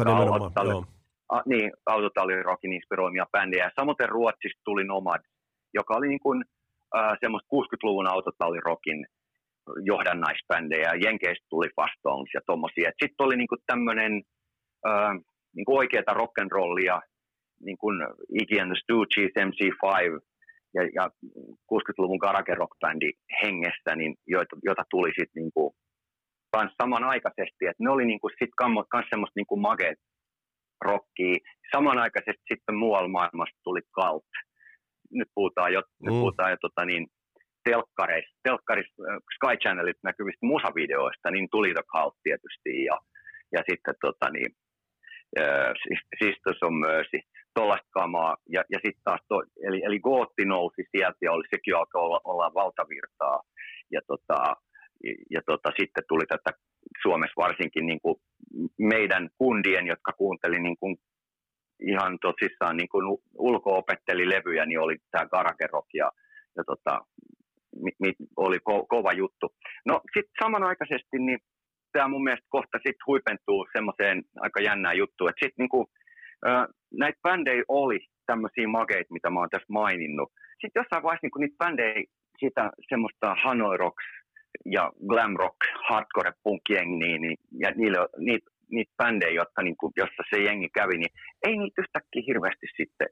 autotalli, 0.06 0.74
a, 1.28 1.42
niin, 1.46 1.72
autotallirokin 1.86 2.72
inspiroimia 2.72 3.26
bändejä. 3.32 3.64
Ja 3.64 3.70
samoin 3.78 4.08
Ruotsista 4.08 4.60
tuli 4.64 4.84
Nomad, 4.84 5.22
joka 5.74 5.94
oli 5.96 6.08
niin 6.08 6.24
kuin, 6.26 6.44
äh, 6.96 7.16
semmoista 7.20 7.48
60-luvun 7.56 8.12
autotallirokin 8.12 9.06
johdannaisbändejä. 9.84 10.90
Jenkeistä 11.04 11.46
tuli 11.50 11.68
Fastones 11.76 12.30
ja 12.34 12.40
tommosia. 12.46 12.90
Sitten 13.02 13.26
oli 13.26 13.36
niin 13.36 13.48
kuin 13.48 13.62
tämmöinen 13.66 14.12
äh, 14.88 15.12
niin 15.56 15.64
kuin 15.64 15.78
oikeata 15.78 16.12
rock'n'rollia, 16.12 17.00
niin 17.60 17.78
kuin 17.78 17.96
Iggy 18.40 18.60
and 18.60 18.70
the 18.72 18.80
Stooges, 18.82 19.32
MC5 19.48 20.20
ja, 20.74 20.82
ja 20.94 21.10
60-luvun 21.72 22.18
garage 22.18 22.54
rock 22.54 22.74
bändi 22.80 23.10
hengessä, 23.42 23.96
niin 23.96 24.14
joita, 24.26 24.56
jota 24.62 24.82
tuli 24.90 25.08
sitten 25.08 25.42
niin 25.42 25.52
kuin 25.54 25.70
samanaikaisesti, 26.82 27.62
että 27.66 27.84
ne 27.84 27.90
oli 27.90 28.04
niin 28.06 28.20
kuin 28.20 28.32
sit 28.38 28.50
kans 28.90 29.06
semmoista 29.10 29.38
niin 29.38 29.46
kuin 29.46 29.60
mageet 29.60 29.98
rockia. 30.84 31.34
Samanaikaisesti 31.74 32.44
sitten 32.52 32.76
muualla 32.76 33.08
maailmassa 33.08 33.60
tuli 33.64 33.80
Cult. 33.96 34.30
Nyt 35.10 35.28
puhutaan 35.34 35.72
jo, 35.72 35.80
mm. 35.80 36.06
nyt 36.06 36.20
puhutaan 36.20 36.50
jo 36.50 36.56
tota 36.60 36.84
niin, 36.84 37.06
telkkareista, 37.64 38.34
telkkarista, 38.42 39.02
äh, 39.10 39.18
Sky 39.34 39.56
Channelit 39.62 40.00
näkyvistä 40.02 40.46
musavideoista, 40.52 41.30
niin 41.30 41.48
tuli 41.50 41.74
The 41.74 41.82
Cult 41.94 42.14
tietysti 42.22 42.84
ja, 42.84 42.96
ja 43.52 43.60
sitten 43.68 43.94
tota 44.00 44.30
niin, 44.30 44.50
äh, 45.40 45.72
Sisters 46.18 46.62
on 46.62 46.74
Mercy 46.74 47.18
tuollaista 47.54 47.88
kamaa. 47.90 48.36
Ja, 48.48 48.62
ja 48.72 48.78
sitten 48.84 49.04
taas, 49.04 49.20
to, 49.28 49.42
eli, 49.68 49.82
eli 49.84 49.98
Gootti 50.00 50.44
nousi 50.44 50.82
sieltä 50.90 51.18
ja 51.22 51.32
oli, 51.32 51.44
sekin 51.50 51.76
alkoi 51.76 52.02
olla, 52.02 52.20
olla 52.24 52.54
valtavirtaa. 52.54 53.42
Ja, 53.90 54.00
tota, 54.06 54.38
ja, 55.04 55.14
ja 55.30 55.40
tota, 55.46 55.70
sitten 55.78 56.04
tuli 56.08 56.26
tätä 56.28 56.50
Suomessa 57.02 57.42
varsinkin 57.44 57.86
niin 57.86 58.00
kuin 58.00 58.16
meidän 58.78 59.28
kundien, 59.38 59.86
jotka 59.86 60.12
kuunteli 60.12 60.58
niin 60.60 60.76
kuin 60.80 60.96
ihan 61.80 62.18
tosissaan 62.20 62.76
niin 62.76 62.88
kuin 62.88 63.18
ulko-opetteli 63.34 64.28
levyjä, 64.28 64.66
niin 64.66 64.80
oli 64.80 64.96
tämä 65.10 65.26
Garage 65.26 65.66
Rock 65.72 65.88
ja, 65.94 66.12
ja 66.56 66.64
tota, 66.64 67.00
mi, 67.82 67.90
mi, 67.98 68.12
oli 68.36 68.58
ko, 68.60 68.86
kova 68.86 69.12
juttu. 69.12 69.54
No 69.86 70.00
sitten 70.14 70.34
samanaikaisesti 70.42 71.18
niin 71.18 71.38
tämä 71.92 72.08
mun 72.08 72.24
mielestä 72.24 72.46
kohta 72.48 72.78
sitten 72.78 73.06
huipentuu 73.06 73.66
semmoiseen 73.72 74.22
aika 74.40 74.60
jännään 74.60 74.98
juttuun, 74.98 75.30
että 75.30 75.44
sitten 75.44 75.68
niin 75.72 75.86
näitä 76.92 77.18
bändejä 77.22 77.62
oli 77.68 77.98
tämmöisiä 78.26 78.68
mageita, 78.68 79.12
mitä 79.12 79.30
mä 79.30 79.40
oon 79.40 79.50
tässä 79.50 79.72
maininnut. 79.80 80.32
Sitten 80.60 80.80
jossain 80.80 81.02
vaiheessa 81.02 81.26
niin 81.26 81.40
niitä 81.40 81.64
bändejä, 81.64 82.04
sitä 82.40 82.70
semmoista 82.88 83.34
Hanoi 83.44 83.76
Rocks 83.76 84.04
ja 84.64 84.92
Glam 85.08 85.36
Rock, 85.36 85.56
Hardcore 85.88 86.32
Punk 86.42 86.62
jengiä, 86.70 87.18
niin, 87.18 87.36
ja 87.60 87.70
niillä, 87.76 88.06
niitä, 88.18 88.50
niitä 88.70 88.92
bändejä, 88.96 89.32
jotka, 89.32 89.62
niin 89.62 89.76
kuin, 89.76 89.92
jossa 89.96 90.22
se 90.30 90.42
jengi 90.42 90.68
kävi, 90.74 90.96
niin 90.98 91.12
ei 91.46 91.58
niitä 91.58 91.82
yhtäkkiä 91.82 92.22
hirveästi 92.26 92.66
sitten 92.76 93.08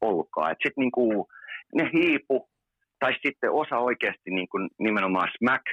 ollutkaan. 0.00 0.50
Sitten 0.50 0.82
niin 0.82 0.92
kuin, 0.92 1.26
ne 1.74 1.90
hiipu, 1.92 2.48
tai 2.98 3.12
sitten 3.26 3.50
osa 3.50 3.78
oikeasti 3.78 4.30
niin 4.30 4.48
kuin 4.48 4.68
nimenomaan 4.78 5.28
Smack 5.38 5.64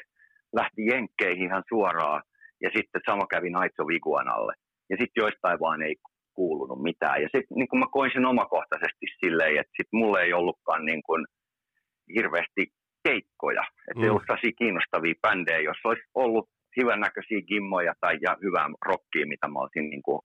lähti 0.56 0.86
jenkkeihin 0.86 1.46
ihan 1.46 1.64
suoraan, 1.70 2.24
ja 2.64 2.70
sitten 2.76 3.02
sama 3.10 3.26
kävi 3.34 3.50
Nights 3.50 3.80
of 3.80 3.92
Iguanalle. 3.92 4.54
Ja 4.90 4.96
sitten 5.00 5.22
joistain 5.24 5.60
vaan 5.60 5.82
ei 5.82 5.96
kuulunut 6.34 6.82
mitään. 6.90 7.22
Ja 7.22 7.30
sitten 7.34 7.56
niin 7.58 7.80
mä 7.80 7.96
koin 7.98 8.12
sen 8.14 8.26
omakohtaisesti 8.26 9.06
silleen, 9.22 9.60
että 9.60 9.78
sit 9.78 9.92
mulle 10.00 10.20
ei 10.22 10.34
ollutkaan 10.34 10.86
niin 10.86 11.04
kuin 11.08 11.26
hirveästi 12.16 12.64
keikkoja. 13.08 13.64
Että 13.88 14.00
mm. 14.00 14.04
ei 14.04 14.10
ollut 14.10 14.28
sellaisia 14.28 14.60
kiinnostavia 14.62 15.22
bändejä, 15.24 15.68
jos 15.70 15.82
olisi 15.84 16.06
ollut 16.24 16.48
hyvännäköisiä 16.78 17.48
gimmoja 17.50 17.94
tai 18.02 18.16
ja 18.26 18.32
hyvää 18.46 18.68
rockia, 18.90 19.32
mitä 19.34 19.48
mä 19.48 19.60
olisin 19.60 19.90
niin 19.90 20.06
kuin 20.08 20.20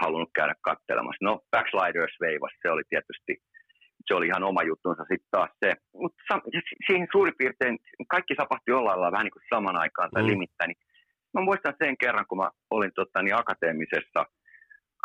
halunnut 0.00 0.32
käydä 0.38 0.54
katselemassa. 0.68 1.26
No, 1.28 1.32
Backsliders 1.52 2.16
veivas, 2.20 2.54
se 2.62 2.68
oli 2.74 2.84
tietysti, 2.88 3.32
se 4.06 4.14
oli 4.14 4.26
ihan 4.26 4.48
oma 4.50 4.62
juttunsa 4.70 5.02
sitten 5.10 5.32
taas 5.36 5.52
se. 5.62 5.70
Mutta 6.02 6.22
siihen 6.86 7.08
suurin 7.12 7.38
piirtein 7.38 7.78
kaikki 8.14 8.34
tapahtui 8.34 8.74
jollain 8.74 9.00
lailla 9.00 9.14
vähän 9.16 9.24
niin 9.24 9.36
kuin 9.36 9.50
saman 9.54 9.76
aikaan 9.84 10.10
tai 10.10 10.22
mm. 10.22 10.28
limittäin. 10.28 10.68
Niin 10.68 10.82
mä 11.36 11.44
muistan 11.44 11.74
sen 11.84 11.96
kerran, 12.02 12.26
kun 12.28 12.38
mä 12.38 12.50
olin 12.70 12.92
tota, 12.94 13.22
niin 13.22 13.34
akateemisessa– 13.34 14.20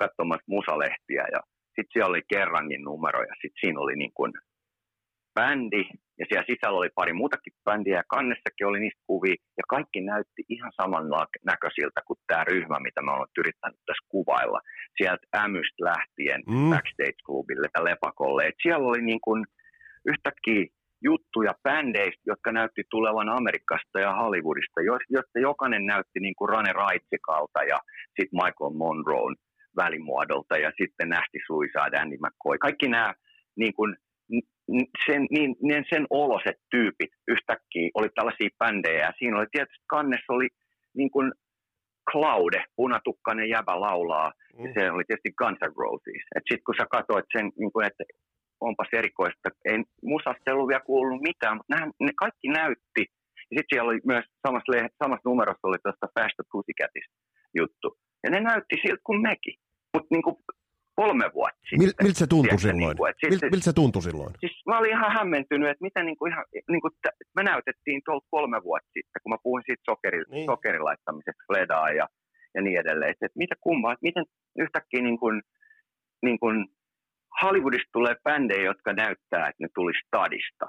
katsomassa 0.01 0.53
musalehtiä 0.55 1.23
ja 1.35 1.41
Sitten 1.75 1.93
siellä 1.93 2.11
oli 2.13 2.23
kerrankin 2.33 2.83
numero 2.83 3.19
ja 3.29 3.35
sitten 3.41 3.61
siinä 3.61 3.79
oli 3.79 3.95
niin 3.95 4.13
kuin 4.17 4.31
bändi 5.35 5.83
ja 6.19 6.25
siellä 6.29 6.49
sisällä 6.51 6.77
oli 6.81 6.89
pari 6.95 7.13
muutakin 7.13 7.53
bändiä 7.65 7.97
ja 8.01 8.11
kannessakin 8.15 8.67
oli 8.67 8.79
niistä 8.79 9.03
kuvia 9.07 9.35
ja 9.59 9.63
kaikki 9.73 10.01
näytti 10.01 10.41
ihan 10.49 10.71
saman 10.81 11.05
näköisiltä 11.51 12.01
kuin 12.07 12.19
tämä 12.27 12.43
ryhmä, 12.43 12.77
mitä 12.87 13.01
me 13.01 13.11
ollaan 13.11 13.39
yrittänyt 13.41 13.81
tässä 13.85 14.05
kuvailla. 14.13 14.59
Sieltä 14.97 15.25
Ämystä 15.43 15.81
lähtien 15.89 16.41
mm. 16.47 16.69
Backstage-klubille 16.73 17.67
tai 17.73 17.83
Lepakolle. 17.83 18.41
Et 18.47 18.59
siellä 18.63 18.87
oli 18.91 19.01
niin 19.01 19.21
kuin 19.25 19.41
yhtäkkiä 20.11 20.65
juttuja 21.03 21.53
bändeistä, 21.63 22.21
jotka 22.25 22.51
näytti 22.51 22.83
tulevan 22.89 23.29
Amerikasta 23.29 23.99
ja 23.99 24.15
Hollywoodista, 24.15 24.81
joista 25.09 25.39
jokainen 25.39 25.85
näytti 25.85 26.19
niin 26.19 26.35
kuin 26.35 26.49
Rane 26.49 26.73
Raitsikalta 26.73 27.63
ja 27.63 27.79
sitten 28.19 28.39
Michael 28.43 28.73
Monroe 28.73 29.35
välimuodolta 29.75 30.57
ja 30.57 30.71
sitten 30.81 31.09
nähti 31.09 31.39
Suicide, 31.47 31.97
Andy 31.97 32.17
McCoy. 32.17 32.57
Kaikki 32.57 32.87
nämä 32.87 33.13
niin 33.55 33.73
kuin, 33.73 33.95
sen, 35.05 35.27
niin, 35.29 35.55
niin 35.61 35.85
sen 35.89 36.05
oloset 36.09 36.57
tyypit 36.71 37.11
yhtäkkiä 37.27 37.89
oli 37.93 38.09
tällaisia 38.15 38.49
bändejä. 38.59 39.05
Ja 39.05 39.13
siinä 39.19 39.37
oli 39.37 39.47
tietysti 39.51 39.85
kannessa 39.87 40.33
oli 40.33 40.47
niin 40.93 41.11
kuin 41.11 41.31
Claude, 42.11 42.63
punatukkainen 42.75 43.49
jäbä 43.49 43.81
laulaa, 43.81 44.31
mm. 44.57 44.65
ja 44.65 44.73
se 44.73 44.91
oli 44.91 45.03
tietysti 45.07 45.33
Guns 45.37 45.59
N' 45.61 45.77
Roses. 45.77 46.23
Sitten 46.49 46.65
kun 46.65 46.75
sä 46.79 46.85
katsoit 46.91 47.25
sen, 47.37 47.51
niin 47.59 47.71
kuin, 47.71 47.85
että 47.87 48.03
onpas 48.61 48.87
erikoista, 48.93 49.49
ei 49.65 49.77
musasta 50.03 50.53
ollut 50.53 50.67
vielä 50.67 50.89
kuullut 50.91 51.21
mitään, 51.21 51.57
mutta 51.57 51.73
nämä, 51.75 51.91
ne 51.99 52.11
kaikki 52.23 52.47
näytti. 52.47 53.03
Ja 53.51 53.57
sitten 53.57 53.71
siellä 53.71 53.89
oli 53.89 53.99
myös 54.05 54.25
samassa, 54.47 54.89
samassa 55.03 55.29
numerossa 55.29 55.67
oli 55.67 55.77
tuosta 55.83 56.13
Fast 56.15 56.37
Pussycatista 56.51 57.15
juttu. 57.59 57.87
Ja 58.23 58.29
ne 58.29 58.39
näytti 58.39 58.75
siltä 58.81 59.01
kuin 59.03 59.21
mekin. 59.21 59.55
Mutta 59.93 60.07
niin 60.11 60.23
kolme 60.95 61.27
vuotta 61.33 61.61
sitten. 61.69 61.79
Mil, 61.79 61.93
miltä 62.03 62.19
se 62.19 62.27
tuntui 62.27 62.57
Tiedätkö, 62.57 62.67
silloin? 62.67 62.97
Niin 62.97 62.97
kuin, 62.97 63.13
Mil, 63.29 63.51
miltä 63.53 63.69
se 63.69 63.73
tuntui 63.81 64.03
silloin? 64.07 64.33
Siis 64.39 64.55
mä 64.69 64.77
olin 64.79 64.95
ihan 64.97 65.11
hämmentynyt, 65.17 65.69
että 65.69 65.85
miten 65.87 66.05
niin 66.05 66.17
kuin 66.17 66.31
ihan, 66.31 66.45
niin 66.71 66.81
kuin, 66.81 66.93
me 67.37 67.43
näytettiin 67.43 68.01
tuolta 68.05 68.27
kolme 68.35 68.59
vuotta 68.63 68.91
sitten, 68.97 69.21
kun 69.23 69.31
mä 69.33 69.43
puhuin 69.43 69.63
siitä 69.65 69.83
sokeri, 69.89 70.19
niin. 70.29 70.45
sokerin 70.45 70.85
laittamisesta 70.89 71.53
ledaa 71.55 71.89
ja, 71.99 72.05
ja 72.55 72.61
niin 72.61 72.79
edelleen. 72.79 73.11
Että, 73.11 73.25
että 73.25 73.41
mitä 73.43 73.55
kummaa, 73.61 73.93
että 73.93 74.07
miten 74.09 74.25
yhtäkkiä 74.63 75.01
niin 75.01 75.19
kuin, 75.19 75.41
niin 76.25 76.39
kuin 76.39 76.57
Hollywoodista 77.43 77.89
tulee 77.93 78.15
bändejä, 78.23 78.69
jotka 78.71 78.93
näyttää, 78.93 79.47
että 79.49 79.63
ne 79.63 79.67
tuli 79.75 79.93
stadista. 80.05 80.67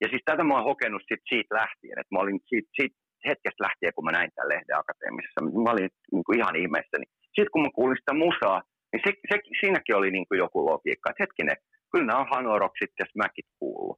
Ja 0.00 0.06
siis 0.08 0.22
tätä 0.24 0.44
mä 0.44 0.54
oon 0.54 0.70
hokenut 0.70 1.02
sit 1.08 1.22
siitä 1.28 1.54
lähtien, 1.60 1.98
että 2.00 2.14
mä 2.14 2.22
olin 2.22 2.40
siitä, 2.50 2.70
siitä 2.76 2.96
hetkestä 3.28 3.64
lähtien, 3.66 3.94
kun 3.94 4.04
mä 4.04 4.12
näin 4.18 4.30
tämän 4.34 4.48
lehden 4.52 4.80
akateemisessa, 4.82 5.40
mä 5.64 5.70
olin 5.74 5.90
niin 6.12 6.24
kuin 6.24 6.38
ihan 6.38 6.56
ihmeessäni. 6.62 7.06
Sitten 7.34 7.52
kun 7.52 7.62
mä 7.62 7.76
kuulin 7.78 8.00
sitä 8.00 8.14
musaa, 8.24 8.58
niin 8.90 9.02
se, 9.04 9.10
se, 9.28 9.34
siinäkin 9.60 9.96
oli 9.96 10.10
niin 10.10 10.26
kuin 10.28 10.38
joku 10.38 10.58
logiikka, 10.70 11.10
että 11.10 11.22
hetkinen, 11.22 11.56
kyllä 11.90 12.06
nämä 12.06 12.22
on 12.22 12.32
hanoroksit 12.34 12.92
ja 13.00 13.06
smäkit 13.12 13.48
kuuluu. 13.58 13.94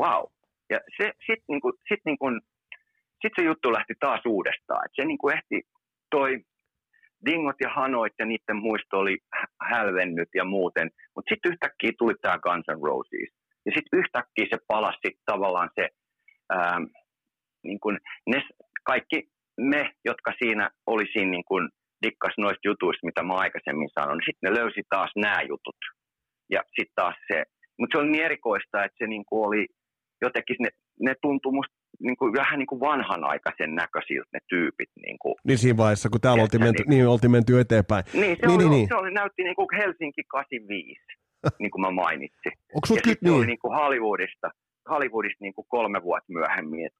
Wow. 0.00 0.24
Ja 0.72 0.78
sitten 1.26 1.48
niin 1.48 1.78
sit 1.88 2.02
niin 2.06 2.40
sit 3.22 3.32
se 3.36 3.44
juttu 3.44 3.72
lähti 3.72 3.94
taas 4.00 4.22
uudestaan. 4.26 4.84
Et 4.84 4.92
se 4.94 5.04
niin 5.04 5.18
kuin 5.18 5.34
ehti, 5.36 5.56
toi 6.10 6.30
dingot 7.26 7.56
ja 7.60 7.70
hanoit 7.70 8.12
ja 8.18 8.26
niiden 8.26 8.56
muisto 8.56 8.98
oli 8.98 9.18
hälvennyt 9.70 10.28
ja 10.34 10.44
muuten. 10.44 10.90
Mutta 11.14 11.28
sitten 11.34 11.52
yhtäkkiä 11.52 11.92
tuli 11.98 12.14
tämä 12.22 12.38
Guns 12.38 12.66
N' 12.68 12.86
Roses. 12.86 13.32
Ja 13.66 13.72
sitten 13.76 13.98
yhtäkkiä 14.00 14.46
se 14.50 14.58
palasi 14.68 15.08
tavallaan 15.26 15.70
se, 15.74 15.88
ää, 16.50 16.78
niin 17.64 17.80
kun 17.80 17.98
ne, 18.26 18.42
kaikki 18.84 19.28
me, 19.60 19.92
jotka 20.04 20.32
siinä 20.38 20.70
oli 20.86 21.06
siinä 21.12 21.30
niin 21.30 21.44
kun 21.44 21.70
dikkas 22.06 22.34
noista 22.38 22.68
jutuista, 22.68 23.06
mitä 23.06 23.22
mä 23.22 23.34
aikaisemmin 23.34 23.90
sanoin, 23.98 24.16
niin 24.16 24.28
sitten 24.28 24.50
ne 24.50 24.58
löysi 24.60 24.82
taas 24.88 25.10
nämä 25.16 25.42
jutut. 25.42 25.80
Ja 26.50 26.60
sitten 26.76 26.94
taas 26.94 27.16
se, 27.32 27.44
mutta 27.78 27.92
se 27.92 28.02
oli 28.02 28.10
niin 28.10 28.24
erikoista, 28.24 28.84
että 28.84 28.98
se 28.98 29.06
niin 29.06 29.24
oli 29.30 29.66
jotenkin, 30.22 30.56
ne, 30.60 30.70
ne 31.00 31.14
tuntui 31.22 31.52
musta 31.52 31.79
niin 32.00 32.16
kuin, 32.16 32.32
vähän 32.32 32.58
niin 32.58 32.66
kuin 32.66 32.80
vanhanaikaisen 32.80 33.74
näköisiltä 33.74 34.28
ne 34.32 34.40
tyypit. 34.48 34.90
Niin, 35.06 35.18
kuin, 35.18 35.34
niin 35.44 35.58
siinä 35.58 35.76
vaiheessa, 35.76 36.08
kun 36.10 36.20
täällä 36.20 36.42
oltiin 36.42 36.62
menty, 36.62 36.82
niin, 36.82 36.90
niin, 36.90 37.08
oltiin 37.08 37.30
menty 37.30 37.60
eteenpäin. 37.60 38.04
Niin, 38.12 38.36
se, 38.40 38.46
niin, 38.46 38.56
oli, 38.56 38.68
niin, 38.68 38.88
se 38.88 38.94
oli, 38.94 39.10
näytti 39.10 39.42
niin 39.42 39.56
kuin 39.56 39.68
Helsinki 39.76 40.22
85, 40.28 41.00
niin 41.62 41.70
kuin 41.70 41.82
mä 41.82 41.90
mainitsin. 41.90 42.52
Onko 42.74 42.86
ja 42.90 43.00
sitten 43.04 43.16
niin? 43.20 43.36
oli 43.36 43.46
niin 43.46 43.58
kuin 43.58 43.76
Hollywoodista, 43.76 44.50
Hollywoodista 44.90 45.44
niin 45.44 45.54
kuin 45.54 45.66
kolme 45.68 46.02
vuotta 46.02 46.32
myöhemmin. 46.32 46.86
Et 46.86 46.96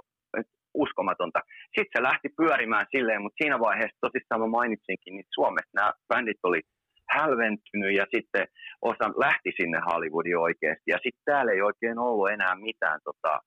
uskomatonta. 0.75 1.41
Sitten 1.77 1.93
se 1.97 2.03
lähti 2.03 2.29
pyörimään 2.37 2.87
silleen, 2.91 3.23
mutta 3.23 3.37
siinä 3.43 3.61
vaiheessa 3.61 3.99
tosissaan 4.01 4.41
mä 4.41 4.47
mainitsinkin, 4.47 5.15
niin 5.15 5.27
Suomessa 5.35 5.71
nämä 5.75 5.93
bändit 6.09 6.39
oli 6.43 6.61
hälventynyt 7.11 7.95
ja 7.97 8.07
sitten 8.15 8.47
osa 8.83 9.07
lähti 9.17 9.53
sinne 9.57 9.79
Hollywoodiin 9.87 10.39
oikeasti. 10.39 10.87
Ja 10.87 10.99
sitten 11.03 11.23
täällä 11.25 11.53
ei 11.53 11.63
oikein 11.63 11.99
ollut 11.99 12.31
enää 12.31 12.55
mitään 12.55 13.01
tota, 13.05 13.41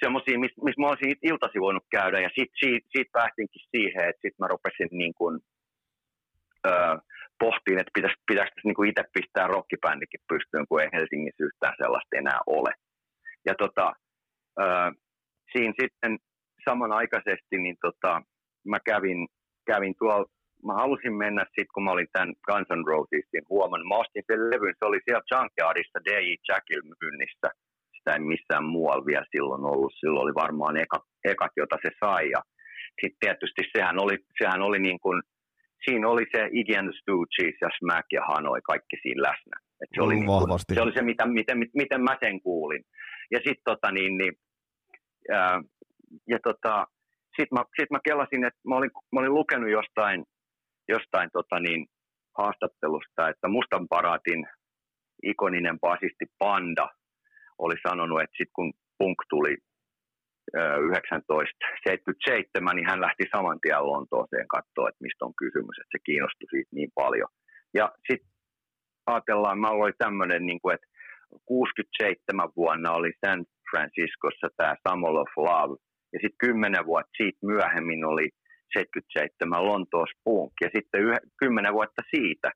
semmoisia, 0.00 0.38
missä 0.38 0.62
mis 0.64 0.78
mä 0.78 0.86
olisin 0.88 1.16
iltasi 1.22 1.60
voinut 1.60 1.86
käydä. 1.90 2.20
Ja 2.20 2.30
sitten 2.36 2.58
siitä, 2.62 2.86
siitä 2.92 3.10
päästinkin 3.12 3.62
siihen, 3.70 4.02
että 4.08 4.22
sitten 4.22 4.42
mä 4.42 4.52
rupesin 4.54 4.88
niin 4.90 5.14
kuin, 5.14 5.40
öö, 6.66 6.96
pohtiin, 7.38 7.78
että 7.78 7.94
pitäisi, 7.94 8.16
pitäisi 8.30 8.52
niin 8.64 8.88
itse 8.90 9.04
pistää 9.14 9.46
rockibändikin 9.46 10.20
pystyyn, 10.28 10.66
kun 10.68 10.82
ei 10.82 10.88
Helsingissä 10.92 11.44
yhtään 11.44 11.74
sellaista 11.82 12.16
enää 12.16 12.40
ole. 12.46 12.72
Ja 13.46 13.54
tota, 13.62 13.92
öö, 14.60 14.90
siinä 15.52 15.74
sitten 15.80 16.12
samanaikaisesti 16.68 17.56
niin 17.58 17.76
tota, 17.86 18.22
mä 18.72 18.78
kävin, 18.90 19.28
kävin 19.66 19.94
tuolla, 19.98 20.26
mä 20.66 20.74
halusin 20.82 21.14
mennä 21.24 21.44
sitten, 21.44 21.74
kun 21.74 21.84
mä 21.84 21.90
olin 21.90 22.12
tämän 22.12 22.32
Guns 22.46 22.68
N' 22.76 22.88
Rosesin 22.90 23.46
huomannut. 23.48 23.88
Mä 23.88 24.02
ostin 24.02 24.24
sen 24.26 24.50
levyn, 24.50 24.74
se 24.78 24.84
oli 24.84 25.00
siellä 25.04 25.28
Junkyardissa 25.30 25.98
DJ 26.06 26.34
Jackil 26.48 26.82
myynnissä. 27.00 27.48
Sitä 28.02 28.16
ei 28.16 28.20
missään 28.34 28.64
muualla 28.64 29.06
vielä 29.06 29.26
silloin 29.30 29.64
ollut. 29.64 29.92
Silloin 30.00 30.24
oli 30.24 30.34
varmaan 30.34 30.76
eka, 30.76 30.98
ekat, 31.24 31.52
jota 31.56 31.76
se 31.82 31.90
sai. 32.00 32.30
Ja 32.30 32.40
sitten 33.00 33.20
tietysti 33.20 33.62
sehän 33.72 33.96
oli, 34.02 34.16
sehän 34.38 34.62
oli 34.62 34.78
niin 34.78 35.00
kuin, 35.00 35.22
siinä 35.84 36.08
oli 36.08 36.24
se 36.32 36.40
the 36.86 36.92
Stooges 37.00 37.56
ja 37.60 37.68
Smack 37.78 38.06
ja 38.12 38.22
Hanoi 38.28 38.60
kaikki 38.70 38.96
siinä 39.02 39.22
läsnä. 39.22 39.56
Et 39.82 39.90
se, 39.94 40.02
oli 40.02 40.14
niin 40.14 40.26
kuin, 40.26 40.58
se 40.74 40.82
oli 40.82 40.92
se, 40.92 41.02
mitä, 41.02 41.26
miten, 41.26 41.58
miten 41.74 42.02
mä 42.02 42.16
sen 42.24 42.40
kuulin. 42.42 42.82
Ja 43.30 43.38
sitten 43.38 43.64
tota, 43.64 43.92
niin, 43.92 44.18
niin, 44.18 44.32
ja, 45.28 45.62
ja 46.28 46.38
tota, 46.42 46.86
sitten 47.36 47.54
mä, 47.58 47.64
sit 47.80 47.90
mä 47.90 48.00
kelasin, 48.04 48.44
että 48.44 48.60
mä 48.68 48.76
olin, 48.76 48.90
mä 49.12 49.20
olin 49.20 49.34
lukenut 49.34 49.70
jostain, 49.70 50.24
jostain 50.88 51.28
tota 51.32 51.60
niin, 51.60 51.86
haastattelusta, 52.38 53.28
että 53.28 53.48
Mustan 53.48 53.88
paraatin 53.88 54.46
ikoninen 55.22 55.80
basisti 55.80 56.26
Panda 56.38 56.88
oli 57.58 57.74
sanonut, 57.88 58.22
että 58.22 58.36
sitten 58.36 58.58
kun 58.58 58.72
punk 58.98 59.18
tuli 59.30 59.56
1977, 60.52 62.76
niin 62.76 62.88
hän 62.90 63.00
lähti 63.00 63.24
saman 63.36 63.60
tien 63.60 63.86
Lontooseen 63.86 64.48
katsoa, 64.48 64.88
että 64.88 65.04
mistä 65.06 65.24
on 65.24 65.34
kysymys, 65.42 65.76
että 65.78 65.94
se 65.94 65.98
kiinnostui 66.06 66.48
siitä 66.50 66.72
niin 66.74 66.92
paljon. 66.94 67.28
Ja 67.74 67.92
sitten 68.08 68.30
ajatellaan, 69.06 69.60
mä 69.60 69.68
olin 69.68 69.94
tämmöinen, 69.98 70.46
niin 70.46 70.60
että 70.74 70.86
67 71.44 72.48
vuonna 72.56 72.92
oli 72.92 73.12
San 73.26 73.44
Franciscossa 73.70 74.48
tämä 74.56 74.74
Summer 74.82 75.10
of 75.10 75.32
Love, 75.36 75.76
ja 76.12 76.18
sitten 76.22 76.42
kymmenen 76.44 76.86
vuotta 76.86 77.16
siitä 77.16 77.38
myöhemmin 77.42 78.04
oli 78.04 78.28
77 78.72 79.66
Lontoos 79.66 80.10
Punk, 80.24 80.52
ja 80.60 80.68
sitten 80.74 81.00
kymmenen 81.40 81.72
vuotta 81.72 82.02
siitä, 82.14 82.50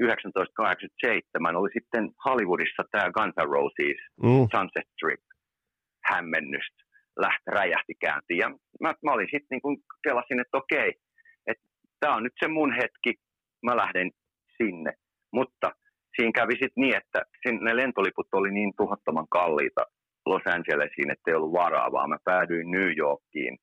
1987, 0.00 1.56
oli 1.56 1.70
sitten 1.76 2.04
Hollywoodissa 2.24 2.82
tämä 2.90 3.14
Guns 3.16 3.34
N' 3.36 3.52
Roses 3.56 4.00
mm. 4.22 4.44
Sunset 4.54 4.88
Strip 4.94 5.22
hämmennystä 6.10 6.80
lähti, 7.24 7.50
räjähti 7.58 7.94
käyntiin. 8.00 8.38
Ja 8.38 8.48
mä, 8.82 8.94
mä 9.04 9.12
olin 9.12 9.28
sitten 9.30 9.50
niin 9.50 9.62
kuin 9.62 9.76
kelasin, 10.06 10.40
että 10.40 10.56
okei, 10.56 10.90
että 11.46 11.64
tämä 12.00 12.16
on 12.16 12.22
nyt 12.22 12.36
se 12.40 12.48
mun 12.48 12.72
hetki, 12.80 13.12
mä 13.66 13.76
lähden 13.76 14.10
sinne. 14.56 14.92
Mutta 15.32 15.72
siinä 16.16 16.32
kävi 16.34 16.52
sitten 16.52 16.82
niin, 16.82 16.96
että 16.96 17.20
ne 17.60 17.76
lentoliput 17.76 18.28
oli 18.32 18.50
niin 18.50 18.72
tuhottoman 18.76 19.28
kalliita 19.30 19.82
Los 20.26 20.42
Angelesiin, 20.46 21.10
että 21.10 21.26
ei 21.26 21.34
ollut 21.34 21.52
varaa, 21.52 21.92
vaan 21.92 22.10
mä 22.10 22.18
päädyin 22.24 22.70
New 22.70 22.90
Yorkiin 22.98 23.58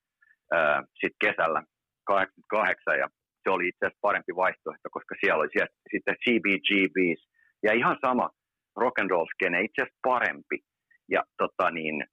sitten 1.00 1.22
kesällä 1.24 1.62
88 2.04 2.98
ja 2.98 3.08
se 3.48 3.52
oli 3.52 3.68
itse 3.68 3.86
asiassa 3.86 4.06
parempi 4.08 4.32
vaihtoehto, 4.36 4.88
koska 4.90 5.14
siellä 5.20 5.40
oli 5.40 5.48
siellä, 5.52 5.72
sitten 5.92 6.16
CBGBs 6.24 7.20
ja 7.62 7.72
ihan 7.72 7.96
sama 8.06 8.30
rock 8.76 8.98
and 8.98 9.10
roll 9.10 9.26
skene, 9.34 9.60
itse 9.60 9.82
asiassa 9.82 10.00
parempi. 10.02 10.58
Ja 11.14 11.22
tota 11.38 11.70
niin, 11.70 12.04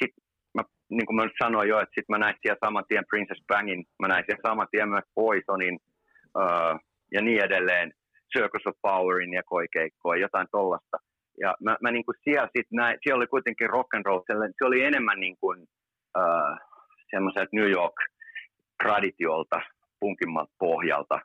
sitten 0.00 0.22
mä, 0.54 0.62
niin 0.90 1.06
kuin 1.06 1.16
mä 1.16 1.28
sanoin 1.42 1.68
jo, 1.68 1.80
että 1.80 1.94
sitten 1.94 2.14
mä 2.14 2.18
näin 2.18 2.36
siellä 2.42 2.64
saman 2.64 2.84
tien 2.88 3.04
Princess 3.10 3.42
Bangin, 3.48 3.84
mä 4.02 4.08
näin 4.08 4.24
siellä 4.26 4.48
saman 4.48 4.68
tien 4.70 4.88
myös 4.88 5.08
Poisonin 5.14 5.78
uh, 6.42 6.74
ja 7.14 7.20
niin 7.22 7.44
edelleen, 7.44 7.92
Circus 8.32 8.66
of 8.66 8.76
Powerin 8.82 9.32
ja 9.32 9.42
koikeikkoa, 9.42 10.16
jotain 10.16 10.46
tollasta. 10.50 10.96
Ja 11.40 11.54
mä, 11.64 11.76
mä 11.82 11.90
niin 11.90 12.04
kuin 12.04 12.16
siellä 12.24 12.48
sit 12.56 12.66
näin, 12.72 12.98
siellä 13.02 13.18
oli 13.18 13.26
kuitenkin 13.26 13.70
rock 13.70 13.94
and 13.94 14.06
roll, 14.06 14.22
se 14.58 14.64
oli 14.64 14.84
enemmän 14.84 15.20
niin 15.20 15.36
kuin, 15.40 15.58
uh, 16.18 16.56
semmoiselta 17.10 17.48
New 17.52 17.70
York 17.70 17.96
traditiolta, 18.82 19.60
punkimmalta 20.00 20.54
pohjalta. 20.58 21.18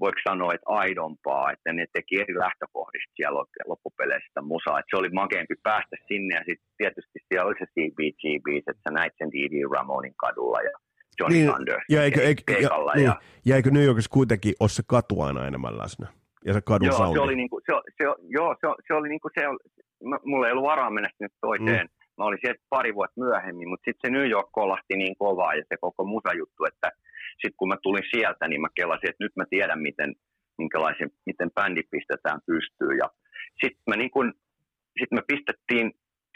voiko 0.00 0.20
sanoa, 0.28 0.54
että 0.54 0.70
aidompaa, 0.82 1.52
että 1.52 1.72
ne 1.72 1.86
teki 1.92 2.20
eri 2.22 2.34
lähtökohdista 2.44 3.12
siellä 3.16 3.44
loppupeleistä 3.66 4.40
musaa. 4.42 4.78
Että 4.78 4.90
se 4.90 5.00
oli 5.00 5.10
makeampi 5.22 5.54
päästä 5.62 5.96
sinne 6.08 6.34
ja 6.34 6.44
sitten 6.48 6.70
tietysti 6.76 7.18
siellä 7.28 7.48
oli 7.48 7.58
se 7.58 7.66
CBG 7.74 8.22
että 8.58 8.82
sä 8.84 8.90
näit 8.98 9.12
sen 9.18 9.30
D.D. 9.32 9.54
Ramonin 9.76 10.14
kadulla 10.16 10.60
ja 10.62 10.74
Johnny 11.20 11.38
niin, 11.38 11.50
Thunder 11.50 11.80
ja 11.88 12.04
eikö, 12.04 12.20
eikö, 12.22 12.52
ja, 12.52 12.58
ja, 12.60 12.94
niin, 12.94 13.12
ja 13.44 13.56
eikö 13.56 13.70
New 13.70 13.84
Yorkissa 13.84 14.10
kuitenkin 14.10 14.54
ole 14.60 14.68
se 14.68 14.82
katu 14.86 15.20
aina 15.20 15.46
enemmän 15.46 15.78
läsnä? 15.78 16.06
Ja 16.44 16.52
se 16.52 16.60
kadun 16.60 16.86
joo, 16.86 17.12
se 17.12 17.20
oli 17.20 17.36
niinku, 17.36 17.60
se, 17.66 17.72
se, 17.98 18.04
joo, 18.28 18.56
se, 18.60 18.66
se 18.86 18.94
oli 18.94 19.08
niinku 19.08 19.28
se, 19.34 19.42
mulla 20.24 20.46
ei 20.46 20.52
ollut 20.52 20.70
varaa 20.72 20.90
mennä 20.90 21.10
sinne 21.16 21.28
toiseen. 21.40 21.86
Mm. 21.86 21.92
Mä 22.18 22.24
olin 22.24 22.38
siellä 22.40 22.62
pari 22.70 22.94
vuotta 22.94 23.20
myöhemmin, 23.20 23.68
mutta 23.68 23.84
sitten 23.84 24.10
se 24.10 24.18
New 24.18 24.30
York 24.30 24.48
kolahti 24.52 24.96
niin 24.96 25.16
kovaa 25.18 25.54
ja 25.54 25.64
se 25.68 25.76
koko 25.80 26.04
musajuttu, 26.04 26.64
että 26.64 26.88
sitten 27.40 27.58
kun 27.58 27.68
mä 27.68 27.76
tulin 27.82 28.10
sieltä, 28.14 28.48
niin 28.48 28.60
mä 28.60 28.68
kelasin, 28.74 29.10
että 29.10 29.24
nyt 29.24 29.36
mä 29.36 29.44
tiedän, 29.50 29.80
miten, 29.88 30.10
minkälaisen, 30.58 31.10
miten 31.26 31.50
bändi 31.56 31.82
pistetään 31.90 32.40
pystyyn. 32.46 32.96
Ja 33.02 33.08
sitten 33.60 33.86
me, 33.90 33.96
niin 33.96 34.10
kun, 34.10 34.34
sit 34.98 35.10
me 35.12 35.22
pistettiin 35.32 35.86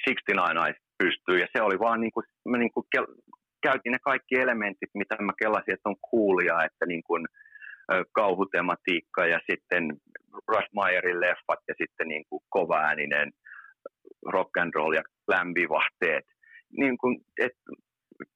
69 0.05 0.75
pystyyn 0.99 1.41
ja 1.41 1.49
se 1.53 1.63
oli 1.63 1.79
vaan 1.79 2.01
niin 2.01 2.13
kuin, 2.13 2.27
mä 2.49 2.59
niin 2.59 2.73
kuin 2.73 2.87
kel, 2.93 3.07
käytin 3.63 3.93
ne 3.93 3.99
kaikki 3.99 4.35
elementit, 4.45 4.91
mitä 4.95 5.17
mä 5.21 5.33
kelasin, 5.43 5.75
että 5.75 5.89
on 5.89 6.03
coolia, 6.11 6.65
että 6.69 6.87
niin 6.87 7.03
kuin, 7.09 7.25
kauhutematiikka 8.13 9.27
ja 9.27 9.41
sitten 9.51 9.83
Russ 10.49 10.69
Meyerin 10.75 11.21
leffat 11.21 11.63
ja 11.69 11.75
sitten 11.79 12.09
niin 12.09 12.25
kuin 12.29 12.43
kovaääninen 12.49 13.33
rock 14.33 14.57
and 14.59 14.75
roll 14.75 14.93
ja 14.93 15.03
lämpivahteet. 15.29 16.25
Niin 16.79 16.99
kuin, 16.99 17.21
et 17.39 17.59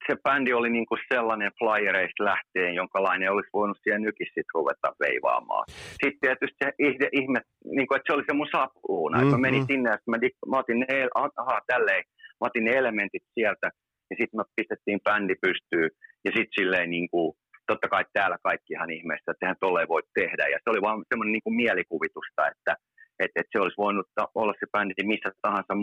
se 0.07 0.16
bändi 0.24 0.53
oli 0.53 0.70
niin 0.70 0.87
kuin 0.87 1.01
sellainen 1.14 1.53
flyereista 1.59 2.24
lähteen, 2.24 2.74
jonkalainen 2.74 3.33
olisi 3.33 3.51
voinut 3.53 3.79
siihen 3.83 4.03
nykin 4.03 4.27
sit 4.35 4.46
ruveta 4.55 4.88
veivaamaan. 5.05 5.64
Sitten 6.03 6.20
tietysti 6.20 6.57
se 6.64 6.72
ihme, 6.79 7.09
ihme 7.12 7.40
niin 7.77 7.87
kuin, 7.87 7.96
että 7.96 8.07
se 8.07 8.16
oli 8.16 8.24
se 8.27 8.35
mun 8.35 8.55
sapuuna. 8.57 9.18
Mm-hmm. 9.18 9.31
Mä 9.31 9.38
menin 9.38 9.66
sinne 9.66 9.90
ja 9.90 9.98
mä, 10.07 10.16
mä 10.51 10.59
otin 10.59 10.81
ne, 10.81 10.87
aha, 11.14 11.61
tälleen, 11.66 12.05
mä 12.40 12.46
otin 12.51 12.64
ne 12.64 12.70
elementit 12.70 13.22
sieltä 13.35 13.66
ja 14.11 14.16
sitten 14.18 14.38
me 14.40 14.44
pistettiin 14.57 15.01
bändi 15.05 15.35
pystyyn 15.46 15.90
ja 16.24 16.31
sitten 16.37 16.57
silleen 16.59 16.90
niin 16.90 17.09
kuin, 17.11 17.37
totta 17.66 17.88
kai 17.88 18.05
täällä 18.12 18.38
kaikki 18.42 18.72
ihan 18.72 18.90
ihmeessä, 18.90 19.31
että 19.31 19.46
eihän 19.46 19.64
tolleen 19.64 19.88
voi 19.88 20.03
tehdä. 20.14 20.44
Ja 20.53 20.59
se 20.61 20.70
oli 20.70 20.83
vaan 20.87 21.05
semmoinen 21.09 21.33
niin 21.33 21.46
kuin 21.46 21.57
mielikuvitusta, 21.62 22.42
että 22.53 22.72
että, 23.20 23.40
että 23.40 23.52
se 23.52 23.61
olisi 23.61 23.83
voinut 23.85 24.07
olla 24.35 24.54
se 24.61 24.66
bändi 24.72 25.02
missä 25.02 25.31
tahansa, 25.42 25.74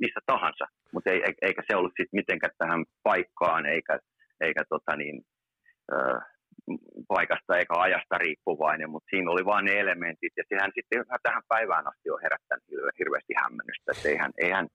missä 0.00 0.20
tahansa, 0.26 0.64
mutta 0.92 1.10
ei, 1.10 1.22
eikä 1.42 1.62
se 1.66 1.76
ollut 1.76 1.92
sitten 1.92 2.18
mitenkään 2.20 2.54
tähän 2.58 2.84
paikkaan 3.02 3.66
eikä, 3.66 3.98
eikä 4.40 4.62
tota 4.68 4.96
niin, 4.96 5.22
ö, 5.92 6.20
paikasta 7.08 7.56
eikä 7.58 7.74
ajasta 7.76 8.18
riippuvainen, 8.18 8.90
mutta 8.90 9.10
siinä 9.10 9.30
oli 9.30 9.44
vain 9.44 9.64
ne 9.64 9.80
elementit 9.80 10.32
ja 10.36 10.44
sehän 10.48 10.72
sitten 10.74 11.04
tähän 11.22 11.42
päivään 11.48 11.86
asti 11.86 12.10
on 12.10 12.22
herättänyt 12.22 12.64
hirveästi 12.98 13.34
hämmennystä, 13.42 13.92
että 13.92 14.08
eihän, 14.08 14.32
eihän, 14.44 14.66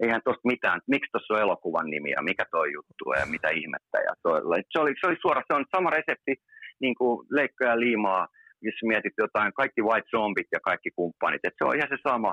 eihän 0.00 0.20
tuosta 0.24 0.50
mitään, 0.52 0.80
miksi 0.86 1.10
tuossa 1.12 1.34
on 1.34 1.40
elokuvan 1.40 1.90
nimi 1.90 2.10
ja 2.10 2.22
mikä 2.22 2.44
toi 2.50 2.72
juttu 2.72 3.04
ja 3.20 3.26
mitä 3.26 3.48
ihmettä 3.60 3.98
ja 4.08 4.12
toi. 4.22 4.40
Se 4.72 4.78
oli, 4.82 4.92
se 5.00 5.06
oli 5.06 5.16
suora, 5.20 5.42
se 5.46 5.54
on 5.54 5.64
sama 5.76 5.90
resepti, 5.90 6.34
niin 6.80 6.94
kuin 6.94 7.26
leikkoja 7.30 7.80
liimaa 7.80 8.28
jos 8.62 8.78
mietit 8.90 9.16
jotain, 9.18 9.52
kaikki 9.60 9.82
White 9.82 10.08
Zombit 10.10 10.50
ja 10.52 10.60
kaikki 10.68 10.90
kumppanit, 10.96 11.42
että 11.44 11.58
se 11.58 11.64
on 11.68 11.76
ihan 11.76 11.88
se 11.92 11.98
sama, 12.08 12.30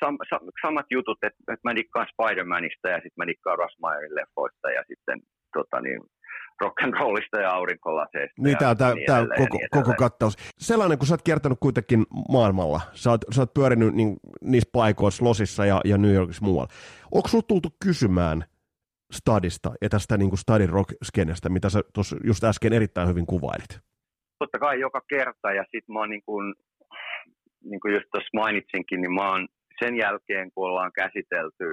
sam, 0.00 0.14
sam, 0.30 0.40
samat 0.62 0.86
jutut, 0.90 1.18
että, 1.22 1.40
että 1.52 1.68
mä 1.68 1.76
dikkaan 1.76 2.06
Spider-Manista 2.12 2.88
ja 2.94 2.98
sitten 3.02 3.20
mä 3.20 3.26
dikkaan 3.26 3.58
Russ 3.58 3.76
Meyerin 3.82 4.14
leffoista 4.18 4.68
ja 4.70 4.82
sitten 4.88 5.16
tota 5.56 5.80
niin, 5.80 6.00
rock 6.60 6.82
and 6.82 6.94
rollista 7.00 7.40
ja 7.40 7.50
aurinkolaseista. 7.50 8.42
Niin, 8.42 8.58
tämä, 8.58 8.94
niin 8.94 9.06
tämä 9.06 9.26
koko, 9.38 9.58
niin 9.58 9.68
koko 9.70 9.92
kattaus. 9.98 10.36
Sellainen, 10.58 10.98
kun 10.98 11.06
sä 11.06 11.14
oot 11.14 11.22
kiertänyt 11.22 11.58
kuitenkin 11.60 12.04
maailmalla, 12.28 12.80
sä 12.92 13.10
oot, 13.10 13.20
sä 13.34 13.42
oot 13.42 13.54
pyörinyt 13.54 13.94
niin, 13.94 14.16
niissä 14.40 14.70
paikoissa, 14.72 15.24
Losissa 15.24 15.66
ja, 15.66 15.80
ja 15.84 15.98
New 15.98 16.14
Yorkissa 16.14 16.44
muualla. 16.44 16.72
Onko 17.12 17.28
sulla 17.28 17.44
tultu 17.48 17.68
kysymään 17.84 18.44
stadista 19.12 19.72
ja 19.82 19.88
tästä 19.88 20.16
niin 20.16 20.38
stadin 20.38 20.68
rock-skenestä, 20.68 21.48
mitä 21.48 21.68
sä 21.68 21.80
tuossa 21.94 22.16
just 22.24 22.44
äsken 22.44 22.72
erittäin 22.72 23.08
hyvin 23.08 23.26
kuvailit? 23.26 23.80
Totta 24.42 24.58
kai 24.58 24.80
joka 24.80 25.00
kerta 25.08 25.48
ja 25.58 25.62
sitten 25.62 25.92
mä 25.92 25.98
oon 25.98 26.10
niin 26.10 26.26
kuin, 26.26 26.54
niin 27.70 27.80
kuin 27.80 27.94
just 27.94 28.08
tuossa 28.12 28.38
mainitsinkin, 28.40 29.00
niin 29.00 29.14
mä 29.14 29.30
oon 29.30 29.48
sen 29.80 29.96
jälkeen, 29.96 30.50
kun 30.52 30.66
ollaan 30.68 30.92
käsitelty, 31.02 31.66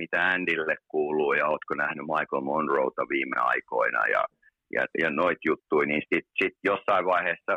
mitä 0.00 0.18
Andille 0.32 0.76
kuuluu 0.88 1.32
ja 1.32 1.46
ootko 1.46 1.74
nähnyt 1.74 2.06
Michael 2.14 2.42
Monroeta 2.50 3.02
viime 3.14 3.38
aikoina 3.52 4.06
ja, 4.14 4.22
ja, 4.76 4.82
ja 5.02 5.10
noit 5.10 5.38
juttuja, 5.44 5.86
niin 5.86 6.02
sitten 6.02 6.34
sit 6.42 6.56
jossain 6.64 7.04
vaiheessa 7.04 7.54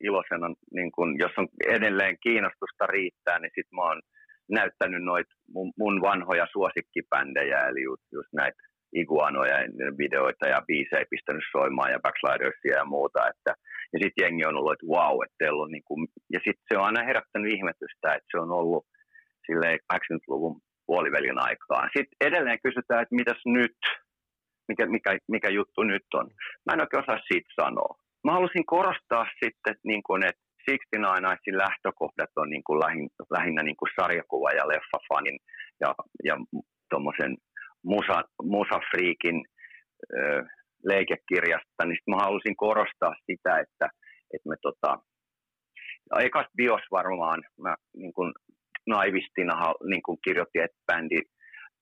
iloisena, 0.00 0.48
niin 0.74 0.92
kun, 0.92 1.18
jos 1.18 1.32
on 1.36 1.48
edelleen 1.76 2.16
kiinnostusta 2.22 2.86
riittää, 2.86 3.38
niin 3.38 3.54
sitten 3.54 3.76
mä 3.76 3.82
oon 3.82 4.00
näyttänyt 4.58 5.02
noit 5.04 5.30
mun, 5.54 5.72
mun 5.78 6.00
vanhoja 6.02 6.46
suosikkipändejä, 6.52 7.58
eli 7.68 7.82
just, 7.82 8.06
just 8.12 8.32
näitä 8.32 8.62
iguanoja 8.92 9.56
videoita 9.98 10.48
ja 10.48 10.62
biisejä 10.66 11.10
pistänyt 11.10 11.44
soimaan 11.52 11.92
ja 11.92 12.00
backslidersia 12.00 12.76
ja 12.76 12.84
muuta. 12.84 13.28
Että, 13.28 13.52
ja 13.92 13.98
sitten 14.02 14.22
jengi 14.24 14.44
on 14.44 14.56
ollut, 14.56 14.72
että 14.72 14.86
wow, 14.86 15.16
että 15.24 15.54
on 15.54 15.70
niin 15.70 15.86
kuin, 15.88 16.08
ja 16.34 16.40
sitten 16.44 16.64
se 16.68 16.78
on 16.78 16.84
aina 16.84 17.08
herättänyt 17.10 17.52
ihmetystä, 17.52 18.14
että 18.14 18.30
se 18.30 18.38
on 18.38 18.50
ollut 18.50 18.84
silleen 19.46 19.78
80-luvun 19.94 20.60
puolivälin 20.86 21.38
aikaan. 21.48 21.90
Sitten 21.96 22.16
edelleen 22.28 22.62
kysytään, 22.66 23.02
että 23.02 23.14
mitäs 23.20 23.40
nyt, 23.46 23.78
mikä, 24.68 24.86
mikä, 24.86 25.18
mikä 25.28 25.48
juttu 25.48 25.82
nyt 25.82 26.08
on. 26.14 26.26
Mä 26.64 26.72
en 26.72 26.80
oikein 26.80 27.02
osaa 27.02 27.26
siitä 27.32 27.50
sanoa. 27.60 27.92
Mä 28.24 28.32
halusin 28.32 28.66
korostaa 28.66 29.26
sitten, 29.42 29.70
että, 29.72 29.88
niin 29.92 30.02
kuin, 30.02 30.22
että 30.24 30.42
69 30.66 31.58
lähtökohdat 31.64 32.32
on 32.36 32.50
niin 32.50 32.64
kuin 32.66 32.80
lähin, 32.80 33.08
lähinnä 33.30 33.62
niin 33.62 33.76
kuin 33.76 33.90
sarjakuva- 34.00 34.56
ja 34.58 34.68
leffafanin 34.68 35.38
ja, 35.80 35.94
ja 36.24 36.34
tuommoisen 36.90 37.36
musa, 37.84 38.22
musafriikin 38.42 39.44
ö, 40.16 40.44
leikekirjasta, 40.84 41.84
niin 41.84 41.98
mä 42.06 42.16
halusin 42.16 42.56
korostaa 42.56 43.14
sitä, 43.26 43.58
että, 43.58 43.86
että 44.34 44.48
me 44.48 44.56
tota, 44.62 44.98
ekas 46.20 46.46
bios 46.56 46.82
varmaan, 46.90 47.42
mä 47.62 47.74
niin 47.96 48.12
kuin 48.12 48.32
naivistina 48.86 49.54
niin 49.90 50.02
kuin 50.02 50.18
kirjoitin, 50.24 50.64
että 50.64 50.78
bändi 50.86 51.20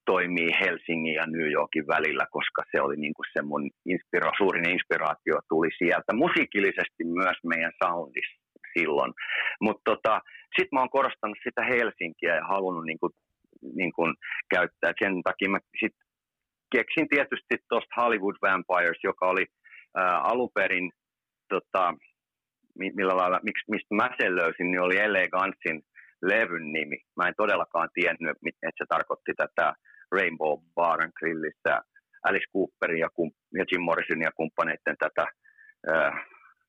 toimii 0.07 0.51
Helsingin 0.61 1.15
ja 1.15 1.27
New 1.27 1.51
Yorkin 1.53 1.87
välillä, 1.87 2.25
koska 2.31 2.63
se 2.71 2.81
oli 2.81 2.97
niin 2.97 3.15
kuin 3.15 3.27
se 3.33 3.43
mun 3.43 3.65
inspira- 3.93 4.39
suurin 4.39 4.69
inspiraatio 4.75 5.37
tuli 5.49 5.71
sieltä. 5.79 6.11
Musiikillisesti 6.25 7.03
myös 7.05 7.39
meidän 7.53 7.73
soundissa 7.85 8.39
silloin. 8.79 9.13
Mutta 9.61 9.83
tota, 9.91 10.15
sitten 10.57 10.75
mä 10.75 10.81
oon 10.81 10.97
korostanut 10.99 11.39
sitä 11.45 11.63
Helsinkiä 11.73 12.35
ja 12.37 12.51
halunnut 12.53 12.87
niin 12.87 13.01
kuin 13.03 13.13
niin 13.63 13.93
kuin 13.93 14.15
käyttää. 14.51 14.93
Sen 14.99 15.23
takia 15.23 15.49
mä 15.49 15.59
sit 15.81 15.95
keksin 16.73 17.09
tietysti 17.09 17.55
tuosta 17.69 18.01
Hollywood 18.01 18.37
Vampires, 18.43 19.01
joka 19.05 19.27
oli 19.27 19.47
ää, 19.97 20.21
alun 20.21 20.51
perin, 20.55 20.91
tota, 21.49 21.95
millä 22.79 23.17
lailla, 23.17 23.41
miksi, 23.43 23.71
mistä 23.71 23.95
mä 23.95 24.11
sen 24.21 24.37
löysin, 24.37 24.71
niin 24.71 24.81
oli 24.81 24.97
L.A. 24.97 25.29
Gunsin 25.35 25.83
levyn 26.23 26.73
nimi. 26.73 26.99
Mä 27.17 27.29
en 27.29 27.35
todellakaan 27.37 27.89
tiennyt, 27.95 28.37
että 28.47 28.79
se 28.79 28.85
tarkoitti 28.89 29.33
tätä 29.37 29.73
Rainbow 30.13 30.61
Bar 30.75 31.03
and 31.03 31.13
Grillissä 31.19 31.81
Alice 32.25 32.51
Cooperin 32.53 32.99
ja, 32.99 33.09
ja 33.55 33.65
Jim 33.73 33.83
Morrison 33.83 34.23
ja 34.23 34.33
kumppaneiden 34.37 34.97
tätä 34.99 35.27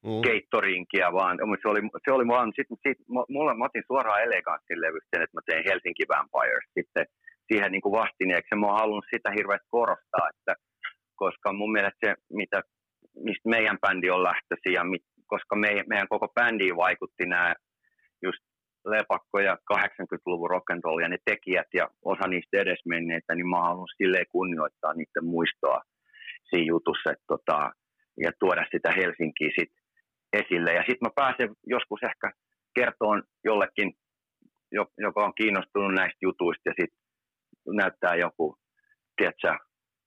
mm. 0.05 0.21
keittorinkiä, 0.27 1.07
vaan 1.19 1.37
se 1.61 1.67
oli, 1.67 1.81
se 2.05 2.11
oli 2.11 2.27
vaan, 2.27 2.51
sit, 2.55 2.67
sit, 2.87 2.97
mulla, 3.29 3.53
mä 3.55 3.65
otin 3.65 3.83
suoraan 3.87 4.23
eleganssin 4.27 4.81
levystä, 4.81 5.23
että 5.23 5.37
mä 5.37 5.41
tein 5.45 5.63
Helsinki 5.69 6.05
Vampires 6.13 6.67
sitten 6.77 7.05
siihen 7.47 7.71
niin 7.71 7.81
kuin 7.81 7.97
vastineeksi. 8.01 8.55
Mä 8.55 8.79
halunnut 8.81 9.13
sitä 9.13 9.29
hirveästi 9.37 9.67
korostaa, 9.69 10.29
että 10.33 10.53
koska 11.15 11.53
mun 11.53 11.71
mielestä 11.71 12.01
se, 12.05 12.15
mitä, 12.33 12.61
mistä 13.25 13.49
meidän 13.49 13.77
bändi 13.83 14.09
on 14.09 14.23
lähtöisin 14.23 14.73
ja 14.73 14.83
mit, 14.83 15.05
koska 15.27 15.55
me, 15.55 15.69
meidän 15.87 16.07
koko 16.13 16.27
bändiin 16.27 16.75
vaikutti 16.75 17.25
nämä 17.25 17.53
just 18.23 18.41
Lepakko 18.85 19.39
ja 19.39 19.57
80-luvun 19.73 20.49
rock'n'roll 20.55 21.01
ja 21.01 21.09
ne 21.09 21.17
tekijät 21.25 21.67
ja 21.73 21.85
osa 22.05 22.27
niistä 22.27 22.57
edesmenneitä, 22.57 23.35
niin 23.35 23.49
mä 23.49 23.61
haluan 23.61 23.95
silleen 23.97 24.25
kunnioittaa 24.31 24.93
niiden 24.93 25.25
muistoa 25.25 25.81
siinä 26.49 26.71
jutussa 26.73 27.11
että 27.11 27.25
tota, 27.27 27.71
ja 28.23 28.31
tuoda 28.39 28.65
sitä 28.71 28.91
Helsinkiä 28.91 29.49
sit 29.59 29.71
esille. 30.33 30.73
Ja 30.73 30.83
sitten 30.87 31.05
mä 31.07 31.11
pääsen 31.15 31.49
joskus 31.67 31.99
ehkä 32.03 32.31
kertoon 32.75 33.23
jollekin, 33.43 33.93
joka 34.97 35.25
on 35.25 35.33
kiinnostunut 35.35 35.93
näistä 35.93 36.17
jutuista 36.21 36.69
ja 36.69 36.73
sitten 36.79 36.99
näyttää 37.81 38.15
joku, 38.15 38.55
tiedätkö, 39.17 39.53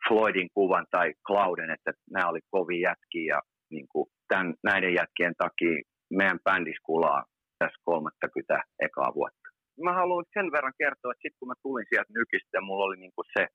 Floydin 0.09 0.49
kuvan 0.55 0.87
tai 0.91 1.15
Clouden, 1.27 1.71
että 1.71 1.93
nämä 2.11 2.29
oli 2.29 2.41
kovin 2.51 2.81
jätkiä 2.81 3.35
ja 3.35 3.41
niin 3.71 3.87
kuin 3.93 4.07
tämän, 4.29 4.55
näiden 4.65 4.95
jätkien 4.95 5.35
takia 5.39 5.83
meidän 6.11 6.39
bändis 6.45 6.81
kulaa 6.83 7.25
tässä 7.59 7.79
30 7.85 8.63
ekaa 8.81 9.15
vuotta. 9.15 9.47
Mä 9.85 9.93
haluan 9.93 10.25
sen 10.35 10.53
verran 10.53 10.79
kertoa, 10.79 11.13
että 11.13 11.23
sitten 11.23 11.39
kun 11.39 11.49
mä 11.49 11.63
tulin 11.63 11.87
sieltä 11.89 12.13
nykistä 12.19 12.61
mulla 12.61 12.85
oli 12.85 12.97
niin 12.97 13.15
kuin 13.17 13.27
se 13.39 13.47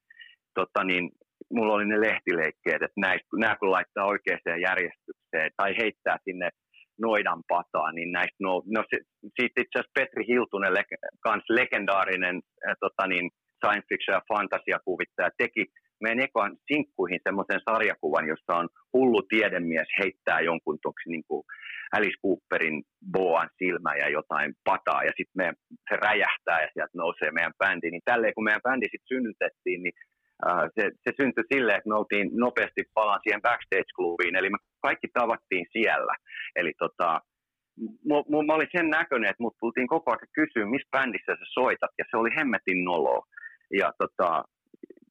tota 0.55 0.83
niin, 0.83 1.11
mulla 1.53 1.73
oli 1.73 1.85
ne 1.85 1.99
lehtileikkeet, 2.01 2.81
että 2.81 3.01
näistä, 3.07 3.27
nämä 3.39 3.55
kun 3.55 3.71
laittaa 3.71 4.05
oikeaan 4.05 4.61
järjestykseen 4.61 5.51
tai 5.57 5.77
heittää 5.81 6.17
sinne 6.23 6.49
noidan 7.01 7.41
pataa, 7.47 7.91
niin 7.91 8.11
näistä, 8.11 8.37
no, 8.39 8.63
no 8.75 8.83
siitä 9.39 9.61
itse 9.61 9.75
asiassa 9.79 9.97
Petri 9.99 10.27
Hiltunen, 10.27 10.73
le, 10.73 10.83
kans 11.19 11.43
legendaarinen 11.49 12.35
äh, 12.67 12.75
tota 12.79 13.07
niin, 13.07 13.29
science 13.59 13.87
fiction 13.89 14.15
ja 14.15 14.21
fantasiakuvittaja, 14.33 15.29
teki 15.37 15.65
meidän 16.03 16.23
ekan 16.23 16.57
sinkkuihin 16.67 17.19
semmoisen 17.23 17.61
sarjakuvan, 17.69 18.27
jossa 18.27 18.55
on 18.61 18.69
hullu 18.93 19.21
tiedemies 19.21 19.87
heittää 19.99 20.39
jonkun 20.39 20.77
toksi 20.81 21.09
niin 21.09 21.23
kuin 21.27 21.43
Alice 21.95 22.19
Cooperin 22.23 22.83
boan 23.11 23.49
silmä 23.57 23.95
ja 23.95 24.09
jotain 24.09 24.53
pataa, 24.63 25.03
ja 25.03 25.11
sitten 25.17 25.55
se 25.89 25.95
räjähtää 25.95 26.61
ja 26.61 26.69
sieltä 26.73 26.97
nousee 26.97 27.31
meidän 27.31 27.57
bändi. 27.57 27.91
Niin 27.91 28.01
tälleen 28.05 28.33
kun 28.33 28.43
meidän 28.43 28.67
bändi 28.67 28.85
sitten 28.85 29.11
synnytettiin, 29.13 29.83
niin 29.83 29.95
se, 30.75 30.83
se 31.03 31.11
syntyi 31.21 31.43
silleen, 31.53 31.77
että 31.77 31.89
me 31.89 31.95
oltiin 31.95 32.29
nopeasti 32.33 32.83
palaan 32.93 33.19
siihen 33.23 33.41
backstage-klubiin, 33.41 34.35
eli 34.35 34.49
me 34.49 34.57
kaikki 34.81 35.07
tavattiin 35.13 35.65
siellä. 35.71 36.13
Eli 36.55 36.73
tota, 36.79 37.21
mä 38.47 38.53
olin 38.53 38.75
sen 38.77 38.89
näköinen, 38.89 39.29
että 39.29 39.43
mut 39.43 39.57
tultiin 39.59 39.87
koko 39.87 40.11
ajan 40.11 40.35
kysyä, 40.39 40.65
missä 40.65 40.93
bändissä 40.97 41.31
sä 41.39 41.45
soitat, 41.53 41.93
ja 41.97 42.05
se 42.09 42.17
oli 42.17 42.29
hemmetin 42.37 42.83
nolo. 42.83 43.23
Ja 43.81 43.91
tota, 44.01 44.43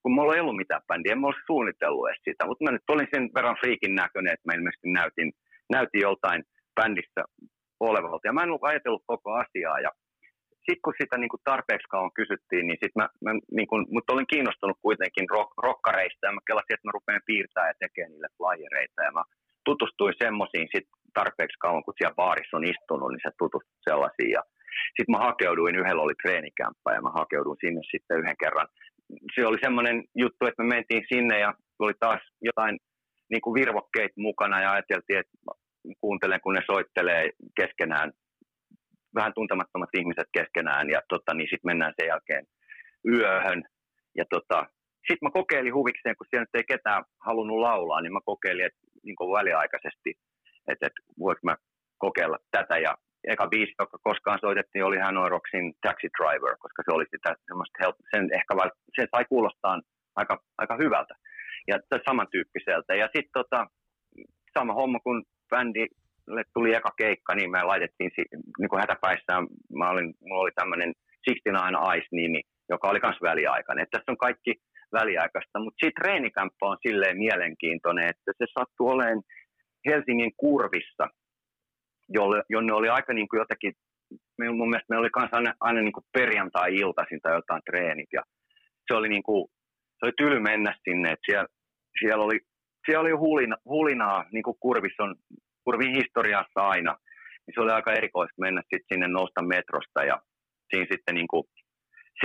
kun 0.03 0.15
mulla 0.15 0.35
ei 0.35 0.41
ollut 0.41 0.63
mitään 0.63 0.87
bändiä, 0.89 1.13
en 1.13 1.21
mä 1.21 1.27
olisi 1.27 1.47
suunnitellut 1.47 2.09
edes 2.09 2.23
sitä, 2.29 2.47
mutta 2.47 2.65
mä 2.65 2.71
nyt 2.71 2.91
olin 2.91 3.09
sen 3.15 3.31
verran 3.35 3.57
friikin 3.61 3.95
näköinen, 3.95 4.33
että 4.33 4.47
mä 4.47 4.57
ilmeisesti 4.57 4.89
näytin, 5.01 5.33
näytin 5.73 6.01
joltain 6.01 6.43
bändissä 6.81 7.23
olevalta. 7.81 8.29
Ja 8.29 8.33
mä 8.33 8.43
en 8.43 8.49
ollut 8.49 8.69
ajatellut 8.71 9.03
koko 9.07 9.31
asiaa. 9.33 9.81
Ja 9.81 9.91
sitten 10.67 10.85
kun 10.85 11.01
sitä 11.01 11.17
niin 11.19 11.33
kuin 11.33 11.47
tarpeeksi 11.51 11.93
kauan 11.95 12.17
kysyttiin, 12.21 12.65
niin 12.67 12.79
sit 12.83 12.95
mä, 13.01 13.07
mä 13.25 13.33
niin 13.59 13.69
kuin, 13.71 13.83
mutta 13.95 14.13
olin 14.13 14.33
kiinnostunut 14.33 14.79
kuitenkin 14.87 15.27
rock, 15.35 15.51
rokkareista 15.67 16.27
ja 16.27 16.33
mä 16.37 16.49
kelasin, 16.49 16.75
että 16.75 16.89
mä 16.89 16.97
rupean 16.99 17.29
piirtämään 17.31 17.71
ja 17.71 17.81
tekemään 17.81 18.13
niille 18.13 18.31
flyereita. 18.39 19.01
Ja 19.07 19.13
mä 19.19 19.25
tutustuin 19.69 20.15
semmoisiin 20.25 20.69
sit 20.75 20.89
tarpeeksi 21.19 21.59
kauan, 21.65 21.85
kun 21.85 21.95
siellä 21.97 22.21
baarissa 22.23 22.57
on 22.57 22.71
istunut, 22.73 23.09
niin 23.11 23.25
sä 23.25 23.31
tutustut 23.43 23.81
sellaisiin. 23.89 24.31
Ja 24.37 24.43
sitten 24.97 25.15
mä 25.15 25.27
hakeuduin, 25.29 25.79
yhdellä 25.81 26.03
oli 26.03 26.17
treenikämppä 26.23 26.91
ja 26.95 27.05
mä 27.07 27.19
hakeuduin 27.21 27.61
sinne 27.61 27.81
sitten 27.93 28.19
yhden 28.21 28.41
kerran. 28.43 28.69
Se 29.35 29.47
oli 29.47 29.59
semmoinen 29.67 29.97
juttu, 30.23 30.43
että 30.47 30.63
me 30.63 30.69
mentiin 30.75 31.05
sinne 31.13 31.37
ja 31.45 31.51
oli 31.79 31.95
taas 32.01 32.23
jotain 32.49 32.75
niin 33.31 33.43
kuin 33.43 33.55
virvokkeita 33.61 34.15
mukana 34.27 34.63
ja 34.63 34.73
ajateltiin, 34.73 35.19
että 35.19 35.37
kuuntelen, 36.01 36.41
kun 36.41 36.55
ne 36.55 36.63
soittelee 36.67 37.31
keskenään, 37.61 38.13
vähän 39.19 39.35
tuntemattomat 39.35 39.91
ihmiset 39.99 40.29
keskenään, 40.39 40.87
ja 40.95 41.01
tota, 41.09 41.35
niin 41.35 41.49
sitten 41.51 41.69
mennään 41.71 41.95
sen 41.97 42.09
jälkeen 42.13 42.45
yöhön. 43.13 43.61
Ja 44.19 44.25
tota, 44.35 44.59
sitten 45.07 45.27
mä 45.27 45.31
kokeilin 45.41 45.75
huvikseen, 45.75 46.17
kun 46.17 46.27
siellä 46.31 46.47
nyt 46.47 46.59
ei 46.61 46.73
ketään 46.73 47.05
halunnut 47.27 47.59
laulaa, 47.69 48.01
niin 48.01 48.13
mä 48.13 48.29
kokeilin 48.33 48.67
että, 48.67 48.83
niin 49.05 49.17
väliaikaisesti, 49.39 50.11
että, 50.71 50.87
että 50.87 51.01
voiko 51.19 51.41
mä 51.43 51.57
kokeilla 51.99 52.39
tätä. 52.51 52.79
Ja 52.87 52.93
eka 53.33 53.47
biisi, 53.47 53.75
joka 53.79 53.99
koskaan 54.09 54.39
soitettiin, 54.41 54.85
oli 54.85 54.99
Hanoiroksin 54.99 55.75
Taxi 55.83 56.09
Driver, 56.17 56.55
koska 56.65 56.83
se 56.83 56.91
oli 56.97 57.07
sitä 57.11 57.31
semmoista 57.49 57.79
help, 57.83 57.97
sen 58.15 58.25
ehkä 58.39 58.53
se 58.97 59.07
sai 59.17 59.25
kuulostaa 59.29 59.81
aika, 60.17 60.35
aika 60.59 60.77
hyvältä 60.77 61.15
ja 61.69 61.79
samantyyppiseltä. 62.09 62.95
Ja 62.95 63.07
sitten 63.15 63.37
tota, 63.41 63.67
sama 64.59 64.73
homma 64.75 65.01
kuin 65.01 65.25
bändille 65.51 66.06
tuli 66.55 66.75
eka 66.75 66.91
keikka, 66.99 67.35
niin 67.35 67.51
me 67.51 67.63
laitettiin 67.63 68.11
niin 68.59 68.69
kuin 68.71 68.81
hätäpäissään, 68.81 69.47
mä 69.79 69.91
olin, 69.91 70.15
mulla 70.21 70.43
oli 70.43 70.51
tämmöinen 70.55 70.93
69 71.25 71.99
Ice-nimi, 71.99 72.41
joka 72.69 72.89
oli 72.89 73.01
myös 73.03 73.17
väliaikainen. 73.23 73.83
Että 73.83 73.99
tässä 73.99 74.13
on 74.13 74.25
kaikki 74.27 74.55
väliaikaista, 74.93 75.59
mutta 75.59 75.81
sitten 75.85 76.03
treenikämppä 76.03 76.67
on 76.67 76.77
silleen 76.87 77.19
mielenkiintoinen, 77.19 78.09
että 78.09 78.33
se 78.39 78.47
sattui 78.59 78.93
olemaan 78.93 79.23
Helsingin 79.87 80.33
kurvissa, 80.37 81.05
jolle, 82.09 82.43
jonne 82.49 82.73
oli 82.73 82.89
aika 82.89 83.13
niin 83.13 83.29
kuin 83.29 83.39
jotenkin, 83.39 83.73
mun 84.59 84.71
mielestä 84.71 84.87
meillä 84.89 85.05
oli 85.05 85.11
kanssa 85.11 85.37
aina, 85.37 85.55
aina 85.61 85.81
niin 85.81 85.93
kuin 85.93 86.05
perjantai-iltaisin 86.13 87.21
tai 87.23 87.35
jotain 87.35 87.63
treenit 87.71 88.09
ja 88.13 88.23
se 88.87 88.95
oli 88.95 89.09
niin 89.09 89.23
kuin, 89.23 89.47
se 89.99 90.07
oli 90.07 90.13
tyly 90.17 90.41
mennä 90.41 90.75
sinne, 90.85 91.13
että 91.13 91.27
siellä, 91.27 91.47
siellä 92.01 92.25
oli 92.25 92.39
siellä 92.87 93.01
oli 93.01 93.11
hulina, 93.11 93.57
hulinaa, 93.65 94.25
niin 94.33 94.43
kuin 94.43 94.57
kurvissa 94.61 95.03
on, 95.05 95.15
kurvin 95.67 95.95
historiassa 96.01 96.61
aina. 96.75 96.93
Niin 97.43 97.55
se 97.55 97.61
oli 97.61 97.73
aika 97.73 97.93
erikoista 97.93 98.43
mennä 98.45 98.63
sitten 98.63 98.91
sinne 98.93 99.09
nousta 99.09 99.43
metrosta 99.43 100.01
ja 100.11 100.17
siinä 100.71 100.87
sitten 100.93 101.15
niin 101.15 101.31
kuin 101.33 101.45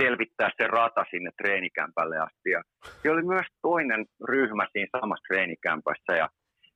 selvittää 0.00 0.50
se 0.56 0.66
rata 0.66 1.04
sinne 1.10 1.30
treenikämpälle 1.42 2.18
asti. 2.18 2.50
Ja 2.56 2.62
siellä 3.00 3.18
oli 3.18 3.26
myös 3.34 3.46
toinen 3.62 4.02
ryhmä 4.28 4.64
siinä 4.72 4.94
samassa 5.00 5.28
treenikämpässä 5.28 6.12
ja 6.20 6.28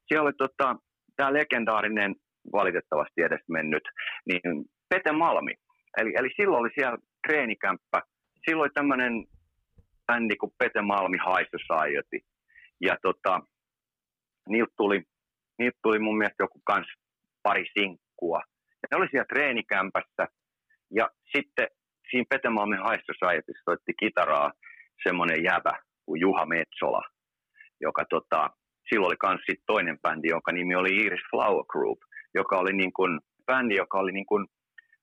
siellä 0.06 0.26
oli 0.26 0.32
tota, 0.38 0.76
tämä 1.16 1.32
legendaarinen, 1.32 2.14
valitettavasti 2.52 3.22
edes 3.22 3.44
mennyt, 3.48 3.84
niin 4.28 4.64
Pete 4.88 5.12
Malmi. 5.12 5.54
Eli, 5.98 6.12
eli 6.18 6.28
silloin 6.36 6.60
oli 6.60 6.70
siellä 6.74 6.98
treenikämppä. 7.26 8.02
Silloin 8.48 8.70
tämmöinen 8.74 9.12
bändi 10.06 10.36
kuin 10.36 10.52
Pete 10.58 10.82
Malmi 10.82 11.18
High 11.26 11.50
Society. 11.50 12.18
Ja 12.80 12.96
tota, 13.02 13.40
niiltä 14.48 14.72
tuli, 14.76 15.02
niiltä 15.58 15.78
tuli 15.82 15.98
mun 15.98 16.18
mielestä 16.18 16.42
joku 16.42 16.60
kans 16.64 16.86
pari 17.42 17.64
sinkkua. 17.78 18.40
Ja 18.82 18.86
ne 18.90 18.96
oli 18.96 19.08
siellä 19.10 19.32
treenikämpässä. 19.34 20.24
Ja 20.94 21.10
sitten 21.36 21.66
siinä 22.10 22.26
Petemalmin 22.30 22.78
Societyssä 23.06 23.62
soitti 23.64 23.92
kitaraa 23.98 24.52
semmoinen 25.02 25.42
jävä 25.42 25.72
kuin 26.04 26.20
Juha 26.20 26.46
Metsola, 26.46 27.02
joka 27.80 28.04
tota, 28.10 28.50
silloin 28.88 29.08
oli 29.08 29.16
kans 29.16 29.40
sit 29.50 29.60
toinen 29.66 29.98
bändi, 30.02 30.28
jonka 30.28 30.52
nimi 30.52 30.74
oli 30.74 30.96
Iris 30.96 31.20
Flower 31.30 31.64
Group, 31.72 31.98
joka 32.34 32.58
oli 32.58 32.72
niin 32.72 32.92
kuin, 32.92 33.20
bändi, 33.46 33.74
joka 33.74 33.98
oli 33.98 34.12
niin 34.12 34.26
kuin 34.26 34.46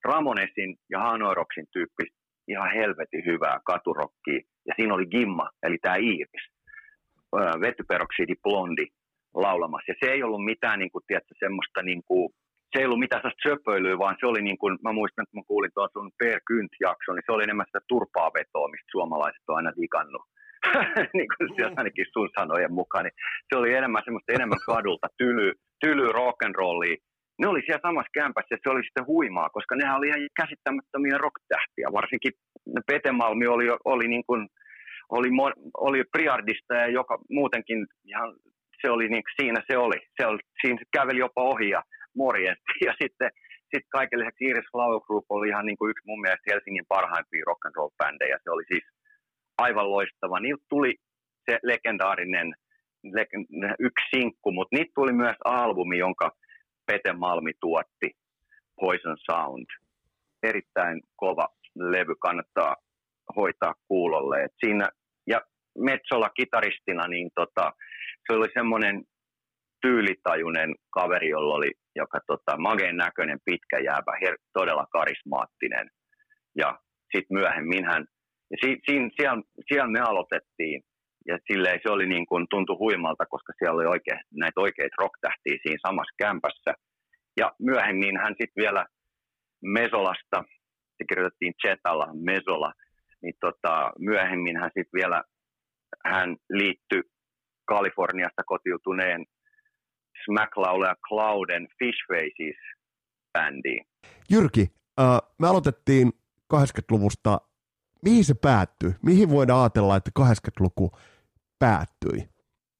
Ramonesin 0.03 0.75
ja 0.89 0.99
Hanoiroksin 0.99 1.65
tyyppistä 1.73 2.17
ihan 2.47 2.71
helvetin 2.71 3.25
hyvää 3.25 3.59
katurokkia. 3.65 4.39
Ja 4.67 4.73
siinä 4.75 4.93
oli 4.93 5.05
Gimma, 5.05 5.49
eli 5.63 5.77
tämä 5.81 5.95
Iris, 5.95 6.45
vetyperoksidi 7.61 8.35
blondi, 8.43 8.85
laulamassa. 9.33 9.91
Ja 9.91 9.95
se 9.99 10.11
ei 10.11 10.23
ollut 10.23 10.45
mitään 10.45 10.79
niin 10.79 10.91
kuin, 10.91 11.03
tiedätkö, 11.07 11.35
semmoista 11.39 11.81
niin 11.83 12.03
kuin, 12.07 12.29
se 12.71 12.79
ei 12.79 12.85
ollut 12.85 13.03
mitään 13.05 13.21
sellaista 13.21 13.49
söpöilyä, 13.49 13.97
vaan 14.03 14.15
se 14.19 14.25
oli 14.27 14.41
niin 14.41 14.57
kuin, 14.57 14.77
mä 14.83 14.91
muistan, 14.99 15.23
että 15.23 15.37
mä 15.37 15.43
kuulin 15.47 15.71
tuon 15.73 15.89
sun 15.93 16.11
Per 16.19 16.39
Kynt-jakso, 16.47 17.13
niin 17.13 17.25
se 17.25 17.31
oli 17.31 17.43
enemmän 17.43 17.69
sitä 17.69 17.81
turpaa 17.87 18.31
vetoa, 18.37 18.71
mistä 18.73 18.91
suomalaiset 18.91 19.43
on 19.47 19.57
aina 19.57 19.71
digannut. 19.81 20.25
niin 21.17 21.29
kuin 21.31 21.49
siellä 21.55 21.73
ainakin 21.77 22.05
sun 22.13 22.29
sanojen 22.39 22.73
mukaan, 22.73 23.03
niin 23.05 23.17
se 23.49 23.53
oli 23.59 23.73
enemmän 23.73 24.01
semmoista 24.05 24.33
enemmän 24.33 24.61
kadulta, 24.65 25.07
tyly, 25.17 25.53
tyly 25.81 26.07
rock'n'rollia. 26.19 26.97
Ne 27.41 27.47
oli 27.47 27.61
siellä 27.65 27.87
samassa 27.87 28.17
kämpässä 28.19 28.55
ja 28.55 28.57
se 28.63 28.69
oli 28.69 28.83
sitten 28.83 29.05
huimaa, 29.05 29.49
koska 29.49 29.75
nehän 29.75 29.97
oli 29.97 30.07
ihan 30.07 30.29
käsittämättömiä 30.41 31.17
rocktähtiä. 31.17 31.87
Varsinkin 31.99 32.33
Pete 32.87 33.11
Malmi 33.11 33.47
oli, 33.47 33.67
oli, 33.85 34.07
niin 34.07 34.23
kuin, 34.27 34.47
oli, 35.09 35.29
oli 35.77 36.03
Priardista 36.11 36.73
ja 36.73 36.87
joka 36.87 37.17
muutenkin 37.29 37.85
ihan 38.05 38.29
se 38.83 38.91
oli 38.91 39.07
niin, 39.07 39.23
siinä 39.39 39.61
se 39.67 39.77
oli. 39.77 39.99
Se 40.17 40.27
oli 40.27 40.39
siinä 40.61 40.81
käveli 40.97 41.19
jopa 41.19 41.41
ohi 41.41 41.69
ja 41.69 41.83
morjesti. 42.15 42.73
Ja 42.87 42.93
sitten 43.01 43.29
sit 43.75 43.85
kaiken 43.89 44.19
lisäksi 44.19 44.45
Iris 44.45 44.71
Flower 44.71 45.01
Group 45.07 45.25
oli 45.29 45.47
ihan 45.47 45.65
niin 45.65 45.77
kuin 45.77 45.89
yksi 45.91 46.07
mun 46.07 46.21
mielestä 46.21 46.49
Helsingin 46.51 46.85
parhaimpia 46.87 47.43
rock 47.47 47.65
and 47.65 47.75
roll 47.75 47.89
bändejä. 47.97 48.37
Se 48.43 48.49
oli 48.51 48.63
siis 48.71 48.85
aivan 49.57 49.91
loistava. 49.91 50.39
Niiltä 50.39 50.65
tuli 50.69 50.95
se 51.49 51.59
legendaarinen 51.63 52.53
yksi 53.79 54.05
sinkku, 54.15 54.51
mutta 54.51 54.75
niitä 54.75 54.91
tuli 54.95 55.13
myös 55.13 55.35
albumi, 55.45 55.97
jonka 55.97 56.31
Pete 56.85 57.13
Malmi 57.13 57.51
tuotti, 57.61 58.09
Poison 58.79 59.17
Sound. 59.31 59.65
Erittäin 60.43 61.01
kova 61.15 61.47
levy, 61.75 62.15
kannattaa 62.19 62.75
hoitaa 63.35 63.73
kuulolle. 63.87 64.43
Et 64.43 64.53
siinä, 64.65 64.89
ja 65.27 65.41
Metsola 65.77 66.29
kitaristina, 66.29 67.07
niin 67.07 67.29
tota, 67.35 67.73
se 68.25 68.37
oli 68.37 68.47
semmoinen 68.53 69.03
tyylitajunen 69.81 70.75
kaveri, 70.93 71.29
jolla 71.29 71.55
oli, 71.55 71.71
joka 71.95 72.19
tota, 72.27 72.57
mageen 72.57 72.97
näköinen, 72.97 73.39
pitkä 73.45 73.77
jäävä, 73.79 74.13
her, 74.21 74.37
todella 74.53 74.85
karismaattinen. 74.91 75.87
Ja 76.55 76.79
sitten 77.11 77.37
myöhemmin 77.39 77.85
hän, 77.85 78.05
ja 78.51 78.57
si, 78.61 78.69
si, 78.85 78.93
siellä, 79.17 79.41
siellä 79.67 79.91
me 79.91 79.99
aloitettiin, 79.99 80.81
ja 81.27 81.37
silleen 81.47 81.79
se 81.83 81.89
oli 81.89 82.05
niin 82.07 82.25
kuin, 82.25 82.45
tuntui 82.49 82.77
huimalta, 82.79 83.25
koska 83.25 83.53
siellä 83.57 83.75
oli 83.75 83.85
oikein, 83.85 84.19
näitä 84.33 84.61
oikeita 84.61 85.01
rocktähtiä 85.01 85.57
siinä 85.61 85.85
samassa 85.87 86.15
kämpässä. 86.17 86.73
Ja 87.39 87.51
myöhemmin 87.59 88.17
hän 88.17 88.35
sitten 88.39 88.61
vielä 88.63 88.85
Mesolasta, 89.63 90.43
se 90.97 91.03
kirjoitettiin 91.09 91.53
Chetalla, 91.61 92.07
Mesola, 92.13 92.73
niin 93.21 93.33
tota, 93.39 93.91
myöhemmin 93.99 94.57
hän 94.57 94.71
sitten 94.73 94.99
vielä, 94.99 95.23
hän 96.05 96.35
liittyi 96.49 97.01
Kaliforniasta 97.65 98.43
kotiutuneen 98.43 99.25
smack-laulaja 100.25 100.95
Clouden 101.07 101.67
Fish 101.79 101.99
Faces 102.07 102.59
bändiin. 103.33 103.85
Jyrki, 104.31 104.65
äh, 104.99 105.21
me 105.39 105.47
aloitettiin 105.47 106.13
80-luvusta. 106.53 107.37
Mihin 108.05 108.25
se 108.25 108.33
päättyi? 108.41 108.91
Mihin 109.05 109.29
voidaan 109.29 109.61
ajatella, 109.61 109.95
että 109.95 110.11
80-luku 110.19 110.91
päättyi? 111.59 112.17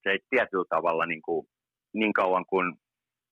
Se 0.03 0.09
ei 0.09 0.19
tietyllä 0.29 0.65
tavalla 0.69 1.05
niin, 1.05 1.21
kuin, 1.21 1.47
niin 1.93 2.13
kauan 2.13 2.45
kuin, 2.45 2.75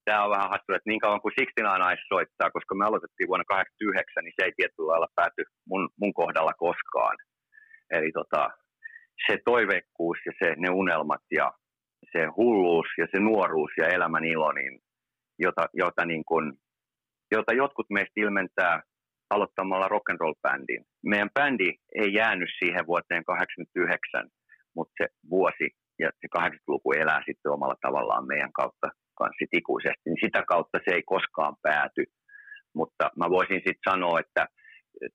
tämä 0.06 0.24
on 0.24 0.32
vähän 0.36 0.50
hassu, 0.50 0.74
että 0.74 0.90
niin 0.90 1.00
kauan 1.00 1.22
kuin 1.22 1.34
69 1.36 1.90
Eyes 1.90 2.04
soittaa, 2.08 2.52
koska 2.52 2.76
me 2.76 2.86
aloitettiin 2.86 3.28
vuonna 3.28 3.46
89, 3.46 4.24
niin 4.24 4.34
se 4.36 4.46
ei 4.46 4.54
tietyllä 4.58 4.92
lailla 4.92 5.16
pääty 5.16 5.44
mun, 5.70 5.90
mun 6.00 6.14
kohdalla 6.14 6.54
koskaan. 6.54 7.18
Eli 7.96 8.12
tota, 8.12 8.50
se 9.28 9.38
toiveikkuus 9.46 10.18
ja 10.26 10.32
se, 10.40 10.56
ne 10.58 10.70
unelmat 10.70 11.22
ja 11.32 11.52
se 12.12 12.26
hulluus 12.38 12.88
ja 12.98 13.08
se 13.12 13.20
nuoruus 13.20 13.72
ja 13.78 13.88
elämän 13.88 14.26
ilo, 14.26 14.52
niin, 14.52 14.80
jota, 15.40 15.70
jota, 15.74 16.06
niin 16.06 16.26
kuin, 16.26 16.54
jota 17.32 17.54
jotkut 17.54 17.86
meistä 17.90 18.14
ilmentää 18.16 18.82
aloittamalla 19.30 19.88
rock 19.88 20.10
and 20.10 20.20
roll 20.20 20.34
bändin. 20.42 20.84
Meidän 21.06 21.30
bändi 21.34 21.70
ei 21.96 22.14
jäänyt 22.14 22.50
siihen 22.60 22.88
vuoteen 22.88 23.26
89, 23.26 24.30
mutta 24.76 24.94
se 24.98 25.08
vuosi 25.30 25.68
ja 26.00 26.10
se 26.20 26.28
80-luku 26.38 26.92
elää 26.92 27.22
sitten 27.26 27.52
omalla 27.52 27.76
tavallaan 27.82 28.28
meidän 28.28 28.54
kautta 28.54 28.88
kanssa 29.18 29.46
ikuisesti, 29.54 30.06
niin 30.06 30.24
sitä 30.26 30.44
kautta 30.48 30.78
se 30.86 30.96
ei 30.96 31.04
koskaan 31.06 31.56
pääty. 31.62 32.04
Mutta 32.76 33.10
mä 33.20 33.30
voisin 33.30 33.62
sitten 33.66 33.88
sanoa, 33.90 34.20
että 34.20 34.46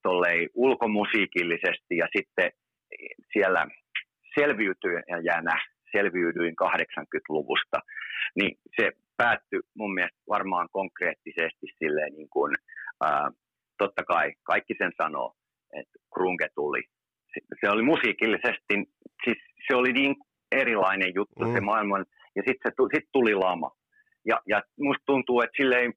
tollei 0.03 0.49
ulkomusiikillisesti 0.55 1.97
ja 2.03 2.07
sitten 2.17 2.51
siellä 3.33 3.67
selviytyjänä 4.39 5.57
selviydyin 5.93 6.55
80-luvusta, 6.65 7.79
niin 8.37 8.59
se 8.77 8.91
päättyi 9.17 9.61
mun 9.77 9.95
mielestä 9.95 10.19
varmaan 10.29 10.69
konkreettisesti 10.73 11.67
silleen 11.79 12.13
niin 12.13 12.29
kuin, 12.31 12.55
ää, 13.05 13.31
totta 13.79 14.05
kai 14.05 14.33
kaikki 14.43 14.75
sen 14.79 14.93
sanoo, 15.03 15.35
että 15.81 15.99
krunke 16.15 16.49
tuli. 16.55 16.83
Se 17.61 17.71
oli 17.71 17.83
musiikillisesti, 17.83 18.75
siis 19.25 19.39
se 19.69 19.75
oli 19.75 19.93
niin 19.93 20.15
erilainen 20.53 21.13
juttu 21.15 21.45
mm. 21.45 21.53
se 21.53 21.61
maailman, 21.61 22.07
ja 22.37 22.43
sitten 22.47 22.73
sit 22.95 23.09
tuli 23.13 23.35
lama. 23.35 23.71
Ja, 24.27 24.41
ja 24.49 24.63
musta 24.81 25.03
tuntuu, 25.07 25.41
että 25.41 25.57
silleen, 25.57 25.93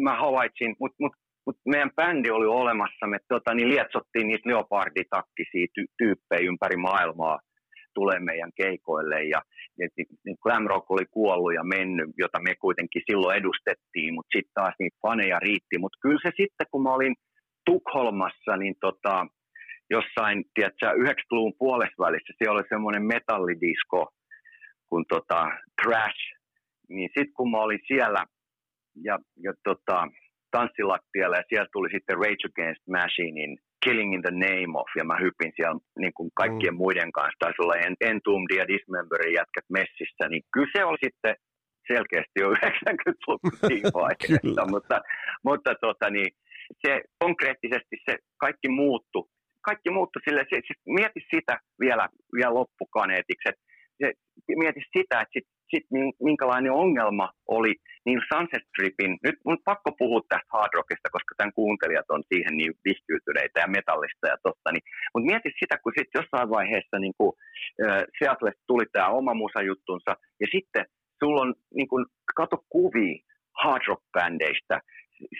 mä 0.00 0.16
havaitsin, 0.16 0.76
mutta 0.80 0.96
mut, 1.00 1.12
mut 1.46 1.56
meidän 1.66 1.90
bändi 1.96 2.30
oli 2.30 2.46
olemassa, 2.46 3.06
me 3.06 3.18
tota, 3.28 3.54
niin 3.54 3.68
lietsottiin 3.68 4.28
niitä 4.28 4.48
leoparditakkisia 4.48 5.66
ty- 5.66 5.92
tyyppejä 5.98 6.48
ympäri 6.48 6.76
maailmaa, 6.76 7.38
tulee 7.94 8.20
meidän 8.20 8.52
keikoille 8.56 9.24
ja, 9.24 9.40
ja 9.78 9.88
niin 9.96 10.36
glam 10.42 10.66
rock 10.66 10.90
oli 10.90 11.06
kuollut 11.10 11.54
ja 11.54 11.64
mennyt, 11.64 12.10
jota 12.18 12.38
me 12.40 12.54
kuitenkin 12.54 13.02
silloin 13.06 13.38
edustettiin, 13.38 14.14
mutta 14.14 14.32
sitten 14.36 14.54
taas 14.54 14.74
niitä 14.78 14.98
faneja 15.02 15.38
riitti. 15.38 15.78
Mutta 15.78 15.98
kyllä 16.02 16.20
se 16.22 16.30
sitten, 16.36 16.66
kun 16.70 16.82
mä 16.82 16.94
olin 16.94 17.14
Tukholmassa, 17.66 18.56
niin 18.56 18.74
tota, 18.80 19.26
jossain, 19.90 20.44
tiedätkö, 20.54 20.86
90-luvun 20.86 21.54
puolessa 21.58 22.04
välissä, 22.04 22.32
siellä 22.38 22.58
oli 22.58 22.68
semmoinen 22.68 23.02
metallidisko 23.02 24.00
kuin 24.88 25.04
tota, 25.08 25.40
Crash, 25.82 26.20
niin 26.88 27.10
sitten 27.16 27.34
kun 27.36 27.50
mä 27.50 27.58
olin 27.58 27.80
siellä 27.86 28.24
ja, 29.04 29.18
ja 29.44 29.52
tota, 29.64 30.08
tanssilattialla 30.50 31.36
ja 31.36 31.48
siellä 31.48 31.68
tuli 31.72 31.88
sitten 31.90 32.16
Rage 32.16 32.46
Against 32.50 32.82
Machinein 32.96 33.58
Killing 33.84 34.14
in 34.14 34.22
the 34.22 34.36
Name 34.46 34.72
of, 34.80 34.88
ja 34.98 35.04
mä 35.04 35.16
hypin 35.24 35.52
siellä 35.56 35.80
niin 35.98 36.14
kuin 36.16 36.30
kaikkien 36.34 36.74
mm. 36.74 36.78
muiden 36.82 37.12
kanssa, 37.12 37.38
taisi 37.38 37.62
olla 37.62 37.74
Entombed 38.10 38.56
ja 38.56 38.68
Dismemberin 38.68 39.38
jätkät 39.40 39.66
messissä, 39.78 40.24
niin 40.28 40.42
kyllä 40.52 40.70
se 40.76 40.84
oli 40.84 40.98
sitten 41.04 41.34
selkeästi 41.92 42.36
jo 42.40 42.50
90-luvun 42.50 43.58
siinä 43.68 43.90
vaiheessa, 44.02 44.62
mutta, 44.74 44.96
mutta 45.44 45.70
tota, 45.80 46.10
niin, 46.10 46.30
se 46.86 47.00
konkreettisesti 47.18 47.96
se 48.10 48.18
kaikki 48.44 48.68
muuttu. 48.68 49.28
Kaikki 49.64 49.90
muuttu 49.90 50.18
sille, 50.24 50.40
se, 50.50 50.56
siis 50.66 50.80
mieti 50.86 51.20
sitä 51.34 51.54
vielä, 51.80 52.08
vielä 52.36 52.54
loppukaneetiksi, 52.54 53.48
että 53.48 53.62
se, 54.00 54.12
mieti 54.62 54.80
sitä, 54.96 55.20
että 55.20 55.32
sit 55.32 55.48
sit 55.74 55.86
minkälainen 56.28 56.72
ongelma 56.72 57.26
oli 57.58 57.72
niin 58.06 58.20
Sunset 58.30 58.64
Stripin, 58.68 59.12
nyt 59.26 59.38
mun 59.46 59.58
pakko 59.64 59.90
puhua 59.98 60.20
tästä 60.28 60.52
hard 60.56 60.72
rockista, 60.74 61.14
koska 61.16 61.32
tämän 61.36 61.56
kuuntelijat 61.58 62.08
on 62.14 62.22
siihen 62.30 62.54
niin 62.56 62.74
vihkyytyneitä 62.84 63.60
ja 63.60 63.74
metallista 63.78 64.26
ja 64.32 64.36
tosta, 64.42 64.68
niin, 64.72 64.84
mutta 65.12 65.28
mieti 65.30 65.50
sitä, 65.60 65.74
kun 65.82 65.92
sitten 65.96 66.18
jossain 66.20 66.48
vaiheessa 66.56 66.96
niin 66.98 67.16
kuin, 67.18 67.32
äh, 67.84 68.02
Seattle 68.18 68.52
tuli 68.66 68.86
tämä 68.92 69.08
oma 69.20 69.34
musajuttunsa, 69.34 70.12
ja 70.42 70.46
sitten 70.54 70.84
sulla 71.18 71.42
on, 71.42 71.54
niin 71.78 71.88
kuin, 71.88 72.04
kato 72.36 72.56
kuvia 72.68 73.14
hard 73.62 73.82
rock 73.88 74.02
bändeistä 74.12 74.76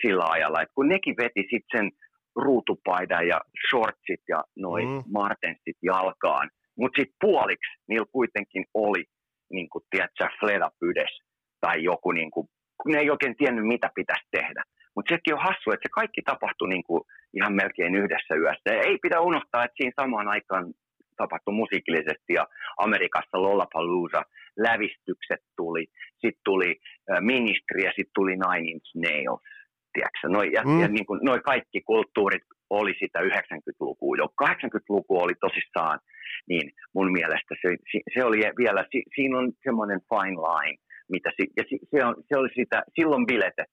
sillä 0.01 0.25
ajalla, 0.35 0.61
että 0.61 0.75
kun 0.75 0.87
nekin 0.87 1.15
veti 1.21 1.43
sitten 1.51 1.71
sen 1.75 1.87
ruutupaidan 2.35 3.27
ja 3.27 3.39
shortsit 3.69 4.23
ja 4.29 4.43
noin 4.55 4.87
mm. 4.87 5.03
martensit 5.13 5.77
jalkaan, 5.81 6.49
mutta 6.77 6.99
sitten 6.99 7.15
puoliksi 7.21 7.71
niillä 7.87 8.05
kuitenkin 8.11 8.65
oli 8.73 9.03
niin 9.51 9.69
kuin, 9.69 9.83
tiedätkö, 9.89 10.27
fleda 10.39 10.71
pydes 10.79 11.13
tai 11.61 11.83
joku, 11.83 12.11
niin 12.11 12.31
kuin, 12.31 12.47
ne 12.85 12.97
ei 12.99 13.09
oikein 13.09 13.35
tiennyt, 13.35 13.65
mitä 13.65 13.89
pitäisi 13.95 14.27
tehdä. 14.31 14.63
Mutta 14.95 15.15
sekin 15.15 15.33
on 15.33 15.43
hassu, 15.47 15.71
että 15.71 15.85
se 15.87 15.91
kaikki 15.91 16.21
tapahtui 16.21 16.69
niin 16.69 16.83
kuin 16.83 17.01
ihan 17.33 17.53
melkein 17.53 17.95
yhdessä 17.95 18.35
yössä. 18.35 18.69
Ja 18.77 18.81
ei 18.81 18.97
pidä 19.01 19.19
unohtaa, 19.19 19.63
että 19.65 19.77
siinä 19.77 20.01
samaan 20.01 20.27
aikaan 20.27 20.73
tapahtui 21.17 21.53
musiikillisesti 21.53 22.33
ja 22.33 22.47
Amerikassa 22.77 23.41
Lollapalooza, 23.41 24.21
lävistykset 24.57 25.41
tuli, 25.57 25.85
sitten 26.21 26.41
tuli 26.45 26.79
Ministry 27.19 27.79
ja 27.81 27.91
sitten 27.95 28.15
tuli 28.15 28.31
Nine 28.31 28.71
Inch 28.71 28.91
Nails. 28.95 29.41
Tiedätkö? 29.93 30.27
Noi, 30.27 30.51
ja, 30.53 30.63
mm. 30.63 30.81
ja 30.81 30.87
niin 30.87 31.05
kuin, 31.05 31.19
noi 31.23 31.39
kaikki 31.39 31.81
kulttuurit 31.81 32.43
oli 32.79 32.93
sitä 32.99 33.19
90-lukua 33.19 34.17
jo. 34.17 34.25
80-luku 34.43 35.19
oli 35.23 35.33
tosissaan 35.39 35.99
niin 36.47 36.71
mun 36.95 37.11
mielestä 37.11 37.55
se, 37.61 37.69
se 38.13 38.25
oli 38.25 38.37
vielä, 38.57 38.85
siinä 39.15 39.37
on 39.39 39.51
semmoinen 39.63 39.99
fine 40.09 40.37
line, 40.47 40.77
mitä, 41.11 41.29
ja 41.57 41.63
se, 41.91 42.05
on, 42.05 42.15
se 42.27 42.37
oli 42.37 42.49
sitä, 42.55 42.83
silloin 42.95 43.25
bilete, 43.25 43.65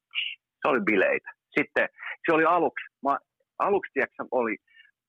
se 0.60 0.68
oli 0.68 0.80
bileitä. 0.80 1.30
Sitten 1.58 1.88
se 2.26 2.32
oli 2.32 2.44
aluksi, 2.44 2.84
ma, 3.02 3.18
aluksi 3.58 3.92
tiedätkö, 3.92 4.24
oli 4.30 4.56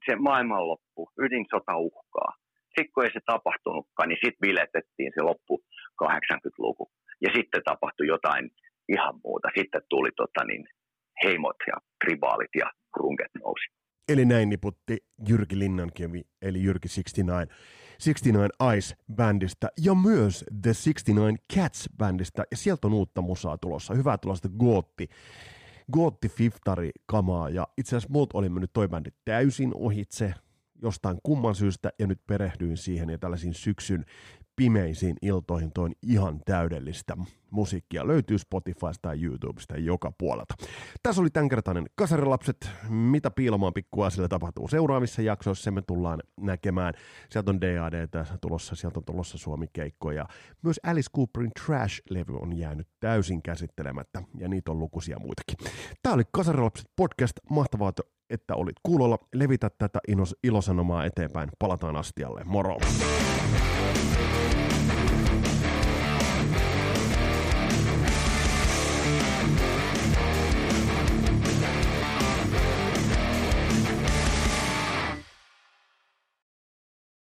se 0.05 0.15
maailmanloppu, 0.15 1.11
ydinsota 1.19 1.77
uhkaa. 1.77 2.31
Sitten 2.65 2.93
kun 2.93 3.03
ei 3.03 3.13
se 3.13 3.19
tapahtunutkaan, 3.25 4.09
niin 4.09 4.21
sitten 4.23 4.41
biletettiin 4.41 5.11
se 5.15 5.21
loppu 5.21 5.63
80-luku. 6.03 6.91
Ja 7.21 7.29
sitten 7.35 7.61
tapahtui 7.63 8.07
jotain 8.07 8.49
ihan 8.89 9.15
muuta. 9.23 9.47
Sitten 9.57 9.81
tuli 9.89 10.09
tota, 10.15 10.41
niin, 10.45 10.63
heimot 11.23 11.59
ja 11.67 11.77
tribaalit 12.05 12.53
ja 12.55 12.71
krunket 12.93 13.31
nousi. 13.43 13.80
Eli 14.11 14.25
näin 14.25 14.49
niputti 14.49 14.97
Jyrki 15.27 15.59
Linnankivi, 15.59 16.21
eli 16.41 16.63
Jyrki 16.63 16.87
69, 16.87 17.45
69 18.03 18.49
Ice-bändistä 18.77 19.67
ja 19.81 19.95
myös 19.95 20.45
The 20.61 20.71
69 20.93 21.37
Cats-bändistä. 21.53 22.43
Ja 22.51 22.57
sieltä 22.57 22.87
on 22.87 22.93
uutta 22.93 23.21
musaa 23.21 23.57
tulossa, 23.57 23.93
hyvää 23.93 24.17
tulosta 24.17 24.49
Gootti. 24.49 25.09
Gootti 25.93 26.29
Fiftari 26.29 26.91
kamaa 27.05 27.49
ja 27.49 27.67
itse 27.77 27.89
asiassa 27.89 28.13
multa 28.13 28.37
oli 28.37 28.49
mennyt 28.49 28.73
toi 28.73 28.87
bändi 28.87 29.09
täysin 29.25 29.71
ohitse 29.75 30.33
jostain 30.81 31.17
kumman 31.23 31.55
syystä 31.55 31.91
ja 31.99 32.07
nyt 32.07 32.19
perehdyin 32.27 32.77
siihen 32.77 33.09
ja 33.09 33.17
tällaisiin 33.17 33.53
syksyn 33.53 34.05
pimeisiin 34.55 35.15
iltoihin 35.21 35.71
toin 35.71 35.95
ihan 36.01 36.41
täydellistä 36.45 37.17
musiikkia. 37.51 38.07
Löytyy 38.07 38.37
Spotifysta 38.37 39.13
ja 39.13 39.23
YouTubesta 39.23 39.77
joka 39.77 40.11
puolelta. 40.17 40.55
Tässä 41.03 41.21
oli 41.21 41.29
tämänkertainen 41.29 41.85
Kasarilapset. 41.95 42.69
Mitä 42.89 43.31
piilomaan 43.31 43.73
pikkuasioilla 43.73 44.27
tapahtuu 44.27 44.67
seuraavissa 44.67 45.21
jaksoissa, 45.21 45.71
me 45.71 45.81
tullaan 45.81 46.19
näkemään. 46.41 46.93
Sieltä 47.29 47.51
on 47.51 47.61
DAD 47.61 48.07
tulossa, 48.41 48.75
sieltä 48.75 48.99
on 48.99 49.05
tulossa 49.05 49.37
Suomi-keikkoja. 49.37 50.25
Myös 50.63 50.79
Alice 50.83 51.09
Cooperin 51.15 51.51
Trash-levy 51.65 52.37
on 52.41 52.57
jäänyt 52.57 52.87
täysin 52.99 53.41
käsittelemättä, 53.41 54.23
ja 54.37 54.47
niitä 54.47 54.71
on 54.71 54.79
lukuisia 54.79 55.19
muitakin. 55.19 55.57
Tämä 56.03 56.15
oli 56.15 56.23
Kasarilapset 56.31 56.85
podcast. 56.95 57.33
Mahtavaa, 57.49 57.91
että 58.31 58.55
olit 58.55 58.75
kuulolla. 58.83 59.17
Levitä 59.33 59.69
tätä 59.77 59.99
ilosanomaa 60.43 61.05
eteenpäin. 61.05 61.49
Palataan 61.59 61.95
astialle. 61.95 62.41
Moro! 62.45 62.77